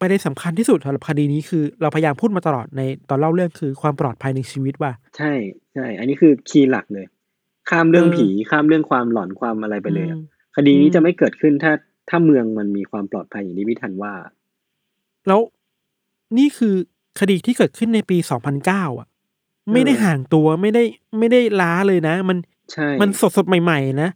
[0.00, 5.32] ประเด็นสำคัญที่สุดสำหรับคดีนี้คือ เราพยายามพูดมาตลอดในตอนเล่าเรื่องคือความปลอดภัยในชีวิตว่า ใช่
[5.74, 7.06] ใช่อันนี้คือคีย์หลักเลย
[7.70, 10.24] ข้ามเรื่องเออผีข้ามเรื่องความหลอนความอะไรไปเลยอะอืม
[10.56, 11.72] คดีนี้อืมจะไม่เกิดขึ้นถ้า
[12.08, 14.12] ถ้าเมืองมันมีความปลอดภัยอย่างที่พี่ทันว่า
[15.28, 15.40] แล้ว
[16.38, 16.74] นี่คือ
[17.20, 18.16] คดีที่เกิดขึ้นในปี
[18.58, 19.08] 2009 อะ
[19.72, 20.82] ไม่ได้เออห่างตัวไม่ได้
[21.18, 22.38] ไม่ได้ล้าเลยนะ มัน
[22.72, 24.10] ใช่มันสดสดๆใหม่ ๆ นะ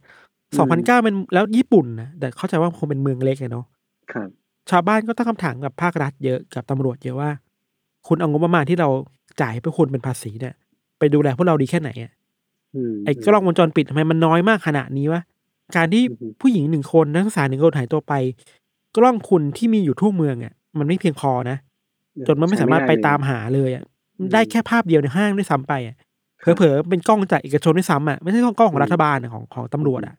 [0.51, 3.65] อืม2009มันแล้วญี่ปุ่นนะแต่เข้าใจว่าคงเป็นเมืองเล็กอะเนาะ
[4.11, 4.29] ครับ
[4.69, 7.31] ชาวบ้านก็ตั้งคำถามกับภาครัฐเยอะกับตำรวจเยอะว่า
[8.07, 8.89] คุณเอางบประมาณที่เรา
[9.41, 10.53] จ่ายให้พวกคุณเป็นภาษีเนี่ย
[10.99, 12.11] ไปดูแลพวกเราดีแค่ไหนอะ
[12.93, 15.21] มไอ้กล้องวงจรปิดทำไมมันน้อยมากขนาดนี้วะ
[15.75, 18.13] การที่อือฮึผู้หญิงหนึ่งคนนักศึกษาหนึ่งคนหายตัวไป
[18.97, 21.57] กล้องคุณที่มีอยู่ทั่วเมืองอะ มันไม่เพียงพอนะ
[22.27, 23.88] จนมันไม่สามารถไปตามหาเลยอะอืม
[24.33, 25.95] ได้แค่ภาพเดียวในห้างด้วยซ้ำไปอะ
[26.57, 30.15] เผลอๆเป็นกล้องจากเอกชนด้วยซ้ำอะไม่ใช่กล้องของรัฐบาลอะของของตำรวจอะ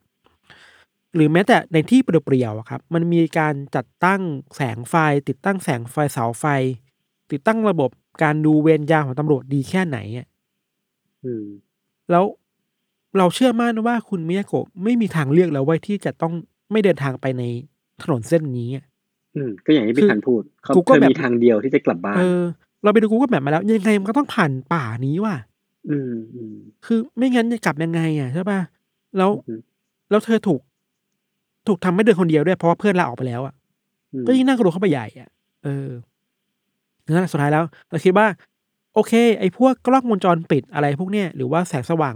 [1.15, 4.21] หรือแม้แต่ในที่เปลี่ยวๆอะครับมันมีการจัดตั้ง
[4.55, 4.95] แสงไฟ
[5.27, 6.45] ติดตั้งแสงไฟเสาไฟ
[7.31, 7.89] ติดตั้งระบบ
[8.23, 10.27] การดูเวรยามของตำรวจดีแค่ไหนอะ
[11.25, 11.45] อืม
[12.11, 12.25] แล้ว
[13.17, 16.33] เราเชื่อมั่นว่าคุณมิยาโกะไม่มีทางเลือกแล้วเว้ยที่จะต้อง
[16.71, 17.43] ไม่เดินทางไปใน
[18.01, 18.85] ถนนเส้นนี้อะ
[19.35, 22.17] อืมก็อย่างที่พี่ทันพูดเขากูก็เคยแบบมีทางเดียวที่จะกลับบ้าน
[22.81, 25.35] เออเราไปดูกูก็แบบมาแล้ว ยังไงมันก็ต้องผ่านป่านี้ว่ะ
[25.89, 26.55] อืมอืม
[26.85, 28.59] คือไม่งั้นจะกลับยังไงอะใช่ป่ะ
[29.17, 29.53] แล้วอือฮึ
[30.09, 30.61] แล้วเธอถูก
[31.67, 33.53] ถูกทำให้เดินคนเดียวด้วยเพราะว่าเพื่อนลาออกไปแล้วอะ
[34.13, 35.29] อืมก็ยิ่งน่ากลัวเข้าไปใหญ่อะ
[35.63, 35.89] เออ
[37.05, 38.27] นั่นแหละสุดท้ายแล้วเราคิดว่า
[38.93, 42.15] โอเค ไอ้พวกกล้องวงจรปิดอะไรพวกเนี้ยหรือว่าแสงสว่าง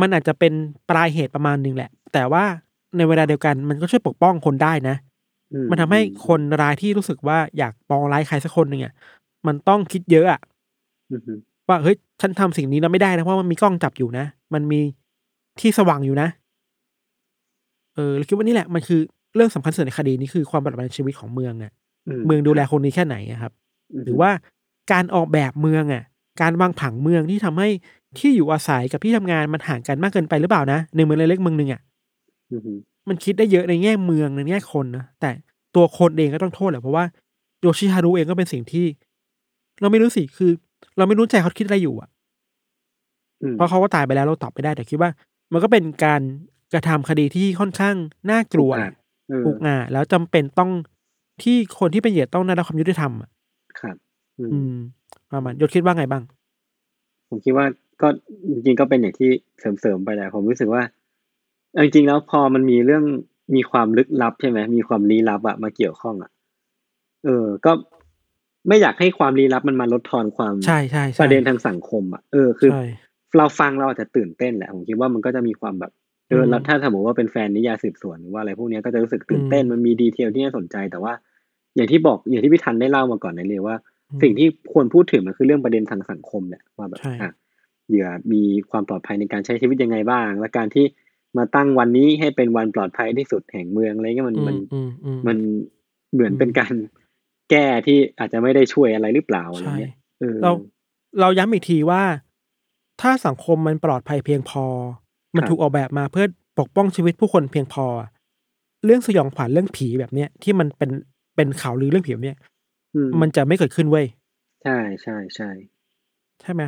[0.00, 0.52] มันอาจจะเป็น
[0.90, 2.44] ปลายเหตุประมาณหนึ่งแหละ แต่ว่า
[2.96, 4.96] ในเวลาเดียวกันมันก็ช่วยปกป้องคนได้นะ
[5.52, 8.92] อืมันทำให้คนรายที่รู้สึกว่าอยากปองร้ายใครสักคนหนึ่งอะ
[9.46, 10.40] มันต้องคิดเยอะอะ
[11.10, 11.38] อืมอืม
[11.68, 14.24] ว่าเฮ้ยฉันทำสิ่งนี้แล้วไม่ได้นะเพราะมันมีกล้องจับอยู่นะ
[14.54, 14.80] มันมี
[15.60, 16.28] ที่สว่างอยู่นะ
[17.94, 19.00] เออเราคิดว่านี่แหละมันคือ
[19.34, 21.72] เรื่องสำคัญสุดในคดีนี้คือความปลอดภัยในชีวิตของเมืองอะ
[22.26, 23.52] เมืองดูแลคนนี้แค่ไหนอะครับ
[24.04, 24.30] หรือว่า
[24.92, 26.02] การออกแบบเมืองอะ
[26.42, 27.68] การวางผังเมืองที่ทำให้
[28.18, 31.80] ที่อยู่อาศัยกับที่ทำงานมันห่างกันมากเกินไปหรือเปล่านะในเมืองเล็กๆเมืองหนึ่งอะ
[32.50, 32.78] อืมอืม
[33.08, 35.30] มันคิดได้เยอะในแง่เมืองในแง่คนนะแต่
[35.74, 37.04] ตัวคนเองก็ต้องโทษแหละเพราะว่า
[37.60, 38.86] โยชิฮารุเองก็เป็นสิ่งที่
[39.82, 40.50] เราไม่รู้สิคือ
[40.96, 42.08] เราไม่รู้ใจเขาคิดอะไรอยู่อะ
[43.42, 45.10] อืมเพราะเขาก็ตายไปแล้วเราตอบไม่ได้แต่คิดว่า
[45.52, 46.22] มันก็เป็นการ
[46.72, 47.96] กระทำคดีที่ค่อนข้าง
[48.30, 48.92] น่ากลัวอะ
[49.28, 50.70] เอออุกอาจแล้วจำเป็นต้อง
[51.42, 53.30] ที่คนที่เป็นเหยื่อต้องได้รับความยุติธรรมอะ
[53.80, 53.96] ครับ
[54.38, 54.74] อืมอืม
[55.32, 56.22] ประมาณยศคิดว่าไงบ้าง
[57.28, 57.66] ผมคิดว่า
[58.02, 58.08] ก็
[58.50, 60.82] จริงๆก็เป็นอย่างที่เสริมๆไปแหละผมรู้สึกว่า
[61.72, 63.04] เอาจริงๆแล้วพอมันมีเรื่อง
[63.54, 66.30] มีความลึกลับใช่ไหมมีความลี้ลับอะมาเกี่ยวข้องอะ
[67.24, 67.72] เออ ก็
[68.68, 72.84] ไม่อยากให้ความลี้ลับมันมาลดทอนความใช่ใช่ใช่ประเด็นทางสังคมอะเออคือใช่
[73.38, 75.92] เราฟังเราอาจจะตื่นเต้นแหละผมคิดว่ามันก็จะมีความแบบ
[76.28, 81.12] เอออืมแล้วถ้าสมมติว่าเป็นแฟนนิยายสืบสวนหรือว่าอะไรพวกเนี้ยก็จะรู้สึกตื่นเต้นอืมมันมีดีเทลที่น่าสนใจ แต่ว่า
[81.76, 83.76] อย่างที่บอกอย่างที่พี่ทันได้เล่ามาก่อนในเลยว่า
[84.10, 87.32] อืมสิ่งที่ควรพูดถึงมันคือเรื่องประเด็นทางสังคมเนี่ยว่าแบบใช่อะ
[87.88, 90.84] เหยื่อมีความปลอดภัยในการใช้ชีวิตยังไงบ้าง และการที่
[91.36, 95.38] มาตั้งวันนี้ให้เป็นวันปลอดภัยที่สุดแห่งเมืองอะไรเงี้ยมันอืมันมอืมอืมมัน
[96.12, 96.74] เหมือนอืมเป็นการ
[97.52, 100.50] แก้ที่อาจจะไม่ได้ช่วยอะไรหรือเปล่าอะไรใช่เงี้ยเออเรา
[101.20, 102.02] เราย้ำอีกทีว่า
[103.00, 104.64] ถ้าสังคมมันปลอดภัยเพียงพอ
[105.36, 106.26] มันครับถูกออกแบบมาเพื่อ
[106.58, 107.86] ปกป้องชีวิตผู้คนเพียงพอ
[108.84, 110.90] เรื่องสยองขวัญเรื่องผีแบบเนี้ยที่มันเป็น
[111.36, 112.38] เป็นข่าวลือเรื่องผีแบบเนี้ย
[112.94, 114.06] อืมมันจะไม่เกิดขึ้นเว้ย
[114.64, 115.50] ใช่ใช่ใช่
[116.40, 116.62] ใช่ไหม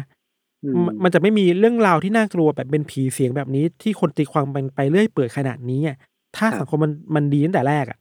[0.65, 5.97] อืมมันมันจะไม่มีเรื่องราวที่น่ากลัวแบบเป็นผีเสียงแบบนี้ ที่คนตีความเป็นไปเรื่อยเปื่อยขนาดนี้อะ
[6.37, 7.99] ถ้าสังคมมันมันดีตั้งแต่แรกอะ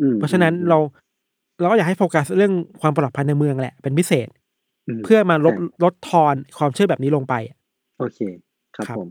[0.00, 0.78] อืมเพราะฉะนั้นเรา
[1.60, 4.28] เราก็อยากให้โฟกัสเรื่องความปลอดภัยในเมืองแหละเป็นพิเศษ
[4.88, 7.56] มเพื่อมาลดใช่ลดทอนความเชื่อแบบนี้ลงไปอะ
[7.98, 8.18] โอเค
[8.76, 9.08] ครับครับผม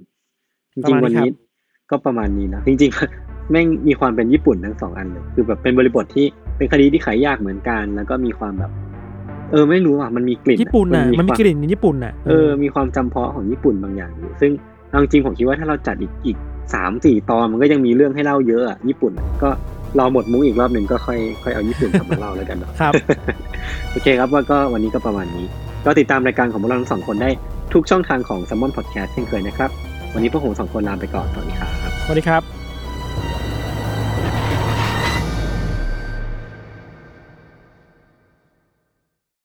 [0.74, 6.26] จประริงมาณๆวันนี้นี้ครับก็ประมาณนี้นะจริงๆแม่งมีความเป็นญี่ปุ่นทั้งสองอันเลยคือแบบเป็นบริบทที่
[6.58, 8.72] เป็นคดีที่ขายยากเหมือนกัน แล้วก็มีความแบบ
[9.52, 14.52] เออไม่รู้อะมันมีกลิ่นญี่ปุ่นน่ะมันมีควากลิ่นในญี่ปุ่นน่ะเออมีความจำเพาะของญี่ปุ่นบางอย่างอยู่ซึ่ง
[14.89, 16.38] เอาจริงๆผมคิดว่าถ้าเราจัดอีกอีก
[16.74, 22.94] สามสี่ตอนมันก็ยังมีเรื่องให้เล่าเยอะอะญี่ปุ่นอะก็รอหมดมุ้งอีกรอบหนึ่งก็ค่อยค่อยเอาญี่ปุ่นกลับมาเล่าแล้วกันเนาะครับ
[23.92, 25.46] โอเคครับว่าก็วันนี้ก็ประมาณนี้
[25.86, 27.30] ก็ติดตามรายการของพวกเราทั้งสองคนได้
[27.74, 29.70] ทุกช่องทางของ s ซ m มอนพอดแคสต์เช่นเคยนะครับ
[30.14, 31.72] วันนี้พวกผมสองคนลาไปก่อนสวัสดีครับ
[32.06, 32.61] สวัสดีครับ